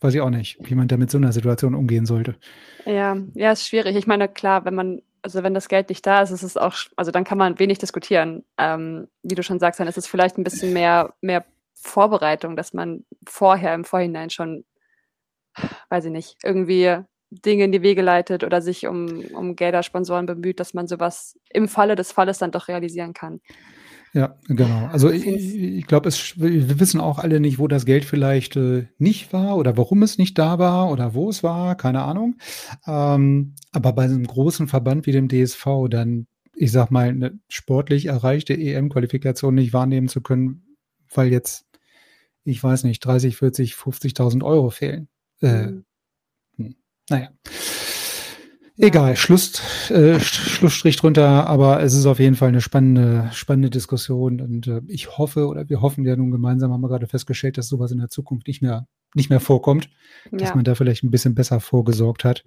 weiß 0.00 0.14
ich 0.14 0.20
auch 0.20 0.30
nicht, 0.30 0.58
wie 0.60 0.74
man 0.74 0.88
da 0.88 0.96
mit 0.96 1.12
so 1.12 1.18
einer 1.18 1.30
Situation 1.30 1.76
umgehen 1.76 2.04
sollte. 2.04 2.34
Ja, 2.84 3.16
ja, 3.34 3.52
ist 3.52 3.68
schwierig. 3.68 3.94
Ich 3.94 4.08
meine, 4.08 4.26
klar, 4.26 4.64
wenn 4.64 4.74
man, 4.74 5.02
also 5.22 5.44
wenn 5.44 5.54
das 5.54 5.68
Geld 5.68 5.88
nicht 5.88 6.04
da 6.04 6.20
ist, 6.20 6.32
ist 6.32 6.42
es 6.42 6.56
auch, 6.56 6.74
also 6.96 7.12
dann 7.12 7.22
kann 7.22 7.38
man 7.38 7.60
wenig 7.60 7.78
diskutieren. 7.78 8.42
Ähm, 8.58 9.06
wie 9.22 9.36
du 9.36 9.44
schon 9.44 9.60
sagst, 9.60 9.78
dann 9.78 9.86
ist 9.86 9.98
es 9.98 10.08
vielleicht 10.08 10.36
ein 10.36 10.42
bisschen 10.42 10.72
mehr, 10.72 11.14
mehr 11.20 11.44
Vorbereitung, 11.74 12.56
dass 12.56 12.74
man 12.74 13.04
vorher 13.24 13.72
im 13.72 13.84
Vorhinein 13.84 14.30
schon, 14.30 14.64
weiß 15.90 16.06
ich 16.06 16.10
nicht, 16.10 16.38
irgendwie 16.42 17.04
Dinge 17.30 17.64
in 17.64 17.72
die 17.72 17.82
Wege 17.82 18.02
leitet 18.02 18.44
oder 18.44 18.62
sich 18.62 18.86
um, 18.86 19.24
um 19.34 19.54
Gelder, 19.54 19.82
Sponsoren 19.82 20.26
bemüht, 20.26 20.60
dass 20.60 20.74
man 20.74 20.86
sowas 20.86 21.38
im 21.50 21.68
Falle 21.68 21.94
des 21.94 22.12
Falles 22.12 22.38
dann 22.38 22.50
doch 22.50 22.68
realisieren 22.68 23.12
kann. 23.12 23.40
Ja, 24.14 24.36
genau. 24.46 24.86
Also 24.86 25.10
ich, 25.10 25.26
ich 25.26 25.86
glaube, 25.86 26.10
wir 26.10 26.80
wissen 26.80 27.00
auch 27.00 27.18
alle 27.18 27.40
nicht, 27.40 27.58
wo 27.58 27.68
das 27.68 27.84
Geld 27.84 28.04
vielleicht 28.04 28.56
äh, 28.56 28.86
nicht 28.98 29.32
war 29.32 29.56
oder 29.56 29.76
warum 29.76 30.02
es 30.02 30.16
nicht 30.16 30.38
da 30.38 30.58
war 30.58 30.90
oder 30.90 31.14
wo 31.14 31.28
es 31.28 31.42
war, 31.42 31.76
keine 31.76 32.02
Ahnung. 32.02 32.36
Ähm, 32.86 33.54
aber 33.72 33.92
bei 33.92 34.04
einem 34.04 34.26
großen 34.26 34.66
Verband 34.66 35.06
wie 35.06 35.12
dem 35.12 35.28
DSV 35.28 35.66
dann, 35.90 36.26
ich 36.54 36.72
sag 36.72 36.90
mal, 36.90 37.08
eine 37.08 37.38
sportlich 37.48 38.06
erreichte 38.06 38.54
EM-Qualifikation 38.54 39.54
nicht 39.54 39.74
wahrnehmen 39.74 40.08
zu 40.08 40.22
können, 40.22 40.76
weil 41.12 41.30
jetzt, 41.30 41.66
ich 42.44 42.62
weiß 42.62 42.84
nicht, 42.84 43.00
30, 43.00 43.36
40, 43.36 43.74
50.000 43.74 44.42
Euro 44.42 44.70
fehlen. 44.70 45.08
Äh, 45.42 45.66
mhm. 45.66 45.84
Naja. 47.08 47.28
Egal, 48.80 49.16
Schluss, 49.16 49.90
äh, 49.90 50.20
Schlussstrich 50.20 50.94
drunter, 50.94 51.48
aber 51.48 51.82
es 51.82 51.94
ist 51.94 52.06
auf 52.06 52.20
jeden 52.20 52.36
Fall 52.36 52.50
eine 52.50 52.60
spannende, 52.60 53.28
spannende 53.32 53.70
Diskussion 53.70 54.40
und 54.40 54.68
äh, 54.68 54.82
ich 54.86 55.18
hoffe 55.18 55.48
oder 55.48 55.68
wir 55.68 55.80
hoffen 55.80 56.04
ja 56.04 56.14
nun 56.14 56.30
gemeinsam, 56.30 56.72
haben 56.72 56.82
wir 56.82 56.88
gerade 56.88 57.08
festgestellt, 57.08 57.58
dass 57.58 57.66
sowas 57.66 57.90
in 57.90 57.98
der 57.98 58.08
Zukunft 58.08 58.46
nicht 58.46 58.62
mehr, 58.62 58.86
nicht 59.14 59.30
mehr 59.30 59.40
vorkommt, 59.40 59.90
ja. 60.30 60.38
dass 60.38 60.54
man 60.54 60.62
da 60.62 60.76
vielleicht 60.76 61.02
ein 61.02 61.10
bisschen 61.10 61.34
besser 61.34 61.58
vorgesorgt 61.58 62.22
hat. 62.22 62.44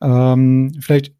Ähm, 0.00 0.72
vielleicht 0.80 1.14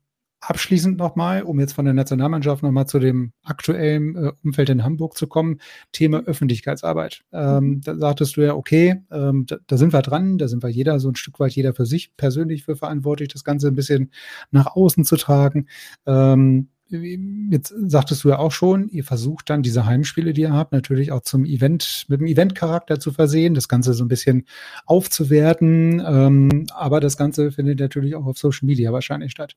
abschließend 0.49 0.97
nochmal, 0.97 1.43
um 1.43 1.59
jetzt 1.61 1.73
von 1.73 1.85
der 1.85 1.95
Nationalmannschaft 1.95 2.63
nochmal 2.63 2.87
zu 2.87 2.99
dem 2.99 3.33
aktuellen 3.43 4.17
äh, 4.17 4.33
Umfeld 4.45 4.71
in 4.71 4.85
Hamburg 4.85 5.17
zu 5.17 5.27
kommen, 5.27 5.61
Thema 5.93 6.21
Öffentlichkeitsarbeit. 6.21 7.23
Ähm, 7.33 7.65
mhm. 7.65 7.81
da 7.83 7.97
sagtest 7.97 8.37
du 8.37 8.43
ja, 8.43 8.55
okay, 8.55 9.03
ähm, 9.11 9.47
da, 9.47 9.57
da, 9.67 9.77
sind 9.77 9.93
wir 9.93 10.03
dran, 10.03 10.39
da 10.39 10.49
sind 10.49 10.63
wir 10.63 10.71
jeder 10.71 11.01
so 11.01 11.09
ein 11.11 11.17
Stück 11.17 11.41
weit, 11.41 11.53
jeder 11.53 11.75
für 11.75 11.87
sich 11.87 12.17
persönlich 12.17 12.65
für 12.65 12.77
verantwortlich, 12.77 13.29
das 13.29 13.45
Ganze 13.45 13.69
ein 13.69 13.75
bisschen 13.75 14.13
nach 14.51 14.75
außen 14.77 15.05
zu 15.05 15.17
tragen. 15.17 15.67
Ähm, 16.07 16.69
jetzt 16.89 17.75
sagtest 17.87 18.23
du 18.23 18.29
ja 18.29 18.39
auch 18.39 18.53
schon, 18.53 18.89
ihr 18.89 19.05
versucht 19.05 19.51
dann 19.51 19.63
diese 19.63 19.87
Heimspiele, 19.87 20.33
die 20.33 20.43
ihr 20.43 20.53
habt, 20.53 20.73
natürlich 20.73 21.11
auch 21.11 21.23
zum 21.23 21.45
Event, 21.45 22.05
mit 22.09 22.21
dem 22.21 22.27
Eventcharakter 22.27 23.01
zu 23.01 23.13
versehen, 23.13 23.55
das 23.55 23.69
Ganze 23.69 23.93
so 23.95 24.05
ein 24.05 24.09
bisschen 24.09 24.47
aufzuwerten. 24.85 26.03
Ähm, 26.07 26.67
aber 26.73 27.01
das 27.01 27.17
Ganze 27.17 27.51
findet 27.51 27.81
natürlich 27.81 28.15
auch 28.15 28.27
auf 28.27 28.39
Social 28.39 28.67
Media 28.67 28.93
wahrscheinlich 28.93 29.33
statt. 29.33 29.57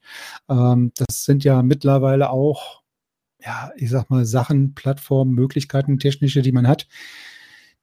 Ähm, 0.50 0.92
das 0.96 1.26
sind 1.26 1.44
ja 1.44 1.62
mittlerweile 1.62 2.32
auch, 2.32 2.82
ja, 3.44 3.72
ich 3.78 3.90
sag 3.90 4.10
mal, 4.10 4.26
Sachen, 4.26 4.74
Plattformen, 4.74 5.34
Möglichkeiten, 5.34 6.00
technische, 6.00 6.42
die 6.42 6.52
man 6.52 6.68
hat, 6.68 6.88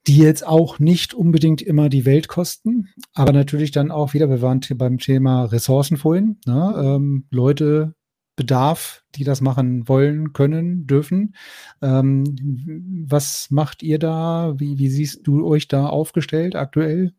die 0.08 0.18
jetzt 0.18 0.46
auch 0.46 0.78
nicht 0.78 1.14
unbedingt 1.14 1.62
immer 1.62 1.88
die 1.88 2.04
Welt 2.04 2.28
kosten, 2.28 2.88
aber 3.14 3.32
natürlich 3.32 3.70
dann 3.70 3.90
auch 3.90 4.14
wieder, 4.14 4.28
wir 4.28 4.42
waren 4.42 4.60
beim 4.74 4.98
Thema 4.98 5.44
Ressourcen 5.44 5.96
vorhin, 5.96 6.38
ne? 6.46 6.74
ähm, 6.78 7.26
Leute 7.30 7.94
Bedarf, 8.36 9.02
die 9.14 9.24
das 9.24 9.40
machen 9.40 9.88
wollen, 9.88 10.34
können, 10.34 10.86
dürfen. 10.86 11.34
Ähm, 11.82 12.24
was 13.08 13.50
macht 13.50 13.82
ihr 13.82 13.98
da? 13.98 14.54
Wie, 14.58 14.78
wie 14.78 14.88
siehst 14.88 15.26
du 15.26 15.46
euch 15.46 15.68
da 15.68 15.86
aufgestellt 15.86 16.54
aktuell? 16.54 17.14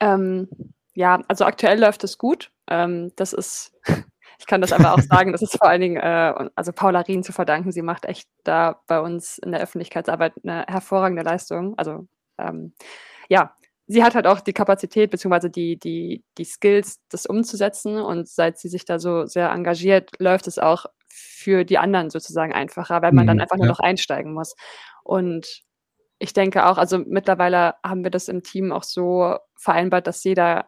Ähm, 0.00 0.48
ja, 0.94 1.22
also 1.28 1.44
aktuell 1.44 1.78
läuft 1.78 2.02
es 2.04 2.18
gut. 2.18 2.50
Ähm, 2.66 3.12
das 3.16 3.34
ist, 3.34 3.72
ich 4.38 4.46
kann 4.46 4.62
das 4.62 4.72
aber 4.72 4.94
auch 4.94 5.00
sagen, 5.00 5.32
das 5.32 5.42
ist 5.42 5.58
vor 5.58 5.68
allen 5.68 5.82
Dingen, 5.82 5.96
äh, 5.98 6.48
also 6.54 6.72
Paula 6.72 7.00
Rien 7.00 7.22
zu 7.22 7.32
verdanken. 7.32 7.70
Sie 7.70 7.82
macht 7.82 8.06
echt 8.06 8.28
da 8.42 8.80
bei 8.86 9.00
uns 9.00 9.38
in 9.38 9.52
der 9.52 9.60
Öffentlichkeitsarbeit 9.60 10.32
eine 10.42 10.64
hervorragende 10.66 11.22
Leistung. 11.22 11.76
Also 11.76 12.08
ähm, 12.38 12.72
ja, 13.28 13.54
sie 13.90 14.04
hat 14.04 14.14
halt 14.14 14.28
auch 14.28 14.40
die 14.40 14.52
Kapazität 14.52 15.10
beziehungsweise 15.10 15.50
die, 15.50 15.76
die, 15.76 16.22
die 16.38 16.44
Skills, 16.44 17.00
das 17.08 17.26
umzusetzen. 17.26 17.98
Und 17.98 18.28
seit 18.28 18.56
sie 18.56 18.68
sich 18.68 18.84
da 18.84 19.00
so 19.00 19.26
sehr 19.26 19.50
engagiert, 19.50 20.12
läuft 20.20 20.46
es 20.46 20.60
auch 20.60 20.86
für 21.08 21.64
die 21.64 21.76
anderen 21.76 22.08
sozusagen 22.08 22.52
einfacher, 22.52 23.02
weil 23.02 23.10
man 23.10 23.24
mhm, 23.24 23.28
dann 23.28 23.40
einfach 23.40 23.56
nur 23.56 23.66
noch 23.66 23.80
einsteigen 23.80 24.32
muss. 24.32 24.54
Und 25.02 25.62
ich 26.20 26.32
denke 26.32 26.66
auch, 26.66 26.78
also 26.78 26.98
mittlerweile 26.98 27.74
haben 27.84 28.04
wir 28.04 28.12
das 28.12 28.28
im 28.28 28.44
Team 28.44 28.70
auch 28.70 28.84
so 28.84 29.36
vereinbart, 29.56 30.06
dass 30.06 30.22
jeder, 30.22 30.66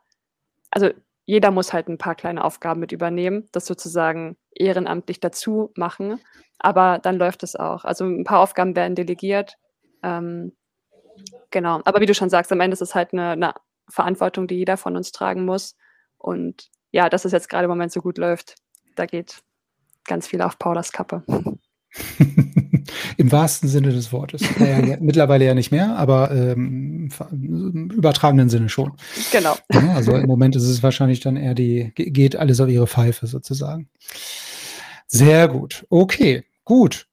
also 0.72 0.90
jeder 1.24 1.52
muss 1.52 1.72
halt 1.72 1.88
ein 1.88 1.98
paar 1.98 2.16
kleine 2.16 2.42
Aufgaben 2.42 2.80
mit 2.80 2.90
übernehmen, 2.90 3.48
das 3.52 3.66
sozusagen 3.66 4.36
ehrenamtlich 4.52 5.20
dazu 5.20 5.70
machen. 5.76 6.18
Aber 6.58 6.98
dann 7.00 7.18
läuft 7.18 7.44
es 7.44 7.54
auch. 7.54 7.84
Also 7.84 8.04
ein 8.04 8.24
paar 8.24 8.40
Aufgaben 8.40 8.74
werden 8.74 8.96
delegiert. 8.96 9.58
Ähm, 10.02 10.56
Genau, 11.50 11.80
aber 11.84 12.00
wie 12.00 12.06
du 12.06 12.14
schon 12.14 12.30
sagst, 12.30 12.52
am 12.52 12.60
Ende 12.60 12.74
ist 12.74 12.82
es 12.82 12.94
halt 12.94 13.12
eine, 13.12 13.30
eine 13.30 13.54
Verantwortung, 13.88 14.46
die 14.46 14.56
jeder 14.56 14.76
von 14.76 14.96
uns 14.96 15.12
tragen 15.12 15.44
muss. 15.44 15.76
Und 16.18 16.70
ja, 16.90 17.08
dass 17.08 17.24
es 17.24 17.32
jetzt 17.32 17.48
gerade 17.48 17.64
im 17.64 17.70
Moment 17.70 17.92
so 17.92 18.00
gut 18.00 18.18
läuft, 18.18 18.56
da 18.94 19.06
geht 19.06 19.42
ganz 20.04 20.26
viel 20.26 20.42
auf 20.42 20.58
Paulas 20.58 20.92
Kappe. 20.92 21.22
Im 23.16 23.30
wahrsten 23.30 23.68
Sinne 23.68 23.92
des 23.92 24.12
Wortes. 24.12 24.42
Naja, 24.58 24.96
mittlerweile 25.00 25.44
ja 25.44 25.54
nicht 25.54 25.70
mehr, 25.70 25.96
aber 25.96 26.30
ähm, 26.30 27.10
im 27.30 27.90
übertragenen 27.90 28.48
Sinne 28.48 28.68
schon. 28.68 28.92
Genau. 29.30 29.56
Ja, 29.72 29.94
also 29.94 30.12
im 30.12 30.26
Moment 30.26 30.56
ist 30.56 30.64
es 30.64 30.82
wahrscheinlich 30.82 31.20
dann 31.20 31.36
eher 31.36 31.54
die, 31.54 31.92
geht 31.94 32.36
alles 32.36 32.60
auf 32.60 32.68
ihre 32.68 32.86
Pfeife 32.86 33.26
sozusagen. 33.26 33.88
Sehr 35.06 35.48
gut. 35.48 35.86
Okay, 35.90 36.44
gut. 36.64 37.06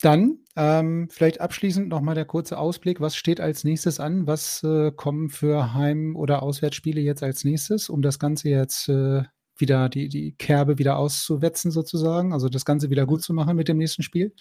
Dann 0.00 0.38
ähm, 0.60 1.08
vielleicht 1.10 1.40
abschließend 1.40 1.88
nochmal 1.88 2.14
der 2.14 2.26
kurze 2.26 2.58
Ausblick. 2.58 3.00
Was 3.00 3.16
steht 3.16 3.40
als 3.40 3.64
nächstes 3.64 3.98
an? 3.98 4.26
Was 4.26 4.62
äh, 4.62 4.92
kommen 4.92 5.30
für 5.30 5.72
Heim- 5.72 6.16
oder 6.16 6.42
Auswärtsspiele 6.42 7.00
jetzt 7.00 7.22
als 7.22 7.44
nächstes, 7.44 7.88
um 7.88 8.02
das 8.02 8.18
Ganze 8.18 8.50
jetzt 8.50 8.86
äh, 8.90 9.22
wieder, 9.56 9.88
die, 9.88 10.10
die 10.10 10.32
Kerbe 10.32 10.76
wieder 10.76 10.98
auszuwetzen 10.98 11.70
sozusagen? 11.70 12.34
Also 12.34 12.50
das 12.50 12.66
Ganze 12.66 12.90
wieder 12.90 13.06
gut 13.06 13.22
zu 13.22 13.32
machen 13.32 13.56
mit 13.56 13.68
dem 13.68 13.78
nächsten 13.78 14.02
Spiel? 14.02 14.34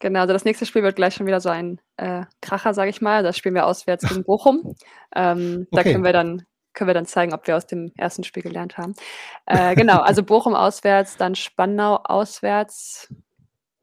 Genau, 0.00 0.20
also 0.20 0.34
das 0.34 0.44
nächste 0.44 0.66
Spiel 0.66 0.82
wird 0.82 0.96
gleich 0.96 1.14
schon 1.14 1.26
wieder 1.26 1.40
so 1.40 1.48
ein 1.48 1.80
äh, 1.96 2.26
Kracher, 2.42 2.74
sage 2.74 2.90
ich 2.90 3.00
mal. 3.00 3.22
Das 3.22 3.38
spielen 3.38 3.54
wir 3.54 3.66
auswärts 3.66 4.06
gegen 4.06 4.24
Bochum. 4.24 4.74
Ähm, 5.16 5.66
okay. 5.70 5.82
Da 5.84 5.90
können 5.90 6.04
wir 6.04 6.12
dann 6.12 6.42
können 6.74 6.88
wir 6.88 6.94
dann 6.94 7.06
zeigen, 7.06 7.32
ob 7.32 7.46
wir 7.46 7.56
aus 7.56 7.66
dem 7.66 7.90
ersten 7.96 8.22
Spiel 8.24 8.42
gelernt 8.42 8.76
haben. 8.76 8.92
Äh, 9.46 9.74
genau, 9.74 10.00
also 10.00 10.22
Bochum 10.22 10.54
auswärts, 10.54 11.16
dann 11.16 11.34
Spandau 11.34 11.96
auswärts. 12.04 13.08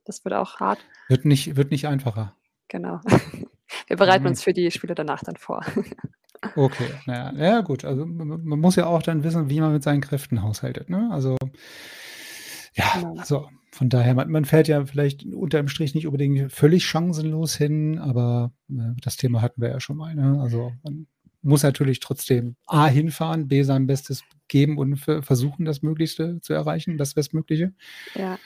Das 0.05 0.23
wird 0.23 0.35
auch 0.35 0.59
hart. 0.59 0.79
Wird 1.09 1.25
nicht, 1.25 1.55
wird 1.55 1.71
nicht 1.71 1.87
einfacher. 1.87 2.35
Genau. 2.67 3.01
Wir 3.87 3.97
bereiten 3.97 4.27
uns 4.27 4.43
für 4.43 4.53
die 4.53 4.69
Spiele 4.71 4.95
danach 4.95 5.23
dann 5.23 5.35
vor. 5.35 5.65
Okay, 6.55 6.89
naja, 7.07 7.33
ja 7.37 7.61
gut. 7.61 7.85
Also 7.85 8.05
man, 8.05 8.59
muss 8.59 8.75
ja 8.75 8.85
auch 8.85 9.01
dann 9.01 9.23
wissen, 9.23 9.49
wie 9.49 9.59
man 9.59 9.73
mit 9.73 9.81
seinen 9.81 10.01
Kräften 10.01 10.43
haushaltet. 10.43 10.91
Ne? 10.91 11.09
Also 11.11 11.37
ja, 12.75 12.85
genau. 12.93 13.15
also 13.17 13.49
von 13.71 13.89
daher, 13.89 14.13
man, 14.13 14.29
man, 14.29 14.45
fährt 14.45 14.67
ja 14.67 14.85
vielleicht 14.85 15.25
unter 15.25 15.57
dem 15.57 15.69
Strich 15.69 15.95
nicht 15.95 16.05
unbedingt 16.05 16.51
völlig 16.51 16.85
chancenlos 16.85 17.55
hin, 17.55 17.97
aber 17.97 18.53
äh, 18.69 18.93
das 19.01 19.17
Thema 19.17 19.41
hatten 19.41 19.59
wir 19.59 19.69
ja 19.69 19.79
schon 19.79 19.97
mal. 19.97 20.13
Ne? 20.13 20.39
Also 20.39 20.71
man 20.83 21.07
muss 21.41 21.63
natürlich 21.63 21.99
trotzdem 21.99 22.55
A 22.67 22.87
hinfahren, 22.87 23.47
B 23.47 23.63
sein 23.63 23.87
Bestes 23.87 24.23
geben 24.47 24.77
und 24.77 24.97
versuchen, 24.97 25.65
das 25.65 25.81
Möglichste 25.81 26.41
zu 26.41 26.53
erreichen, 26.53 26.97
das 26.97 27.13
Bestmögliche. 27.13 27.73
Ja, 28.13 28.37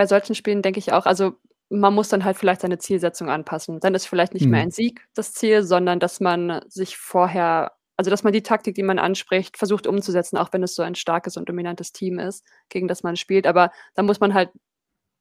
bei 0.00 0.06
solchen 0.06 0.34
Spielen 0.34 0.62
denke 0.62 0.78
ich 0.78 0.94
auch 0.94 1.04
also, 1.04 1.34
man 1.68 1.92
muss 1.92 2.08
dann 2.08 2.24
halt 2.24 2.38
vielleicht 2.38 2.62
seine 2.62 2.78
Zielsetzung 2.78 3.28
anpassen. 3.28 3.80
Dann 3.80 3.94
ist 3.94 4.06
vielleicht 4.06 4.32
nicht 4.32 4.46
mehr 4.46 4.60
Mhm. 4.60 4.68
ein 4.68 4.70
Sieg 4.70 5.06
das 5.14 5.34
Ziel, 5.34 5.62
sondern 5.62 6.00
dass 6.00 6.20
man 6.20 6.62
sich 6.68 6.96
vorher 6.96 7.72
also, 7.98 8.10
dass 8.10 8.24
man 8.24 8.32
die 8.32 8.42
Taktik, 8.42 8.74
die 8.76 8.82
man 8.82 8.98
anspricht, 8.98 9.58
versucht 9.58 9.86
umzusetzen, 9.86 10.38
auch 10.38 10.54
wenn 10.54 10.62
es 10.62 10.74
so 10.74 10.82
ein 10.82 10.94
starkes 10.94 11.36
und 11.36 11.50
dominantes 11.50 11.92
Team 11.92 12.18
ist, 12.18 12.46
gegen 12.70 12.88
das 12.88 13.02
man 13.02 13.16
spielt. 13.16 13.46
Aber 13.46 13.70
da 13.94 14.02
muss 14.02 14.20
man 14.20 14.32
halt, 14.32 14.48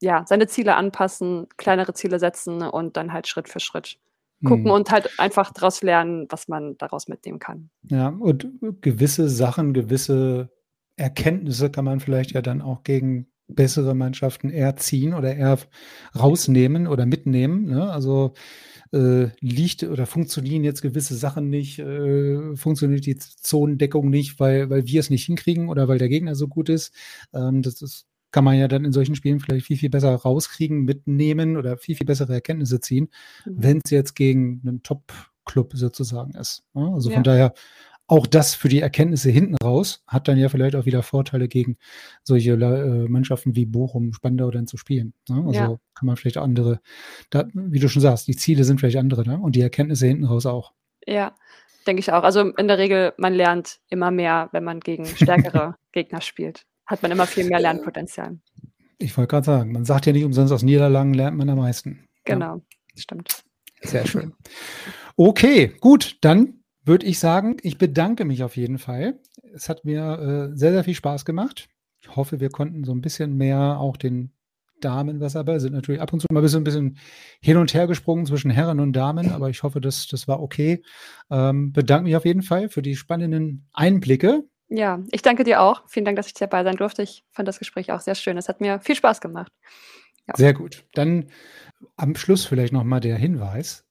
ja, 0.02 0.24
seine 0.26 0.48
Ziele 0.48 0.76
anpassen, 0.78 1.48
kleinere 1.58 1.94
Ziele 1.94 2.20
setzen 2.20 2.62
und 2.62 2.96
dann 2.96 3.12
halt 3.12 3.28
Schritt 3.28 3.50
für 3.50 3.60
Schritt 3.60 3.98
gucken 4.46 4.64
Mhm. 4.68 4.72
und 4.72 4.92
halt 4.92 5.20
einfach 5.20 5.52
daraus 5.52 5.82
lernen, 5.84 6.28
was 6.30 6.48
man 6.48 6.78
daraus 6.78 7.10
mitnehmen 7.10 7.40
kann. 7.40 7.70
Ja, 7.84 8.08
und 8.08 8.48
gewisse 8.80 9.28
Sachen, 9.28 9.74
gewisse 9.74 10.50
Erkenntnisse 10.96 11.70
kann 11.70 11.84
man 11.84 12.00
vielleicht 12.00 12.32
ja 12.32 12.42
dann 12.42 12.62
auch 12.62 12.84
gegen 12.84 13.29
bessere 13.50 13.95
Mannschaften 13.95 14.50
eher 14.52 14.76
ziehen 14.78 15.14
oder 15.16 15.36
eher 15.36 15.60
rausnehmen 16.18 16.88
oder 16.88 17.06
mitnehmen, 17.06 17.66
ne? 17.66 17.91
Also, 17.91 18.34
äh, 18.93 19.28
liegt 19.41 19.84
oder 19.84 20.06
funktionieren 20.08 20.64
jetzt 20.66 20.82
gewisse 20.84 21.16
Sachen 21.16 21.50
nicht, 21.50 21.80
äh, 21.80 22.56
funktioniert 22.58 23.06
die 23.08 23.18
Zonendeckung 23.18 24.10
nicht, 24.12 24.39
weil 24.39 24.70
weil 24.70 24.88
wir 24.88 25.00
es 25.02 25.10
nicht 25.12 25.26
hinkriegen 25.26 25.70
oder 25.70 25.88
weil 25.89 26.00
der 26.00 26.10
Gegner 26.10 26.36
so 26.36 26.47
gut 26.50 26.70
ist. 26.70 26.93
Ähm, 27.34 27.62
das 27.64 27.82
ist 27.82 28.06
kann 28.32 28.43
man 28.45 28.58
ja 28.60 28.68
dann 28.68 28.86
in 28.86 28.91
solchen 28.93 29.16
Spielen 29.16 29.39
vielleicht 29.39 29.66
viel, 29.68 29.78
viel 29.78 29.89
besser 29.91 30.14
rauskriegen, 30.16 30.84
mitnehmen 30.86 31.58
oder 31.58 31.78
viel, 31.78 31.95
viel 31.95 32.06
bessere 32.08 32.34
Erkenntnisse 32.36 32.80
ziehen, 32.82 33.10
Mhm. 33.45 33.56
wenn's 33.64 33.89
jetzt 33.91 34.16
gegen 34.16 34.62
'nen 34.64 34.84
Top-Club 34.84 35.74
sozusagen 35.76 36.34
ist, 36.36 36.64
ne? 36.76 36.91
Also, 36.93 37.10
Ja. 37.10 37.16
von 37.16 37.24
daher 37.24 37.54
auch 38.10 38.26
das 38.26 38.55
für 38.55 38.70
die 38.70 38.80
Erkenntnisse 38.80 39.30
hinten 39.30 39.55
raus 39.55 40.03
hat 40.07 40.28
dann 40.28 40.38
ja 40.38 40.49
vielleicht 40.49 40.76
auch 40.76 40.86
wieder 40.86 41.03
Vorteile 41.03 41.47
gegen 41.47 41.78
solche 42.24 42.53
äh, 42.53 43.07
Mannschaften 43.07 43.55
wie 43.55 43.68
Bochum, 43.68 44.14
Spandau 44.14 44.49
dann 44.49 44.66
zu 44.66 44.78
spielen, 44.78 45.14
ne? 45.30 45.36
Ja. 45.36 45.45
Also, 45.47 45.80
kann 45.93 46.07
man 46.07 46.18
vielleicht 46.18 46.38
andere 46.38 46.80
da 47.30 47.47
wie 47.53 47.80
du 47.80 47.88
schon 47.88 48.01
sagst, 48.01 48.28
die 48.28 48.36
Ziele 48.36 48.64
sind 48.64 48.80
vielleicht 48.80 48.97
andere, 48.97 49.24
ne? 49.28 49.38
Und 49.38 49.55
die 49.55 49.62
Erkenntnisse 49.62 50.07
hinten 50.07 50.26
raus 50.26 50.47
auch. 50.47 50.74
Ja, 51.05 51.36
denke 51.86 51.99
ich 51.99 52.12
auch. 52.12 52.24
Also, 52.24 52.41
in 52.41 52.68
der 52.68 52.80
Regel, 52.80 53.14
man 53.18 53.34
lernt 53.34 53.80
immer 53.89 54.10
mehr, 54.10 54.49
wenn 54.53 54.64
man 54.64 54.80
gegen 54.80 55.05
stärkere 55.05 55.76
Gegner 55.91 56.22
spielt. 56.22 56.66
Hat 56.88 57.03
man 57.03 57.12
immer 57.12 57.28
viel 57.28 57.45
mehr 57.45 57.60
Lernpotenzial. 57.60 58.39
ich 58.97 59.16
wollte 59.16 59.30
grad 59.30 59.45
sagen, 59.45 59.72
man 59.72 59.86
sagt 59.86 60.07
ja 60.07 60.14
nicht 60.14 60.26
umsonst: 60.26 60.51
„Aus 60.51 60.64
Niederlagen 60.64 61.14
lernt 61.14 61.38
man 61.38 61.49
am 61.49 61.60
meisten“, 61.60 62.07
ja. 62.28 62.34
Genau, 62.34 62.62
stimmt. 62.95 63.43
Sehr 63.84 64.07
schön. 64.07 64.34
Okay, 65.16 65.76
gut, 65.80 66.18
dann 66.22 66.59
würde 66.86 67.06
ich 67.06 67.20
sagen, 67.20 67.58
ich 67.64 67.78
bedanke 67.78 68.26
mich 68.26 68.44
auf 68.44 68.58
jeden 68.58 68.80
Fall. 68.80 69.20
Es 69.54 69.70
hat 69.70 69.86
mir, 69.86 70.52
äh, 70.54 70.58
sehr, 70.58 70.72
sehr 70.74 70.84
viel 70.84 70.96
Spaß 70.96 71.26
gemacht. 71.26 71.68
Ich 72.02 72.16
hoffe, 72.16 72.40
wir 72.40 72.50
konnten 72.50 72.84
so 72.84 72.92
'n 72.94 73.02
bisschen 73.02 73.36
mehr 73.38 73.80
auch 73.80 73.98
den 73.98 74.34
Damen 74.82 75.20
was 75.20 75.34
dabei 75.34 75.60
sind 75.60 75.74
natürlich 75.74 76.00
ab 76.02 76.14
und 76.14 76.22
zu 76.22 76.28
mal 76.32 76.42
bisschen 76.42 76.62
'n 76.62 76.64
bisschen 76.64 76.98
hin 77.42 77.58
und 77.58 77.74
her 77.74 77.86
gesprungen 77.88 78.26
zwischen 78.26 78.50
Herren 78.50 78.80
und 78.80 78.94
Damen, 78.94 79.30
aber 79.30 79.50
ich 79.50 79.64
hoffe, 79.64 79.82
das 79.82 80.08
das 80.08 80.28
war 80.30 80.42
okay. 80.42 80.82
Ähm, 81.30 81.74
bedanke 81.74 82.06
mich 82.06 82.16
auf 82.16 82.24
jeden 82.26 82.44
Fall 82.44 82.70
für 82.70 82.82
die 82.82 82.96
spannenden 82.96 83.68
Einblicke. 83.74 84.46
Ja, 84.70 85.02
ich 85.12 85.22
danke 85.24 85.44
dir 85.44 85.62
auch. 85.62 85.84
Vielen 85.90 86.06
Dank, 86.06 86.16
dass 86.18 86.28
ich 86.28 86.34
dabei 86.36 86.64
sein 86.64 86.78
durfte. 86.78 87.02
Ich 87.04 87.26
fand 87.32 87.48
das 87.48 87.60
Gespräch 87.60 87.92
auch 87.92 88.00
sehr 88.02 88.16
schön. 88.16 88.38
Es 88.38 88.48
hat 88.50 88.62
mir 88.62 88.80
viel 88.82 88.96
Spaß 88.96 89.20
gemacht. 89.20 89.52
Ja. 90.28 90.36
Sehr 90.38 90.54
gut. 90.54 90.86
Dann 90.94 91.26
am 91.98 92.16
Schluss 92.16 92.46
vielleicht 92.46 92.74
noch 92.74 92.84
mal 92.86 93.00
der 93.02 93.18
Hinweis. 93.18 93.86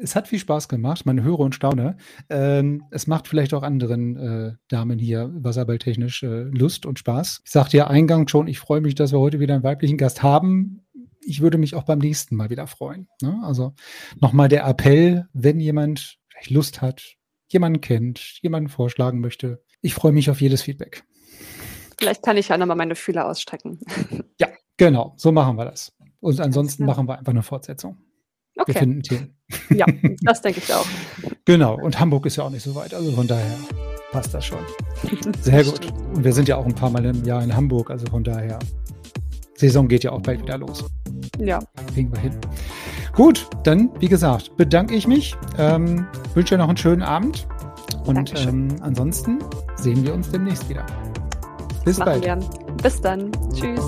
Es 0.00 0.16
hat 0.16 0.28
viel 0.28 0.38
Spaß 0.38 0.68
gemacht, 0.68 1.04
man 1.06 1.22
höre 1.22 1.40
und 1.40 1.54
staune. 1.54 1.96
Ähm, 2.30 2.84
es 2.90 3.06
macht 3.06 3.28
vielleicht 3.28 3.52
auch 3.54 3.62
anderen, 3.62 4.16
äh, 4.16 4.52
Damen 4.68 4.98
hier 4.98 5.30
wasserballtechnisch, 5.34 6.22
äh, 6.22 6.42
Lust 6.44 6.86
und 6.86 6.98
Spaß. 6.98 7.42
Ich 7.44 7.50
sagte 7.50 7.76
ja 7.76 7.86
eingangs 7.88 8.30
schon, 8.30 8.46
ich 8.48 8.58
freue 8.58 8.80
mich, 8.80 8.94
dass 8.94 9.12
wir 9.12 9.18
heute 9.20 9.40
wieder 9.40 9.54
'n 9.54 9.62
weiblichen 9.62 9.98
Gast 9.98 10.22
haben. 10.22 10.80
Ich 11.24 11.40
würde 11.40 11.58
mich 11.58 11.74
auch 11.74 11.84
beim 11.84 11.98
nächsten 11.98 12.36
Mal 12.36 12.50
wieder 12.50 12.66
freuen, 12.66 13.08
ne? 13.20 13.40
Also, 13.44 13.74
noch 14.20 14.32
mal 14.32 14.48
der 14.48 14.64
Appell, 14.66 15.26
wenn 15.32 15.60
jemand 15.60 16.18
vielleicht 16.28 16.50
Lust 16.50 16.82
hat, 16.82 17.16
jemanden 17.48 17.80
kennt, 17.80 18.18
jemanden 18.42 18.68
vorschlagen 18.70 19.20
möchte. 19.20 19.62
Ich 19.82 19.94
freue 19.94 20.12
mich 20.12 20.30
auf 20.30 20.40
jedes 20.40 20.62
Feedback. 20.62 21.04
Vielleicht 21.98 22.22
kann 22.24 22.36
ich 22.36 22.48
ja 22.48 22.56
noch 22.58 22.66
mal 22.66 22.74
meine 22.74 22.96
Fühler 22.96 23.26
ausstrecken. 23.28 23.78
Ja, 24.40 24.48
genau, 24.76 25.14
so 25.16 25.30
machen 25.32 25.56
wir 25.56 25.66
das. 25.66 25.92
Und 26.20 26.40
ansonsten 26.40 26.86
machen 26.86 27.06
wir 27.08 27.18
einfach 27.18 27.32
'ne 27.32 27.42
Fortsetzung. 27.42 27.98
Wir 28.54 28.62
Okay. 28.62 28.78
finden 28.78 29.02
Themen. 29.02 29.36
Ja, 29.70 29.86
das 30.22 30.42
denke 30.42 30.60
ich 30.64 30.72
auch. 30.72 30.86
Genau, 31.44 31.74
und 31.80 31.98
Hamburg 31.98 32.26
ist 32.26 32.36
ja 32.36 32.44
auch 32.44 32.50
nicht 32.50 32.62
so 32.62 32.74
weit, 32.74 32.94
also 32.94 33.10
von 33.12 33.26
daher 33.26 33.56
passt 34.12 34.32
das 34.34 34.44
schon. 34.44 34.58
Sehr 35.40 35.64
gut. 35.64 35.92
Und 36.14 36.24
wir 36.24 36.32
sind 36.32 36.48
ja 36.48 36.56
auch 36.56 36.66
'n 36.66 36.74
paarmal 36.74 37.04
im 37.06 37.24
Jahr 37.24 37.42
in 37.42 37.54
Hamburg, 37.54 37.90
also 37.90 38.06
von 38.06 38.22
daher 38.24 38.58
Saison 39.56 39.88
geht 39.88 40.04
ja 40.04 40.12
auch 40.12 40.20
bald 40.22 40.42
wieder 40.42 40.58
los. 40.58 40.84
Ja. 41.38 41.60
Kriegen 41.94 42.12
wir 42.12 42.20
hin. 42.20 42.32
Gut, 43.14 43.48
dann, 43.64 43.90
wie 44.00 44.08
gesagt, 44.08 44.56
bedanke 44.56 44.94
ich 44.94 45.06
mich, 45.06 45.34
ähm, 45.58 46.06
wünsche 46.34 46.56
noch 46.58 46.68
'n 46.68 46.76
schönen 46.76 47.02
Abend 47.02 47.46
und, 48.06 48.32
ähm, 48.46 48.68
ansonsten 48.80 49.38
sehen 49.76 50.04
wir 50.04 50.14
uns 50.14 50.30
demnächst 50.30 50.68
wieder. 50.68 50.84
Bis 51.84 51.98
machen 51.98 52.20
bald. 52.20 52.24
wir. 52.24 52.36
Bis 52.82 53.00
dann. 53.00 53.30
Tschüss. 53.54 53.86